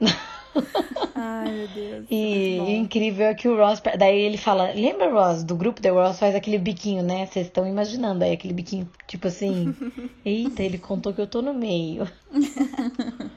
Ai, 1.14 1.52
meu 1.52 1.68
Deus. 1.68 2.06
E 2.10 2.58
o 2.60 2.64
bom. 2.64 2.70
incrível 2.70 3.26
é 3.26 3.34
que 3.34 3.48
o 3.48 3.56
Ross, 3.56 3.82
daí 3.98 4.20
ele 4.20 4.36
fala, 4.36 4.72
lembra 4.72 5.12
Ross, 5.12 5.44
do 5.44 5.56
grupo 5.56 5.80
da 5.80 5.90
Ross 5.90 6.18
faz 6.18 6.34
aquele 6.34 6.58
biquinho, 6.58 7.02
né? 7.02 7.26
Vocês 7.26 7.46
estão 7.46 7.66
imaginando 7.66 8.24
aí 8.24 8.32
aquele 8.32 8.54
biquinho, 8.54 8.88
tipo 9.06 9.28
assim, 9.28 9.74
eita, 10.24 10.62
ele 10.62 10.78
contou 10.78 11.12
que 11.12 11.20
eu 11.20 11.26
tô 11.26 11.42
no 11.42 11.54
meio. 11.54 12.08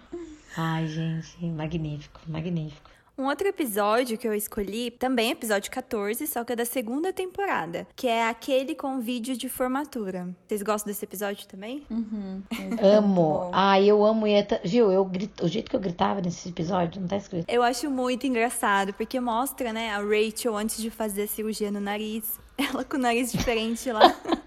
Ai, 0.55 0.87
gente, 0.87 1.45
magnífico, 1.45 2.21
magnífico. 2.27 2.92
Um 3.15 3.25
outro 3.25 3.47
episódio 3.47 4.17
que 4.17 4.27
eu 4.27 4.33
escolhi, 4.33 4.89
também 4.89 5.29
episódio 5.29 5.71
14, 5.71 6.25
só 6.25 6.43
que 6.43 6.53
é 6.53 6.55
da 6.55 6.65
segunda 6.65 7.13
temporada, 7.13 7.85
que 7.95 8.07
é 8.07 8.27
aquele 8.27 8.73
com 8.73 8.99
vídeo 8.99 9.37
de 9.37 9.47
formatura. 9.47 10.29
Vocês 10.47 10.63
gostam 10.63 10.91
desse 10.91 11.05
episódio 11.05 11.47
também? 11.47 11.85
Amo. 12.81 13.13
bom. 13.13 13.51
Ai, 13.53 13.85
eu 13.85 14.03
amo. 14.03 14.25
E 14.25 14.33
é 14.33 14.47
viu, 14.63 14.91
eu 14.91 15.05
grito, 15.05 15.45
o 15.45 15.47
jeito 15.47 15.69
que 15.69 15.75
eu 15.75 15.79
gritava 15.79 16.21
nesse 16.21 16.49
episódio, 16.49 16.99
não 16.99 17.07
tá 17.07 17.17
escrito. 17.17 17.45
Eu 17.47 17.61
acho 17.61 17.87
muito 17.87 18.25
engraçado, 18.25 18.93
porque 18.93 19.19
mostra, 19.19 19.71
né, 19.71 19.91
a 19.91 19.99
Rachel 19.99 20.57
antes 20.57 20.81
de 20.81 20.89
fazer 20.89 21.23
a 21.23 21.27
cirurgia 21.27 21.71
no 21.71 21.79
nariz. 21.79 22.39
Ela 22.57 22.83
com 22.83 22.97
o 22.97 22.99
nariz 22.99 23.31
diferente 23.31 23.91
lá. 23.91 24.01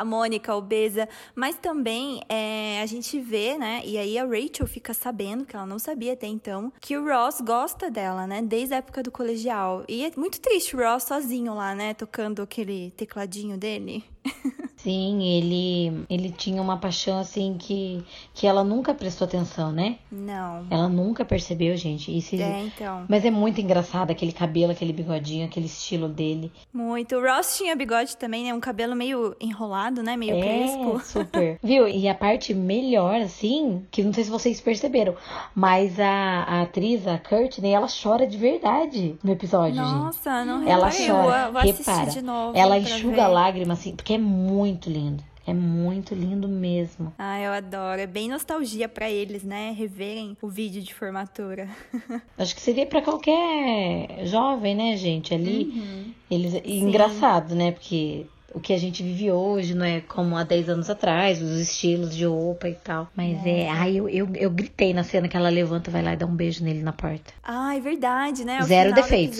A 0.00 0.04
Mônica 0.04 0.54
obesa, 0.54 1.06
mas 1.34 1.56
também 1.56 2.22
é, 2.28 2.80
a 2.80 2.86
gente 2.86 3.20
vê, 3.20 3.58
né? 3.58 3.82
E 3.84 3.98
aí 3.98 4.18
a 4.18 4.24
Rachel 4.24 4.66
fica 4.66 4.94
sabendo, 4.94 5.44
que 5.44 5.54
ela 5.54 5.66
não 5.66 5.78
sabia 5.78 6.14
até 6.14 6.26
então, 6.26 6.72
que 6.80 6.96
o 6.96 7.04
Ross 7.04 7.40
gosta 7.42 7.90
dela, 7.90 8.26
né? 8.26 8.40
Desde 8.40 8.74
a 8.74 8.78
época 8.78 9.02
do 9.02 9.10
colegial. 9.10 9.84
E 9.86 10.04
é 10.04 10.12
muito 10.16 10.40
triste 10.40 10.74
o 10.74 10.78
Ross 10.78 11.02
sozinho 11.04 11.54
lá, 11.54 11.74
né? 11.74 11.92
Tocando 11.92 12.40
aquele 12.40 12.92
tecladinho 12.92 13.58
dele. 13.58 14.02
Sim, 14.82 15.22
ele, 15.22 16.04
ele 16.08 16.30
tinha 16.30 16.60
uma 16.62 16.76
paixão 16.76 17.18
assim 17.18 17.56
que, 17.58 18.02
que 18.34 18.46
ela 18.46 18.64
nunca 18.64 18.94
prestou 18.94 19.26
atenção, 19.26 19.70
né? 19.72 19.96
Não. 20.10 20.66
Ela 20.70 20.88
nunca 20.88 21.24
percebeu, 21.24 21.76
gente. 21.76 22.20
Se- 22.22 22.40
É, 22.40 22.62
então. 22.64 23.04
Mas 23.08 23.24
é 23.24 23.30
muito 23.30 23.60
engraçado 23.60 24.10
aquele 24.10 24.32
cabelo, 24.32 24.72
aquele 24.72 24.92
bigodinho, 24.92 25.44
aquele 25.46 25.66
estilo 25.66 26.08
dele. 26.08 26.50
Muito. 26.72 27.16
O 27.16 27.20
Ross 27.22 27.58
tinha 27.58 27.74
bigode 27.76 28.16
também, 28.16 28.44
né? 28.44 28.54
Um 28.54 28.60
cabelo 28.60 28.94
meio 28.96 29.34
enrolado, 29.40 30.02
né? 30.02 30.16
Meio 30.16 30.36
é, 30.36 30.40
crespo. 30.40 31.00
super. 31.04 31.58
Viu? 31.62 31.86
E 31.88 32.08
a 32.08 32.14
parte 32.14 32.54
melhor, 32.54 33.20
assim, 33.20 33.84
que 33.90 34.02
não 34.02 34.12
sei 34.12 34.24
se 34.24 34.30
vocês 34.30 34.60
perceberam, 34.60 35.14
mas 35.54 35.98
a, 36.00 36.44
a 36.46 36.62
atriz, 36.62 37.06
a 37.06 37.18
Courtney, 37.18 37.72
ela 37.72 37.86
chora 37.88 38.26
de 38.26 38.36
verdade 38.36 39.16
no 39.22 39.32
episódio, 39.32 39.74
gente. 39.74 39.92
Nossa, 39.92 40.44
não 40.44 40.66
Ela 40.66 40.90
chora, 40.90 41.46
Eu 41.46 41.52
vou 41.52 41.60
assistir 41.60 41.90
repara. 41.90 42.10
de 42.10 42.22
novo. 42.22 42.56
ela 42.56 42.78
enxuga 42.78 43.14
ver. 43.16 43.20
a 43.20 43.28
lágrima, 43.28 43.74
assim, 43.74 43.94
porque 43.94 44.14
é 44.14 44.18
muito 44.18 44.69
lindo. 44.78 45.22
É 45.46 45.54
muito 45.54 46.14
lindo 46.14 46.46
mesmo. 46.46 47.12
Ah, 47.18 47.40
eu 47.40 47.50
adoro. 47.50 48.00
É 48.00 48.06
bem 48.06 48.28
nostalgia 48.28 48.88
pra 48.88 49.10
eles, 49.10 49.42
né? 49.42 49.74
Reverem 49.76 50.36
o 50.40 50.48
vídeo 50.48 50.80
de 50.82 50.94
formatura. 50.94 51.66
Acho 52.38 52.54
que 52.54 52.60
seria 52.60 52.86
pra 52.86 53.02
qualquer 53.02 54.26
jovem, 54.26 54.76
né, 54.76 54.96
gente? 54.96 55.34
Ali, 55.34 55.64
Uhum. 55.74 56.12
eles 56.30 56.54
e 56.64 56.78
engraçado, 56.78 57.54
né? 57.54 57.72
Porque 57.72 58.26
o 58.54 58.60
que 58.60 58.72
a 58.72 58.78
gente 58.78 59.02
vive 59.02 59.30
hoje 59.32 59.74
não 59.74 59.84
é 59.84 60.00
como 60.00 60.36
há 60.36 60.44
10 60.44 60.68
anos 60.68 60.90
atrás, 60.90 61.40
os 61.40 61.58
estilos 61.58 62.14
de 62.14 62.26
roupa 62.26 62.68
e 62.68 62.74
tal. 62.74 63.08
Mas 63.16 63.44
é, 63.46 63.68
ai, 63.68 63.96
eu, 63.96 64.08
eu, 64.08 64.28
eu 64.34 64.50
gritei 64.50 64.92
na 64.92 65.02
cena 65.02 65.26
que 65.26 65.36
ela 65.36 65.48
levanta, 65.48 65.90
vai 65.90 66.02
lá 66.02 66.12
e 66.12 66.16
dá 66.16 66.26
um 66.26 66.34
beijo 66.36 66.62
nele 66.62 66.82
na 66.82 66.92
porta. 66.92 67.32
Ah, 67.42 67.74
é 67.74 67.80
verdade, 67.80 68.44
né? 68.44 68.60
O 68.60 68.64
Zero 68.64 68.92
defeitos. 68.94 69.38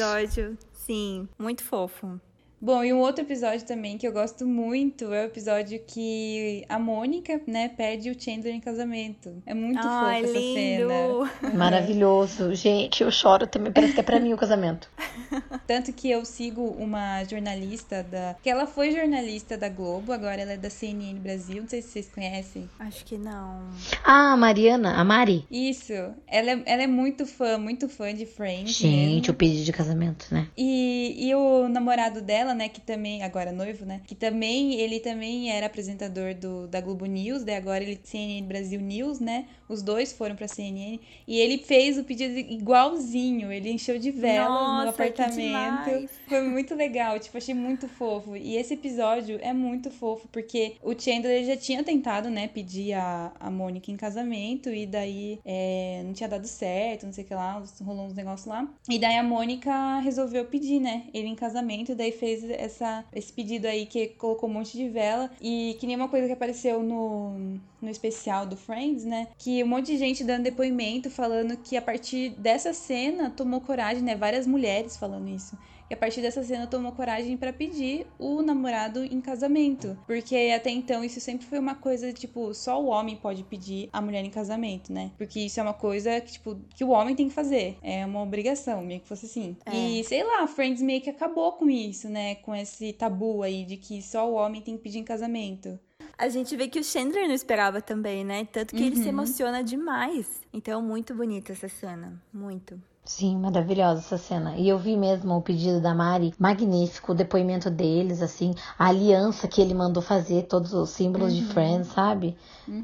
Sim, 0.73 1.29
muito 1.39 1.63
fofo. 1.63 2.19
Bom, 2.61 2.85
e 2.85 2.93
um 2.93 2.99
outro 2.99 3.25
episódio 3.25 3.65
também 3.67 3.97
que 3.97 4.07
eu 4.07 4.13
gosto 4.13 4.47
muito 4.47 5.13
é 5.15 5.23
o 5.23 5.27
episódio 5.27 5.81
que 5.87 6.65
a 6.69 6.79
Mônica, 6.79 7.41
né, 7.47 7.69
pede 7.69 8.11
o 8.11 8.21
Chandler 8.21 8.55
em 8.55 8.61
casamento. 8.61 9.33
É 9.47 9.55
muito 9.55 9.81
Ai, 9.83 10.23
fofa 10.23 10.31
essa 10.31 10.39
lindo. 10.39 11.31
cena. 11.41 11.55
Maravilhoso. 11.57 12.55
Gente, 12.55 13.03
eu 13.03 13.11
choro 13.11 13.47
também. 13.47 13.73
Parece 13.73 13.95
que 13.95 14.01
é 14.01 14.03
pra 14.03 14.21
mim 14.21 14.35
o 14.35 14.37
casamento. 14.37 14.91
Tanto 15.67 15.91
que 15.93 16.11
eu 16.11 16.25
sigo 16.25 16.63
uma 16.79 17.25
jornalista 17.25 18.03
da. 18.03 18.37
que 18.43 18.51
ela 18.51 18.67
foi 18.67 18.93
jornalista 18.93 19.57
da 19.57 19.69
Globo, 19.69 20.13
agora 20.13 20.41
ela 20.43 20.53
é 20.53 20.57
da 20.57 20.69
CNN 20.69 21.19
Brasil. 21.19 21.63
Não 21.63 21.69
sei 21.69 21.81
se 21.81 21.89
vocês 21.89 22.11
conhecem. 22.15 22.69
Acho 22.79 23.05
que 23.05 23.17
não. 23.17 23.69
Ah, 24.05 24.33
a 24.33 24.37
Mariana, 24.37 25.01
a 25.01 25.05
Mari. 25.05 25.47
Isso. 25.51 25.93
Ela 26.27 26.51
é, 26.51 26.63
ela 26.67 26.83
é 26.83 26.87
muito 26.87 27.25
fã, 27.25 27.57
muito 27.57 27.89
fã 27.89 28.13
de 28.13 28.27
Friends. 28.27 28.77
Gente, 28.77 29.21
mesmo. 29.21 29.33
o 29.33 29.35
pedido 29.35 29.65
de 29.65 29.73
casamento, 29.73 30.27
né? 30.31 30.47
E, 30.57 31.29
e 31.29 31.35
o 31.35 31.69
namorado 31.69 32.21
dela, 32.21 32.50
né, 32.55 32.69
que 32.69 32.81
também, 32.81 33.23
agora 33.23 33.53
noivo, 33.53 33.85
né, 33.85 34.01
que 34.07 34.15
também, 34.15 34.75
ele 34.75 35.01
também 35.01 35.51
era 35.51 35.67
apresentador 35.67 36.35
do, 36.35 36.67
da 36.67 36.81
Globo 36.81 37.07
News, 37.07 37.45
daí 37.45 37.57
agora 37.57 37.83
ele 37.83 37.99
CNN 38.03 38.47
Brasil 38.47 38.81
News, 38.81 39.21
né, 39.21 39.47
os 39.69 39.83
dois 39.83 40.13
foram 40.13 40.35
pra 40.35 40.49
CNN, 40.49 40.99
e 41.27 41.39
ele 41.39 41.59
fez 41.59 41.97
o 41.99 42.05
pedido 42.05 42.37
igualzinho, 42.39 43.53
ele 43.53 43.71
encheu 43.71 43.99
de 43.99 44.11
velas 44.11 44.49
no 44.49 44.85
Nossa, 44.87 44.93
que 44.93 45.03
apartamento, 45.03 46.11
foi 46.29 46.43
muito 46.43 46.75
legal, 46.75 47.19
tipo, 47.19 47.37
achei 47.37 47.55
muito 47.55 47.89
fofo, 47.89 48.37
e 48.37 48.57
esse 48.57 48.75
episódio 48.75 49.39
é 49.41 49.53
muito 49.53 49.91
fofo, 49.91 50.29
porque 50.33 50.77
o 50.83 50.99
Chandler 50.99 51.45
já 51.45 51.57
tinha 51.57 51.83
tentado, 51.85 52.29
né, 52.29 52.49
pedir 52.49 52.95
a, 52.95 53.33
a 53.39 53.51
Mônica 53.51 53.91
em 53.91 53.97
casamento, 53.97 54.71
e 54.71 54.87
daí 54.87 55.39
é, 55.45 56.03
não 56.05 56.13
tinha 56.13 56.29
dado 56.29 56.47
certo, 56.47 57.07
não 57.07 57.13
sei 57.13 57.25
o 57.25 57.27
que 57.27 57.35
lá, 57.35 57.63
rolou 57.83 58.07
uns 58.07 58.15
negócios 58.15 58.47
lá, 58.47 58.69
e 58.89 58.99
daí 58.99 59.17
a 59.17 59.23
Mônica 59.23 60.01
resolveu 60.01 60.45
pedir, 60.45 60.81
né, 60.81 61.05
ele 61.15 61.29
em 61.29 61.35
casamento, 61.35 61.93
e 61.93 61.95
daí 61.95 62.13
fez 62.13 62.40
essa, 62.51 63.05
esse 63.13 63.33
pedido 63.33 63.67
aí 63.67 63.87
que 63.87 64.09
colocou 64.09 64.49
um 64.49 64.53
monte 64.53 64.77
de 64.77 64.89
vela, 64.89 65.31
e 65.41 65.77
que 65.79 65.87
nem 65.87 65.97
uma 65.97 66.09
coisa 66.09 66.27
que 66.27 66.33
apareceu 66.33 66.83
no, 66.83 67.59
no 67.81 67.91
especial 67.91 68.47
do 68.47 68.57
Friends, 68.57 69.05
né, 69.05 69.29
que 69.39 69.63
um 69.63 69.67
monte 69.67 69.87
de 69.87 69.99
gente 69.99 70.25
dando 70.25 70.45
depoimento, 70.45 71.11
falando 71.11 71.57
que 71.57 71.77
a 71.77 71.83
partir 71.83 72.31
dessa 72.31 72.73
cena 72.73 73.31
tomou 73.31 73.61
coragem, 73.61 74.03
né, 74.03 74.15
várias 74.15 74.47
mulheres 74.47 74.97
falando 74.97 75.29
isso, 75.29 75.57
E 75.91 75.95
a 75.95 75.97
partir 75.97 76.23
dessa 76.23 76.41
cena 76.45 76.69
tomou 76.69 76.93
coragem 76.93 77.37
para 77.37 77.53
pedir 77.53 78.07
o 78.17 78.43
namorado 78.43 79.03
em 79.03 79.21
casamento. 79.21 79.99
Porque 80.07 80.37
até 80.55 80.71
então 80.71 81.03
isso 81.03 81.19
sempre 81.21 81.45
foi 81.45 81.59
uma 81.59 81.75
coisa, 81.75 82.13
tipo, 82.13 82.55
só 82.55 82.81
o 82.81 82.87
homem 82.87 83.17
pode 83.17 83.43
pedir 83.43 83.89
a 83.93 84.01
mulher 84.01 84.25
em 84.25 84.31
casamento, 84.31 84.93
né? 84.93 85.11
Porque 85.19 85.41
isso 85.41 85.59
é 85.59 85.63
uma 85.65 85.75
coisa 85.75 86.21
que, 86.21 86.33
tipo, 86.33 86.57
que 86.77 86.85
o 86.85 86.91
homem 86.91 87.17
tem 87.17 87.29
que 87.29 87.35
fazer. 87.35 87.77
É 87.83 88.07
uma 88.07 88.23
obrigação, 88.23 88.83
meio 88.83 89.01
que 89.01 89.09
fosse 89.09 89.27
assim. 89.27 89.57
É. 89.67 89.75
E 89.77 90.05
sei 90.05 90.23
lá, 90.23 90.47
Friends 90.47 90.81
meio 90.81 91.01
que 91.01 91.11
acabou 91.11 91.53
com 91.55 91.69
isso, 91.69 92.09
né? 92.09 92.37
Com 92.37 92.55
esse 92.55 92.93
tabu 92.93 93.43
aí 93.43 93.65
de 93.65 93.77
que 93.77 94.01
só 94.01 94.31
o 94.31 94.35
homem 94.35 94.63
tem 94.63 94.77
que 94.77 94.83
pedir 94.85 94.99
em 95.01 95.05
casamento. 95.05 95.77
A 96.17 96.29
gente 96.29 96.55
vê 96.55 96.69
que 96.69 96.79
o 96.79 96.85
Chandler 96.85 97.27
não 97.27 97.35
esperava 97.35 97.81
também, 97.81 98.25
né? 98.25 98.45
Tanto 98.53 98.77
que 98.77 98.83
ele 98.85 98.95
se 98.95 99.03
Uhum. 99.03 99.09
emociona 99.09 99.65
demais. 99.65 100.41
Então, 100.53 100.81
muito 100.83 101.15
bonita 101.15 101.51
essa 101.53 101.67
cena. 101.69 102.23
Muito. 102.33 102.81
Sim, 103.11 103.39
maravilhosa 103.39 103.99
essa 103.99 104.17
cena. 104.17 104.55
E 104.57 104.69
eu 104.69 104.79
vi 104.79 104.97
mesmo 104.97 105.37
o 105.37 105.43
pedido 105.43 105.81
da 105.81 105.93
Mari, 105.93 106.33
magnífico, 106.39 107.11
o 107.11 107.15
depoimento 107.15 107.69
deles, 107.69 108.23
assim, 108.23 108.55
a 108.79 108.87
aliança 108.87 109.49
que 109.49 109.61
ele 109.61 109.75
mandou 109.75 110.01
fazer, 110.01 110.45
todos 110.45 110.73
os 110.73 110.91
símbolos 110.91 111.35
de 111.35 111.43
Friends, 111.45 111.89
sabe? 111.89 112.37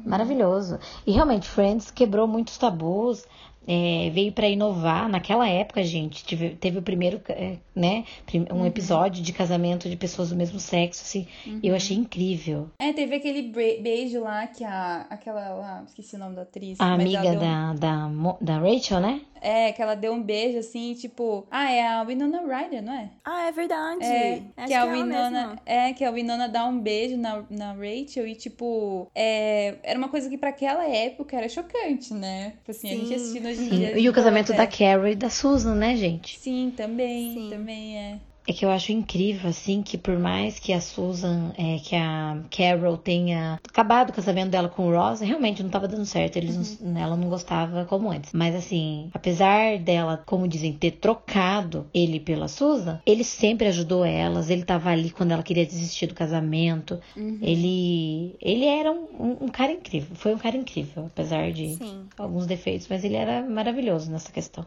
Maravilhoso. 0.05 0.79
E 1.07 1.13
realmente, 1.13 1.47
Friends 1.47 1.89
quebrou 1.89 2.27
muitos 2.27 2.57
tabus, 2.57 3.25
é, 3.67 4.09
veio 4.11 4.31
pra 4.31 4.47
inovar. 4.47 5.09
Naquela 5.09 5.47
época, 5.47 5.83
gente, 5.83 6.23
tive- 6.25 6.51
teve 6.51 6.77
o 6.79 6.81
primeiro, 6.81 7.21
é, 7.29 7.57
né, 7.75 8.05
um 8.53 8.65
episódio 8.65 9.21
de 9.21 9.33
casamento 9.33 9.89
de 9.89 9.95
pessoas 9.95 10.29
do 10.29 10.35
mesmo 10.35 10.59
sexo, 10.59 11.03
assim, 11.03 11.27
eu 11.61 11.75
achei 11.75 11.97
incrível. 11.97 12.69
É, 12.79 12.93
teve 12.93 13.15
aquele 13.15 13.41
beijo 13.81 14.21
lá 14.21 14.47
que 14.47 14.63
a. 14.63 15.05
aquela 15.09 15.49
lá, 15.53 15.83
esqueci 15.87 16.15
o 16.15 16.19
nome 16.19 16.35
da 16.35 16.41
atriz. 16.43 16.79
A 16.79 16.85
mas 16.97 17.01
amiga 17.01 17.17
ela 17.19 17.29
deu- 17.31 17.39
da, 17.39 17.73
da, 17.73 18.37
da 18.41 18.59
Rachel, 18.59 18.99
né? 18.99 19.21
É, 19.39 19.71
que 19.71 19.79
ela 19.81 19.93
deu 19.93 20.13
um 20.13 20.21
beijo 20.23 20.57
assim, 20.57 20.93
tipo. 20.95 21.45
Ah, 21.51 21.71
é 21.71 21.87
a 21.87 22.01
Winona 22.03 22.41
Ryder, 22.41 22.81
não 22.81 22.93
é? 22.93 23.09
Ah, 23.23 23.47
é 23.47 23.51
verdade. 23.51 24.03
É, 24.03 24.41
Acho 24.57 24.67
que 24.67 24.73
a 24.73 24.77
é 24.77 24.81
ela 24.81 24.91
Winona, 24.91 25.59
é 25.65 25.93
que 25.93 26.03
a 26.03 26.09
Winona 26.11 26.49
dá 26.49 26.65
um 26.65 26.79
beijo 26.79 27.17
na, 27.17 27.43
na 27.49 27.73
Rachel 27.73 28.27
e 28.27 28.33
tipo, 28.35 29.07
é, 29.13 29.75
era 29.83 29.97
uma 29.99 30.09
coisa 30.09 30.27
que 30.27 30.37
pra 30.39 30.49
aquela 30.49 30.87
época 30.87 31.37
era 31.37 31.47
chocante, 31.47 32.13
né? 32.15 32.53
Tipo 32.57 32.71
assim, 32.71 32.89
a 32.89 32.95
gente 32.95 33.07
Sim. 33.09 33.15
assistindo 33.15 33.47
Sim. 33.57 33.69
dia. 33.69 33.99
E 33.99 34.09
o 34.09 34.13
casamento 34.13 34.53
da 34.53 34.67
Carrie 34.67 35.11
e 35.11 35.15
da 35.15 35.29
Susan, 35.29 35.75
né, 35.75 35.95
gente? 35.95 36.37
Sim, 36.39 36.71
também, 36.75 37.33
Sim. 37.33 37.49
também 37.49 37.97
é. 37.97 38.19
É 38.49 38.53
que 38.53 38.63
eu 38.63 38.71
acho 38.71 38.93
incrível, 38.93 39.49
assim, 39.49 39.81
que 39.83 39.97
por 39.97 40.17
mais 40.17 40.57
que 40.57 40.71
a 40.71 40.79
Susan, 40.79 41.51
é, 41.57 41.79
que 41.79 41.93
a 41.97 42.37
Carol 42.49 42.95
tenha 42.95 43.59
acabado 43.67 44.09
o 44.09 44.13
casamento 44.13 44.49
dela 44.51 44.69
com 44.69 44.87
o 44.87 44.91
Ross, 44.95 45.19
realmente 45.19 45.61
não 45.61 45.69
tava 45.69 45.85
dando 45.85 46.05
certo, 46.05 46.37
eles 46.37 46.79
não- 46.79 46.97
ela 46.97 47.17
não 47.17 47.27
gostava 47.27 47.83
como 47.83 48.09
antes. 48.09 48.31
Mas 48.31 48.55
assim, 48.55 49.09
apesar 49.13 49.77
dela, 49.79 50.23
como 50.25 50.47
dizem, 50.47 50.71
ter 50.71 50.91
trocado 50.91 51.87
ele 51.93 52.21
pela 52.21 52.47
Susan, 52.47 53.01
ele 53.05 53.25
sempre 53.25 53.67
ajudou 53.67 54.05
elas, 54.05 54.49
ele 54.49 54.63
tava 54.63 54.91
ali 54.91 55.09
quando 55.09 55.33
ela 55.33 55.43
queria 55.43 55.65
desistir 55.65 56.07
do 56.07 56.13
casamento. 56.13 56.97
Ele 57.41 58.35
ele 58.41 58.65
era 58.65 58.89
um, 58.91 59.07
um- 59.19 59.37
um 59.45 59.47
cara 59.49 59.73
incrível, 59.73 60.15
foi 60.15 60.33
um 60.33 60.37
cara 60.37 60.55
incrível, 60.55 61.07
apesar 61.07 61.51
de 61.51 61.75
Sim. 61.75 62.05
alguns 62.17 62.45
defeitos, 62.47 62.87
mas 62.89 63.03
ele 63.03 63.15
era 63.15 63.41
maravilhoso 63.41 64.09
nessa 64.09 64.31
questão. 64.31 64.65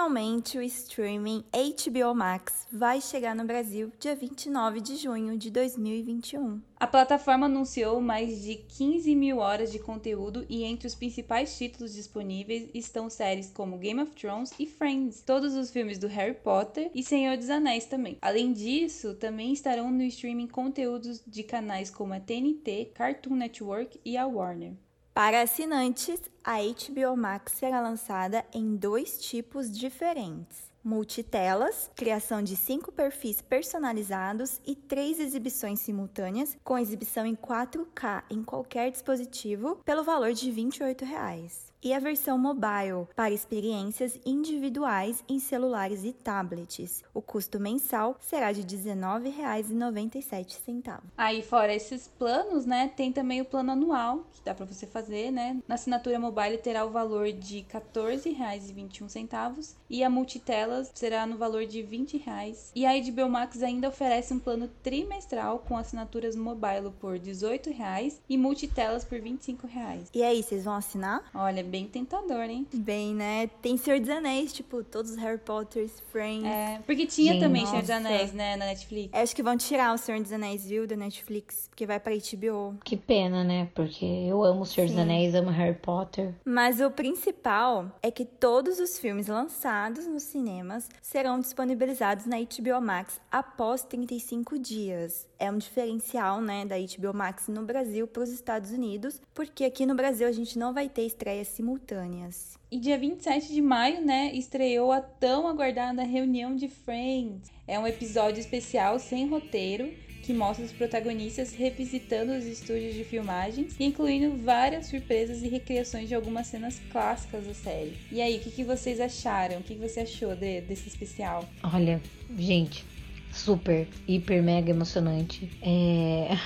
Finalmente 0.00 0.56
o 0.56 0.62
streaming 0.62 1.44
HBO 1.52 2.14
Max 2.14 2.66
vai 2.72 3.02
chegar 3.02 3.36
no 3.36 3.44
Brasil 3.44 3.92
dia 4.00 4.16
29 4.16 4.80
de 4.80 4.96
junho 4.96 5.36
de 5.36 5.50
2021. 5.50 6.58
A 6.76 6.86
plataforma 6.86 7.44
anunciou 7.44 8.00
mais 8.00 8.40
de 8.40 8.54
15 8.54 9.14
mil 9.14 9.36
horas 9.36 9.70
de 9.70 9.78
conteúdo 9.78 10.46
e 10.48 10.64
entre 10.64 10.86
os 10.86 10.94
principais 10.94 11.54
títulos 11.58 11.92
disponíveis 11.92 12.70
estão 12.72 13.10
séries 13.10 13.52
como 13.52 13.76
Game 13.76 14.00
of 14.00 14.12
Thrones 14.12 14.54
e 14.58 14.64
Friends, 14.64 15.20
todos 15.20 15.54
os 15.54 15.70
filmes 15.70 15.98
do 15.98 16.06
Harry 16.06 16.34
Potter 16.34 16.90
e 16.94 17.02
Senhor 17.02 17.36
dos 17.36 17.50
Anéis 17.50 17.84
também. 17.84 18.16
Além 18.22 18.54
disso, 18.54 19.12
também 19.16 19.52
estarão 19.52 19.90
no 19.90 20.02
streaming 20.04 20.48
conteúdos 20.48 21.22
de 21.26 21.42
canais 21.42 21.90
como 21.90 22.14
a 22.14 22.20
TNT, 22.20 22.92
Cartoon 22.94 23.34
Network 23.34 24.00
e 24.02 24.16
a 24.16 24.26
Warner. 24.26 24.72
Para 25.12 25.42
assinantes, 25.42 26.20
a 26.44 26.58
HBO 26.58 27.16
Max 27.16 27.52
será 27.54 27.80
lançada 27.80 28.44
em 28.54 28.76
dois 28.76 29.20
tipos 29.20 29.70
diferentes. 29.70 30.70
Multitelas, 30.82 31.90
criação 31.94 32.42
de 32.42 32.56
cinco 32.56 32.90
perfis 32.90 33.42
personalizados 33.42 34.60
e 34.64 34.74
três 34.74 35.20
exibições 35.20 35.80
simultâneas, 35.80 36.56
com 36.64 36.78
exibição 36.78 37.26
em 37.26 37.34
4K 37.34 38.22
em 38.30 38.42
qualquer 38.42 38.90
dispositivo, 38.90 39.76
pelo 39.84 40.04
valor 40.04 40.32
de 40.32 40.50
28 40.50 41.04
reais. 41.04 41.69
E 41.82 41.94
a 41.94 41.98
versão 41.98 42.36
mobile, 42.36 43.08
para 43.16 43.30
experiências 43.30 44.20
individuais 44.26 45.24
em 45.26 45.38
celulares 45.38 46.04
e 46.04 46.12
tablets. 46.12 47.02
O 47.14 47.22
custo 47.22 47.58
mensal 47.58 48.18
será 48.20 48.52
de 48.52 48.60
R$ 48.60 48.66
19,97. 48.66 50.98
Aí, 51.16 51.40
fora 51.40 51.74
esses 51.74 52.06
planos, 52.06 52.66
né, 52.66 52.92
tem 52.94 53.10
também 53.10 53.40
o 53.40 53.46
plano 53.46 53.72
anual, 53.72 54.26
que 54.30 54.44
dá 54.44 54.54
pra 54.54 54.66
você 54.66 54.86
fazer, 54.86 55.30
né? 55.30 55.56
Na 55.66 55.76
assinatura 55.76 56.18
mobile 56.18 56.58
terá 56.58 56.84
o 56.84 56.90
valor 56.90 57.32
de 57.32 57.60
R$ 57.60 57.80
14,21 57.94 59.74
e 59.88 60.04
a 60.04 60.10
multitelas 60.10 60.92
será 60.94 61.24
no 61.24 61.38
valor 61.38 61.64
de 61.64 61.82
20 61.82 62.18
reais. 62.18 62.70
E 62.74 62.84
a 62.84 62.92
HBO 62.92 63.30
Max 63.30 63.62
ainda 63.62 63.88
oferece 63.88 64.34
um 64.34 64.38
plano 64.38 64.68
trimestral 64.82 65.60
com 65.60 65.78
assinaturas 65.78 66.36
mobile 66.36 66.90
por 67.00 67.18
18 67.18 67.70
reais 67.70 68.20
e 68.28 68.36
multitelas 68.36 69.02
por 69.02 69.18
25 69.18 69.66
reais. 69.66 70.10
E 70.12 70.22
aí, 70.22 70.42
vocês 70.42 70.64
vão 70.64 70.74
assinar? 70.74 71.24
Olha, 71.34 71.69
bem 71.70 71.86
tentador, 71.86 72.42
hein? 72.42 72.66
Bem, 72.74 73.14
né? 73.14 73.46
Tem 73.62 73.76
Senhor 73.76 74.00
dos 74.00 74.08
Anéis, 74.08 74.52
tipo, 74.52 74.82
todos 74.82 75.12
os 75.12 75.16
Harry 75.16 75.38
Potters, 75.38 76.00
Friends. 76.10 76.44
É, 76.44 76.80
porque 76.84 77.06
tinha 77.06 77.38
também 77.38 77.64
Senhor 77.64 77.80
dos 77.80 77.88
nossa. 77.88 78.08
Anéis, 78.08 78.32
né, 78.32 78.56
na 78.56 78.66
Netflix. 78.66 79.14
Acho 79.14 79.34
que 79.34 79.42
vão 79.42 79.56
tirar 79.56 79.94
o 79.94 79.98
Senhor 79.98 80.20
dos 80.20 80.32
Anéis, 80.32 80.66
viu, 80.66 80.86
da 80.86 80.96
Netflix, 80.96 81.68
porque 81.68 81.86
vai 81.86 82.00
pra 82.00 82.12
HBO. 82.12 82.76
Que 82.84 82.96
pena, 82.96 83.44
né? 83.44 83.68
Porque 83.74 84.04
eu 84.04 84.42
amo 84.42 84.62
o 84.62 84.66
Senhor 84.66 84.86
dos 84.86 84.96
Sim. 84.96 85.02
Anéis, 85.02 85.34
amo 85.34 85.50
Harry 85.50 85.78
Potter. 85.78 86.34
Mas 86.44 86.80
o 86.80 86.90
principal 86.90 87.96
é 88.02 88.10
que 88.10 88.24
todos 88.24 88.78
os 88.80 88.98
filmes 88.98 89.28
lançados 89.28 90.06
nos 90.06 90.24
cinemas 90.24 90.88
serão 91.00 91.38
disponibilizados 91.38 92.26
na 92.26 92.38
HBO 92.38 92.80
Max 92.80 93.20
após 93.30 93.84
35 93.84 94.58
dias. 94.58 95.28
É 95.38 95.50
um 95.50 95.56
diferencial, 95.56 96.40
né, 96.40 96.66
da 96.66 96.76
HBO 96.76 97.16
Max 97.16 97.48
no 97.48 97.62
Brasil 97.62 98.06
para 98.06 98.22
os 98.22 98.30
Estados 98.30 98.72
Unidos, 98.72 99.20
porque 99.32 99.64
aqui 99.64 99.86
no 99.86 99.94
Brasil 99.94 100.26
a 100.26 100.32
gente 100.32 100.58
não 100.58 100.74
vai 100.74 100.88
ter 100.88 101.02
estreias 101.02 101.48
simultâneas. 101.60 102.58
E 102.70 102.78
dia 102.78 102.96
27 102.98 103.52
de 103.52 103.60
maio, 103.60 104.00
né, 104.04 104.30
estreou 104.32 104.90
a 104.90 105.00
tão 105.00 105.46
aguardada 105.46 106.02
reunião 106.02 106.56
de 106.56 106.68
Friends. 106.68 107.50
É 107.68 107.78
um 107.78 107.86
episódio 107.86 108.40
especial 108.40 108.98
sem 108.98 109.28
roteiro 109.28 109.92
que 110.22 110.32
mostra 110.34 110.64
os 110.64 110.72
protagonistas 110.72 111.52
revisitando 111.54 112.32
os 112.32 112.44
estúdios 112.44 112.94
de 112.94 113.04
filmagens, 113.04 113.74
incluindo 113.80 114.36
várias 114.36 114.86
surpresas 114.86 115.42
e 115.42 115.48
recriações 115.48 116.08
de 116.08 116.14
algumas 116.14 116.46
cenas 116.46 116.80
clássicas 116.92 117.46
da 117.46 117.54
série. 117.54 117.96
E 118.12 118.20
aí, 118.20 118.36
o 118.36 118.40
que, 118.40 118.50
que 118.50 118.64
vocês 118.64 119.00
acharam? 119.00 119.58
O 119.58 119.62
que, 119.62 119.74
que 119.74 119.80
você 119.80 120.00
achou 120.00 120.34
de- 120.36 120.60
desse 120.62 120.88
especial? 120.88 121.48
Olha, 121.62 122.00
gente, 122.38 122.84
super, 123.32 123.88
hiper, 124.06 124.42
mega 124.42 124.70
emocionante. 124.70 125.50
É. 125.62 126.36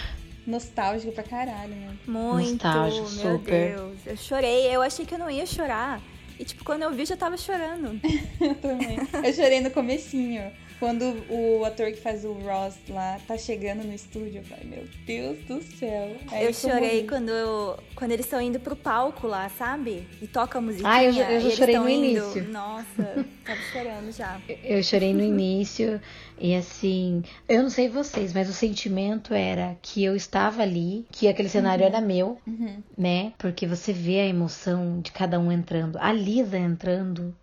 Nostálgico 0.46 1.12
pra 1.12 1.22
caralho, 1.22 1.74
né? 1.74 1.96
Muito, 2.06 2.64
Nostálgico, 2.64 3.10
meu 3.10 3.38
super. 3.38 3.76
Deus. 3.76 3.98
Eu 4.06 4.16
chorei, 4.16 4.74
eu 4.74 4.82
achei 4.82 5.06
que 5.06 5.14
eu 5.14 5.18
não 5.18 5.30
ia 5.30 5.46
chorar. 5.46 6.00
E 6.38 6.44
tipo, 6.44 6.64
quando 6.64 6.82
eu 6.82 6.90
vi, 6.92 7.06
já 7.06 7.16
tava 7.16 7.36
chorando. 7.36 8.00
Eu 8.40 8.54
também. 8.56 8.98
Eu 9.24 9.32
chorei 9.32 9.60
no 9.60 9.70
comecinho. 9.70 10.50
Quando 10.78 11.24
o 11.30 11.64
ator 11.64 11.86
que 11.92 12.00
faz 12.00 12.24
o 12.24 12.32
Ross 12.32 12.76
lá 12.90 13.18
tá 13.26 13.38
chegando 13.38 13.84
no 13.84 13.94
estúdio, 13.94 14.38
eu 14.38 14.44
falei, 14.44 14.64
meu 14.66 14.84
Deus 15.06 15.38
do 15.46 15.62
céu. 15.62 16.16
Aí 16.30 16.42
eu 16.42 16.48
eu 16.50 16.54
chorei 16.54 17.06
quando, 17.06 17.30
eu- 17.30 17.78
quando 17.94 18.10
eles 18.10 18.26
estão 18.26 18.40
indo 18.40 18.58
pro 18.60 18.74
palco 18.76 19.26
lá, 19.26 19.48
sabe? 19.48 20.06
E 20.20 20.26
toca 20.26 20.58
a 20.58 20.60
musiquinha. 20.60 20.90
Ah, 20.90 21.04
eu 21.04 21.12
já- 21.12 21.30
eu 21.30 21.40
já 21.40 21.50
chorei 21.50 21.78
no 21.78 21.88
indo. 21.88 22.04
início. 22.06 22.48
Nossa, 22.50 23.26
tava 23.44 23.60
chorando 23.72 24.12
já. 24.12 24.38
Eu 24.64 24.82
chorei 24.82 25.14
no 25.14 25.22
início 25.22 26.00
e 26.38 26.54
assim, 26.54 27.22
eu 27.48 27.62
não 27.62 27.70
sei 27.70 27.88
vocês, 27.88 28.32
mas 28.32 28.48
o 28.48 28.52
sentimento 28.52 29.32
era 29.32 29.76
que 29.80 30.02
eu 30.02 30.16
estava 30.16 30.62
ali, 30.62 31.06
que 31.10 31.28
aquele 31.28 31.48
cenário 31.48 31.84
era 31.84 32.00
meu, 32.00 32.38
Uhum. 32.46 32.82
né? 32.98 33.32
Porque 33.38 33.66
você 33.66 33.92
vê 33.92 34.20
a 34.20 34.26
emoção 34.26 35.00
de 35.00 35.12
cada 35.12 35.38
um 35.38 35.50
entrando. 35.52 35.96
A 36.00 36.12
Lisa 36.12 36.58
entrando. 36.58 37.34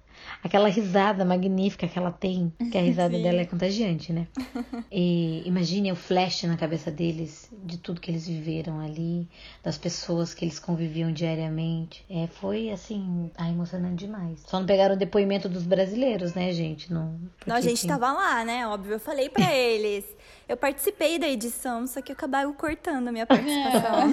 Aquela 0.44 0.68
risada 0.70 1.24
magnífica 1.26 1.88
que 1.88 1.98
ela 1.98 2.12
tem, 2.12 2.52
que 2.72 2.78
a 2.78 2.82
risada 2.82 3.18
dela 3.18 3.42
é 3.42 3.46
contagiante, 3.46 4.12
né? 4.14 4.28
E 4.94 5.42
imagine 5.46 5.92
o 5.92 5.96
flash 5.96 6.44
na 6.44 6.58
cabeça 6.58 6.92
deles, 6.92 7.50
de 7.64 7.78
tudo 7.78 8.02
que 8.02 8.12
eles 8.12 8.28
viveram 8.28 8.80
ali, 8.82 9.28
das 9.64 9.78
pessoas 9.78 10.34
que 10.34 10.44
eles 10.44 10.60
conviviam 10.60 11.12
diariamente. 11.14 12.04
É, 12.10 12.28
foi 12.28 12.70
assim, 12.70 13.32
ah, 13.38 13.50
emocionante 13.50 14.06
demais. 14.06 14.44
Só 14.46 14.60
não 14.60 14.66
pegaram 14.66 14.96
o 14.96 14.98
depoimento 14.98 15.48
dos 15.48 15.64
brasileiros, 15.64 16.34
né, 16.34 16.52
gente? 16.52 16.92
Não, 16.92 17.06
Não, 17.46 17.56
a 17.56 17.60
porque, 17.60 17.62
gente 17.62 17.78
assim, 17.80 17.88
tava 17.88 18.12
lá, 18.12 18.44
né? 18.44 18.68
Óbvio, 18.68 18.94
eu 18.94 19.00
falei 19.00 19.30
pra 19.30 19.52
eles. 19.56 20.06
Eu 20.48 20.58
participei 20.58 21.18
da 21.18 21.30
edição, 21.30 21.88
só 21.88 22.02
que 22.02 22.12
acabaram 22.12 22.54
cortando 22.54 23.08
a 23.08 23.12
minha 23.12 23.26
participação. 23.26 24.12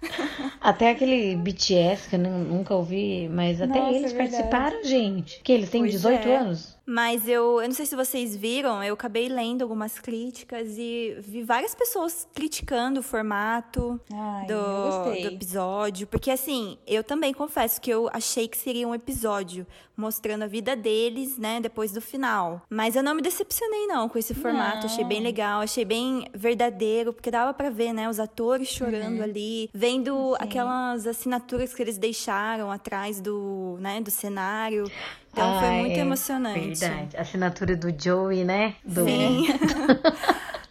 Até 0.60 0.90
aquele 0.90 1.36
BTS, 1.36 2.08
que 2.08 2.16
eu 2.16 2.20
nu- 2.20 2.44
nunca 2.44 2.74
ouvi, 2.74 3.28
mas 3.28 3.60
até 3.60 3.78
Nossa, 3.80 3.96
eles 3.96 4.12
é 4.12 4.16
participaram, 4.16 4.84
gente. 4.84 5.40
Que 5.42 5.52
eles 5.52 5.70
têm 5.70 5.82
Pois 5.82 5.92
18 5.92 6.28
é. 6.28 6.36
anos. 6.36 6.73
Mas 6.86 7.26
eu, 7.26 7.62
eu 7.62 7.68
não 7.68 7.74
sei 7.74 7.86
se 7.86 7.96
vocês 7.96 8.36
viram, 8.36 8.82
eu 8.82 8.94
acabei 8.94 9.28
lendo 9.28 9.62
algumas 9.62 9.98
críticas 9.98 10.76
e 10.76 11.16
vi 11.20 11.42
várias 11.42 11.74
pessoas 11.74 12.28
criticando 12.34 13.00
o 13.00 13.02
formato 13.02 13.98
Ai, 14.12 14.46
do, 14.46 15.04
do 15.04 15.34
episódio. 15.34 16.06
Porque, 16.06 16.30
assim, 16.30 16.76
eu 16.86 17.02
também 17.02 17.32
confesso 17.32 17.80
que 17.80 17.90
eu 17.90 18.08
achei 18.12 18.46
que 18.46 18.56
seria 18.56 18.86
um 18.86 18.94
episódio 18.94 19.66
mostrando 19.96 20.42
a 20.42 20.46
vida 20.46 20.74
deles, 20.74 21.38
né, 21.38 21.60
depois 21.60 21.92
do 21.92 22.00
final. 22.00 22.62
Mas 22.68 22.96
eu 22.96 23.02
não 23.02 23.14
me 23.14 23.22
decepcionei, 23.22 23.86
não, 23.86 24.08
com 24.08 24.18
esse 24.18 24.34
formato. 24.34 24.86
Achei 24.86 25.04
bem 25.04 25.20
legal, 25.20 25.60
achei 25.60 25.84
bem 25.84 26.26
verdadeiro, 26.34 27.12
porque 27.12 27.30
dava 27.30 27.54
pra 27.54 27.70
ver, 27.70 27.92
né, 27.92 28.08
os 28.08 28.18
atores 28.18 28.68
chorando 28.68 29.22
ali, 29.22 29.70
vendo 29.72 30.34
aquelas 30.38 31.06
assinaturas 31.06 31.72
que 31.72 31.80
eles 31.80 31.96
deixaram 31.96 32.70
atrás 32.70 33.20
do, 33.20 33.76
né, 33.80 34.00
do 34.00 34.10
cenário. 34.10 34.90
Então 35.34 35.58
foi 35.58 35.68
Ah, 35.68 35.72
muito 35.72 35.96
é, 35.96 36.00
emocionante. 36.00 36.74
Verdade. 36.78 37.16
Assinatura 37.16 37.76
do 37.76 37.92
Joey, 38.00 38.44
né? 38.44 38.76
Do... 38.84 39.04
Sim. 39.04 39.46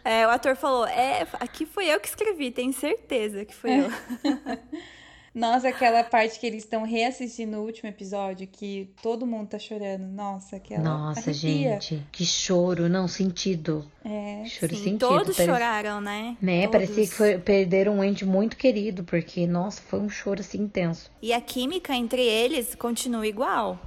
É, 0.06 0.28
o 0.28 0.32
ator 0.32 0.54
falou: 0.58 0.86
É, 0.86 1.26
aqui 1.40 1.66
foi 1.66 1.86
eu 1.88 1.98
que 1.98 2.10
escrevi, 2.10 2.52
tenho 2.52 2.74
certeza 2.74 3.46
que 3.46 3.56
foi 3.56 3.72
eu. 3.86 3.90
Nossa, 5.34 5.70
aquela 5.70 6.04
parte 6.04 6.40
que 6.40 6.46
eles 6.46 6.64
estão 6.64 6.84
reassistindo 6.84 7.58
o 7.58 7.64
último 7.64 7.90
episódio, 7.90 8.46
que 8.46 8.92
todo 9.02 9.26
mundo 9.26 9.48
tá 9.48 9.58
chorando. 9.58 10.04
Nossa, 10.06 10.58
aquela. 10.58 10.84
Nossa, 10.84 11.32
arrepia. 11.32 11.80
gente. 11.80 12.06
Que 12.12 12.24
choro, 12.26 12.88
não 12.88 13.08
sentido. 13.08 13.84
É. 14.06 14.44
Choro 14.46 14.76
Sim, 14.76 14.84
sentido. 14.84 15.00
todos 15.00 15.36
Parece- 15.38 15.46
choraram, 15.46 16.02
né? 16.02 16.38
Né? 16.40 16.68
Todos. 16.68 16.72
Parecia 16.72 17.08
que 17.08 17.14
foi, 17.16 17.38
perderam 17.40 17.94
um 18.00 18.04
ente 18.04 18.26
muito 18.26 18.58
querido, 18.58 19.04
porque, 19.06 19.48
nossa, 19.48 19.82
foi 19.82 20.02
um 20.02 20.10
choro 20.10 20.42
assim 20.42 20.60
intenso. 20.62 21.10
E 21.22 21.32
a 21.34 21.40
química 21.42 21.96
entre 21.96 22.22
eles 22.22 22.76
continua 22.76 23.26
igual. 23.26 23.80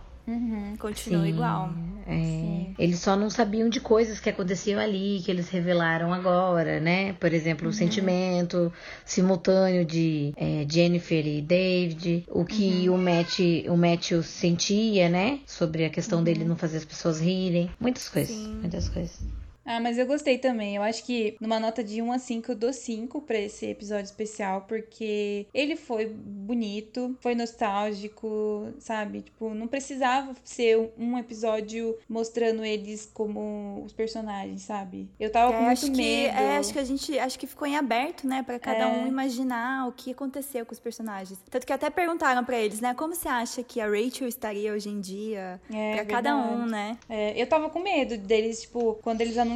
Continua 0.79 1.23
Sim, 1.23 1.29
igual. 1.29 1.71
é. 2.07 2.67
Eles 2.79 2.99
só 2.99 3.17
não 3.17 3.31
sabiam 3.31 3.69
de 3.69 3.81
coisas 3.81 4.19
que 4.19 4.29
aconteciam 4.29 4.81
ali, 4.81 5.21
que 5.25 5.31
eles 5.31 5.49
revelaram 5.49 6.13
agora, 6.13 6.81
né? 6.81 7.13
Por 7.15 7.33
exemplo, 7.33 7.69
o 7.69 7.73
sentimento 7.73 8.73
simultâneo 9.05 9.85
de 9.85 10.33
é, 10.37 10.67
Jennifer 10.69 11.25
e 11.27 11.41
David, 11.41 12.25
o 12.29 12.45
que 12.45 12.89
o 12.91 12.99
Matt, 12.99 13.39
o 13.69 13.77
Matthew 13.77 14.23
sentia, 14.23 15.09
né? 15.09 15.41
Sobre 15.47 15.85
a 15.85 15.91
questão 15.91 16.23
dele 16.23 16.45
não 16.45 16.57
fazer 16.57 16.79
as 16.79 16.85
pessoas 16.85 17.21
rirem. 17.21 17.71
Muitas 17.79 18.09
coisas, 18.09 18.37
muitas 18.37 18.89
coisas. 18.89 19.46
Ah, 19.67 19.81
mas 19.81 19.99
eu 19.99 20.07
gostei 20.07 20.39
também. 20.39 20.77
Eu 20.77 20.83
acho 20.83 21.05
que 21.05 21.37
numa 21.41 21.59
nota 21.59 21.83
de 21.83 22.01
1 22.01 22.13
a 22.13 22.19
5, 22.19 22.53
eu 22.53 22.57
dou 22.57 22.73
5 22.73 23.21
pra 23.23 23.37
esse 23.39 23.67
episódio 23.67 24.05
especial, 24.05 24.63
porque 24.69 25.47
ele 25.53 25.75
foi 25.77 26.07
bonito, 26.07 27.17
foi 27.21 27.35
nostálgico, 27.35 28.69
sabe? 28.79 29.23
Tipo, 29.23 29.51
não 29.55 29.67
precisava 29.67 30.35
ser 30.45 30.93
um 30.99 31.19
episódio 31.19 31.97
mostrando 32.09 32.65
eles 32.65 33.11
como 33.13 33.83
os 33.85 33.93
personagens, 33.93 34.63
sabe? 34.63 35.09
Eu 35.19 35.31
tava 35.31 35.53
com 35.53 35.59
É, 35.59 35.67
muito 35.67 35.73
acho 35.85 35.87
que, 35.93 35.97
medo. 35.97 36.39
é, 36.39 36.57
acho 36.59 36.73
que 36.73 36.79
a 36.79 36.85
gente 36.85 37.19
acho 37.19 37.39
que 37.39 37.47
ficou 37.47 37.67
em 37.67 37.77
aberto, 37.77 38.27
né, 38.27 38.43
Pra 38.47 38.59
cada 38.61 38.85
É. 38.85 38.87
um 38.87 39.07
imaginar 39.09 39.89
o 39.89 39.93
que 39.93 40.13
aconteceu 40.13 40.65
com 40.65 40.73
os 40.73 40.79
personagens. 40.79 41.39
Tanto 41.51 41.67
que 41.67 41.73
até 41.73 41.91
perguntaram 41.91 42.45
pra 42.45 42.57
eles, 42.59 42.81
né, 42.81 42.95
como 42.95 43.15
você 43.15 43.29
acha 43.29 43.63
que 43.63 43.81
a 43.81 43.87
Rachel 43.89 44.29
estaria 44.29 44.73
hoje 44.73 44.89
em 44.89 45.01
dia? 45.01 45.61
É, 45.73 45.97
Pra 45.97 46.05
cada 46.05 46.37
um, 46.37 46.67
né? 46.67 46.97
É, 47.09 47.41
eu 47.41 47.47
tava 47.49 47.69
com 47.71 47.81
medo 47.81 48.17
deles, 48.19 48.63
tipo, 48.63 48.95
quando 49.03 49.21
eles 49.21 49.37
anunciaram 49.37 49.56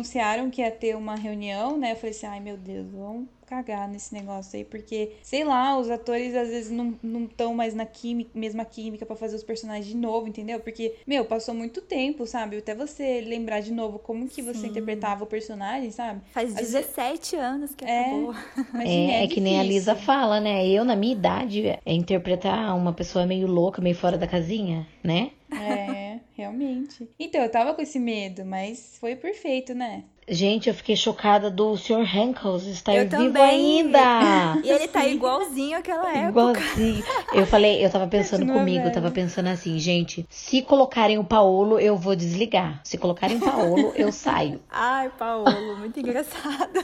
que 0.50 0.60
ia 0.62 0.70
ter 0.70 0.96
uma 0.96 1.14
reunião, 1.16 1.76
né? 1.78 1.92
Eu 1.92 1.96
falei 1.96 2.10
assim, 2.10 2.26
ai 2.26 2.40
meu 2.40 2.56
Deus, 2.56 2.86
vamos 2.92 3.26
cagar 3.46 3.88
nesse 3.88 4.14
negócio 4.14 4.56
aí, 4.56 4.64
porque, 4.64 5.10
sei 5.24 5.42
lá, 5.42 5.76
os 5.76 5.90
atores 5.90 6.36
às 6.36 6.46
vezes 6.48 6.70
não 6.70 6.94
estão 7.24 7.52
mais 7.52 7.74
na 7.74 7.84
química, 7.84 8.30
mesma 8.32 8.64
química 8.64 9.04
pra 9.04 9.16
fazer 9.16 9.34
os 9.34 9.42
personagens 9.42 9.86
de 9.86 9.96
novo, 9.96 10.28
entendeu? 10.28 10.60
Porque, 10.60 10.94
meu, 11.04 11.24
passou 11.24 11.52
muito 11.52 11.80
tempo, 11.80 12.24
sabe? 12.28 12.58
Até 12.58 12.76
você 12.76 13.20
lembrar 13.20 13.58
de 13.58 13.72
novo 13.72 13.98
como 13.98 14.28
que 14.28 14.40
você 14.40 14.68
interpretava 14.68 15.24
o 15.24 15.26
personagem, 15.26 15.90
sabe? 15.90 16.20
Faz 16.30 16.50
Às 16.50 16.54
vezes- 16.70 16.72
17 16.86 17.34
anos 17.34 17.74
que 17.74 17.84
É. 17.84 18.02
acabou. 18.02 18.34
Imagina, 18.72 19.12
É, 19.14 19.24
é 19.24 19.26
que 19.26 19.40
nem 19.40 19.58
a. 19.58 19.64
Lisa 19.64 19.96
fala, 19.96 20.38
né? 20.38 20.64
Eu, 20.68 20.84
na 20.84 20.94
minha 20.94 21.12
idade, 21.12 21.66
é 21.66 21.92
interpretar 21.92 22.76
uma 22.76 22.92
pessoa 22.92 23.26
meio 23.26 23.48
louca, 23.48 23.82
meio 23.82 23.96
fora 23.96 24.16
da 24.16 24.28
casinha, 24.28 24.86
né? 25.02 25.32
É, 25.52 26.20
realmente. 26.36 27.08
Então, 27.18 27.40
eu 27.42 27.50
tava 27.50 27.74
com 27.74 27.82
esse 27.82 27.98
medo, 27.98 28.44
mas 28.44 28.96
foi 29.00 29.16
perfeito, 29.16 29.74
né? 29.74 30.04
Gente, 30.28 30.68
eu 30.68 30.74
fiquei 30.74 30.94
chocada 30.94 31.50
do 31.50 31.76
Sr. 31.76 32.06
Hankels 32.16 32.64
estar 32.64 32.94
Eu 32.94 33.02
vivo 33.08 33.16
também. 33.32 33.42
ainda. 33.42 34.60
E 34.62 34.70
ele 34.70 34.86
tá 34.86 35.04
igualzinho 35.08 35.76
àquela 35.76 36.08
época. 36.16 36.28
Igualzinho. 36.60 37.04
Eu 37.32 37.46
falei, 37.46 37.84
eu 37.84 37.90
tava 37.90 38.06
pensando 38.06 38.40
Continua 38.40 38.58
comigo, 38.60 38.78
eu 38.78 38.82
velho. 38.84 38.94
tava 38.94 39.10
pensando 39.10 39.48
assim, 39.48 39.76
gente, 39.80 40.24
se 40.30 40.62
colocarem 40.62 41.18
o 41.18 41.24
Paolo, 41.24 41.80
eu 41.80 41.96
vou 41.96 42.14
desligar. 42.14 42.80
Se 42.84 42.96
colocarem 42.96 43.38
o 43.38 43.40
Paolo, 43.40 43.92
eu 43.96 44.12
saio. 44.12 44.60
Ai, 44.70 45.10
Paulo, 45.18 45.76
muito 45.78 45.98
engraçado. 45.98 46.78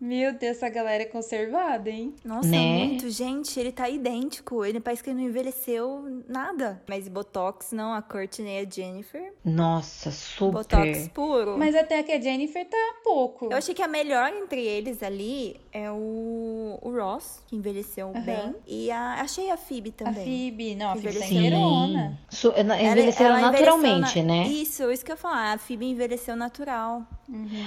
Meu 0.00 0.32
Deus, 0.32 0.56
essa 0.56 0.68
galera 0.68 1.02
é 1.02 1.06
conservada, 1.06 1.90
hein? 1.90 2.14
Nossa, 2.24 2.48
Né? 2.48 2.58
muito. 2.84 3.10
Gente, 3.10 3.58
ele 3.58 3.72
tá 3.72 3.88
idêntico. 3.88 4.64
Ele 4.64 4.78
parece 4.78 5.02
que 5.02 5.10
ele 5.10 5.20
não 5.20 5.26
envelheceu 5.28 6.22
nada. 6.28 6.80
Mas 6.88 7.08
Botox 7.08 7.72
não, 7.72 7.92
a 7.92 8.02
Courtney 8.04 8.60
e 8.62 8.66
a 8.66 8.70
Jennifer. 8.70 9.32
Nossa, 9.44 10.10
super. 10.10 10.52
Botox 10.58 11.08
puro. 11.08 11.58
Mas 11.58 11.74
até 11.74 12.02
que 12.02 12.12
a 12.12 12.20
Jennifer 12.20 12.64
tá 12.68 12.94
pouco. 13.02 13.46
Eu 13.50 13.56
achei 13.56 13.74
que 13.74 13.82
a 13.82 13.88
melhor 13.88 14.30
entre 14.32 14.60
eles 14.64 15.02
ali 15.02 15.60
é 15.72 15.90
o, 15.90 16.78
o 16.82 16.90
Ross, 16.90 17.40
que 17.46 17.56
envelheceu 17.56 18.08
Aham. 18.14 18.20
bem. 18.24 18.54
E 18.66 18.90
a, 18.90 19.20
achei 19.20 19.50
a 19.50 19.56
Phoebe 19.56 19.90
A 20.00 20.04
também. 20.04 20.24
Phoebe, 20.24 20.74
não, 20.74 20.90
a 20.90 20.96
Phoebe 20.96 21.18
tá 21.18 21.24
Envelheceu. 22.84 23.26
ela 23.26 23.40
naturalmente, 23.40 24.18
envelheceu 24.18 24.22
na- 24.24 24.34
né? 24.34 24.46
Isso, 24.48 24.90
isso 24.90 25.04
que 25.04 25.10
eu 25.10 25.14
ia 25.14 25.20
falar. 25.20 25.52
A 25.54 25.58
Phoebe 25.58 25.86
envelheceu 25.86 26.36
natural. 26.36 27.02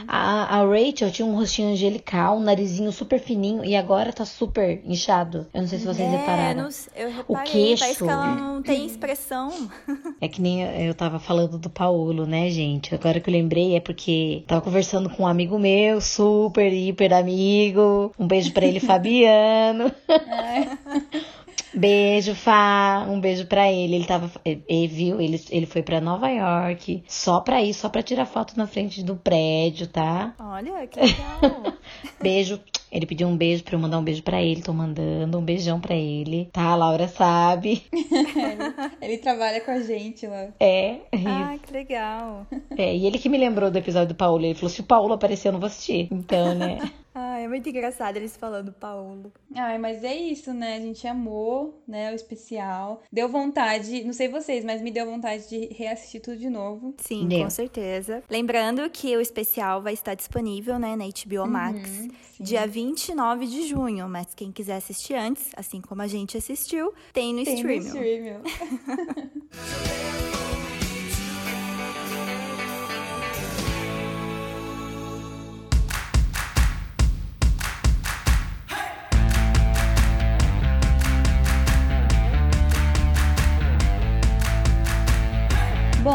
A, 0.07 0.59
a 0.59 0.65
Rachel 0.65 1.11
tinha 1.11 1.25
um 1.25 1.35
rostinho 1.35 1.69
angelical, 1.71 2.37
um 2.37 2.41
narizinho 2.41 2.91
super 2.91 3.19
fininho 3.19 3.65
e 3.65 3.75
agora 3.75 4.13
tá 4.13 4.25
super 4.25 4.81
inchado. 4.85 5.47
Eu 5.53 5.61
não 5.61 5.67
sei 5.67 5.79
se 5.79 5.85
vocês 5.85 6.07
é, 6.07 6.17
repararam. 6.17 6.63
não 6.63 6.69
eu 6.95 7.11
reparei. 7.11 7.51
queixo. 7.51 7.83
Parece 7.83 8.03
que 8.03 8.09
ela 8.09 8.35
não 8.35 8.61
tem 8.63 8.85
expressão. 8.85 9.51
É 10.19 10.27
que 10.27 10.41
nem 10.41 10.63
eu 10.63 10.95
tava 10.95 11.19
falando 11.19 11.59
do 11.59 11.69
Paulo, 11.69 12.25
né, 12.25 12.49
gente? 12.49 12.95
Agora 12.95 13.19
que 13.19 13.29
eu 13.29 13.33
lembrei 13.33 13.75
é 13.75 13.79
porque 13.79 14.43
tava 14.47 14.61
conversando 14.61 15.09
com 15.11 15.23
um 15.23 15.27
amigo 15.27 15.59
meu, 15.59 16.01
super, 16.01 16.73
hiper 16.73 17.13
amigo. 17.13 18.11
Um 18.17 18.25
beijo 18.25 18.51
pra 18.51 18.65
ele, 18.65 18.79
Fabiano. 18.81 19.91
Beijo, 21.73 22.35
Fá. 22.35 23.05
Um 23.09 23.19
beijo 23.19 23.45
pra 23.45 23.71
ele. 23.71 23.95
Ele 23.95 24.05
tava. 24.05 24.31
Ele 24.43 24.87
viu, 24.87 25.21
ele, 25.21 25.41
ele 25.49 25.65
foi 25.65 25.83
pra 25.83 26.01
Nova 26.01 26.29
York 26.29 27.03
só 27.07 27.39
pra 27.39 27.61
ir, 27.61 27.73
só 27.73 27.89
pra 27.89 28.01
tirar 28.01 28.25
foto 28.25 28.57
na 28.57 28.67
frente 28.67 29.03
do 29.03 29.15
prédio, 29.15 29.87
tá? 29.87 30.33
Olha, 30.39 30.87
que 30.87 30.99
legal. 30.99 31.73
Beijo. 32.21 32.59
Ele 32.89 33.05
pediu 33.05 33.27
um 33.27 33.35
beijo 33.35 33.65
pra 33.65 33.75
eu 33.75 33.79
mandar 33.79 33.99
um 33.99 34.03
beijo 34.03 34.23
pra 34.23 34.41
ele. 34.41 34.61
Tô 34.61 34.71
mandando 34.71 35.37
um 35.37 35.43
beijão 35.43 35.79
pra 35.79 35.93
ele. 35.93 36.49
Tá, 36.53 36.63
a 36.63 36.75
Laura 36.75 37.07
sabe. 37.07 37.83
Ele 39.01 39.17
trabalha 39.17 39.59
com 39.59 39.71
a 39.71 39.79
gente 39.81 40.25
lá. 40.25 40.47
É. 40.57 41.01
ah, 41.25 41.57
que 41.61 41.73
legal. 41.73 42.47
É, 42.77 42.95
e 42.95 43.05
ele 43.05 43.19
que 43.19 43.27
me 43.27 43.37
lembrou 43.37 43.69
do 43.69 43.77
episódio 43.77 44.09
do 44.09 44.15
Paulo. 44.15 44.43
Ele 44.43 44.55
falou: 44.55 44.69
se 44.69 44.79
o 44.79 44.85
Paulo 44.85 45.13
aparecer, 45.13 45.49
eu 45.49 45.51
não 45.51 45.59
vou 45.59 45.67
assistir. 45.67 46.07
Então, 46.11 46.55
né? 46.55 46.79
Ah, 47.19 47.39
é 47.39 47.47
muito 47.47 47.67
engraçado 47.67 48.17
eles 48.17 48.37
falando 48.37 48.71
Paulo. 48.71 49.33
Ai, 49.55 49.79
mas 49.79 50.03
é 50.03 50.15
isso, 50.15 50.53
né? 50.53 50.75
A 50.75 50.79
gente 50.79 51.07
amou, 51.07 51.81
né? 51.87 52.11
O 52.11 52.15
especial. 52.15 53.01
Deu 53.11 53.27
vontade, 53.27 54.03
não 54.03 54.13
sei 54.13 54.27
vocês, 54.27 54.63
mas 54.63 54.83
me 54.83 54.91
deu 54.91 55.03
vontade 55.03 55.49
de 55.49 55.73
reassistir 55.73 56.21
tudo 56.21 56.37
de 56.37 56.47
novo. 56.47 56.93
Sim, 56.99 57.27
Deu. 57.27 57.41
com 57.41 57.49
certeza. 57.49 58.21
Lembrando 58.29 58.87
que 58.91 59.17
o 59.17 59.19
especial 59.19 59.81
vai 59.81 59.93
estar 59.93 60.13
disponível, 60.13 60.77
né, 60.77 60.95
na 60.95 61.05
HBO 61.05 61.47
Max, 61.47 62.07
dia 62.39 62.67
29 62.67 63.47
de 63.47 63.67
junho. 63.67 64.07
Mas 64.07 64.35
quem 64.35 64.51
quiser 64.51 64.75
assistir 64.75 65.15
antes, 65.15 65.49
assim 65.57 65.81
como 65.81 66.03
a 66.03 66.07
gente 66.07 66.37
assistiu, 66.37 66.93
tem 67.13 67.33
no 67.33 67.43
Tem 67.43 67.63
no 67.63 67.71
streaming. 67.79 68.41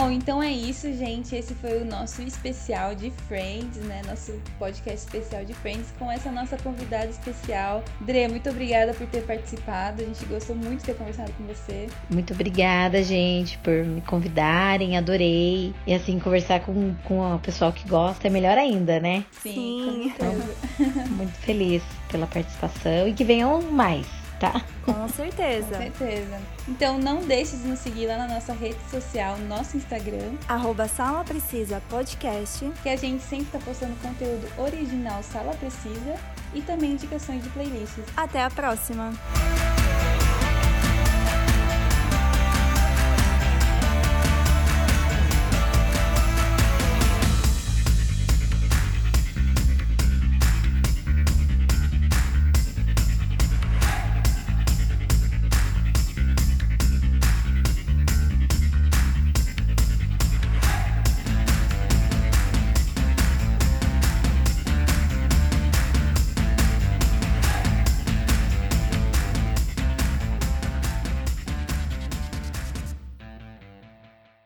streaming. 0.03 0.17
então 0.17 0.43
é 0.43 0.51
isso, 0.51 0.93
gente. 0.93 1.35
Esse 1.35 1.55
foi 1.55 1.83
o 1.83 1.85
nosso 1.85 2.23
especial 2.23 2.95
de 2.95 3.11
Friends, 3.29 3.77
né? 3.85 4.03
Nosso 4.07 4.33
podcast 4.59 5.07
especial 5.07 5.45
de 5.45 5.55
Friends 5.55 5.93
com 5.99 6.11
essa 6.11 6.31
nossa 6.31 6.57
convidada 6.59 7.07
especial. 7.07 7.83
Dre, 8.01 8.29
muito 8.29 8.49
obrigada 8.51 8.93
por 8.95 9.07
ter 9.07 9.23
participado. 9.23 10.03
A 10.03 10.05
gente 10.05 10.25
gostou 10.27 10.57
muito 10.57 10.81
de 10.81 10.87
ter 10.87 10.97
conversado 10.97 11.33
com 11.33 11.45
você. 11.45 11.89
Muito 12.11 12.33
obrigada, 12.33 13.03
gente, 13.03 13.59
por 13.59 13.85
me 13.85 14.01
convidarem. 14.03 14.97
Adorei. 14.97 15.75
E 15.87 15.95
assim, 15.95 16.19
conversar 16.19 16.61
com, 16.61 16.95
com 17.05 17.35
o 17.35 17.39
pessoal 17.39 17.73
que 17.73 17.89
gosta 17.89 18.27
é 18.27 18.31
melhor 18.31 18.59
ainda, 18.59 19.01
né? 19.01 19.25
Sim. 19.43 20.13
com 20.19 20.33
certeza. 20.33 21.09
Muito 21.11 21.35
feliz 21.39 21.83
pela 22.11 22.27
participação 22.27 23.09
e 23.09 23.13
que 23.13 23.25
venham 23.25 23.63
mais, 23.63 24.07
tá? 24.43 24.61
Com 24.85 24.93
Com 24.93 25.09
certeza. 25.09 25.77
certeza. 25.77 26.41
Então 26.69 26.99
não 26.99 27.21
deixe 27.23 27.57
de 27.57 27.69
nos 27.69 27.79
seguir 27.79 28.07
lá 28.07 28.19
na 28.19 28.27
nossa 28.29 28.53
rede 28.53 28.79
social, 28.91 29.39
nosso 29.49 29.77
Instagram, 29.77 30.33
Arroba 30.49 30.89
Sala 30.89 31.23
Precisa 31.25 31.81
Podcast. 31.89 32.69
que 32.83 32.89
a 32.89 32.97
gente 32.97 33.23
sempre 33.23 33.47
tá 33.53 33.59
postando 33.65 33.95
conteúdo 34.03 34.49
original 34.59 35.23
Sala 35.23 35.55
Precisa 35.55 36.17
e 36.53 36.61
também 36.61 36.93
indicações 36.93 37.43
de 37.43 37.49
playlists. 37.51 38.05
Até 38.17 38.43
a 38.43 38.51
próxima! 38.51 39.13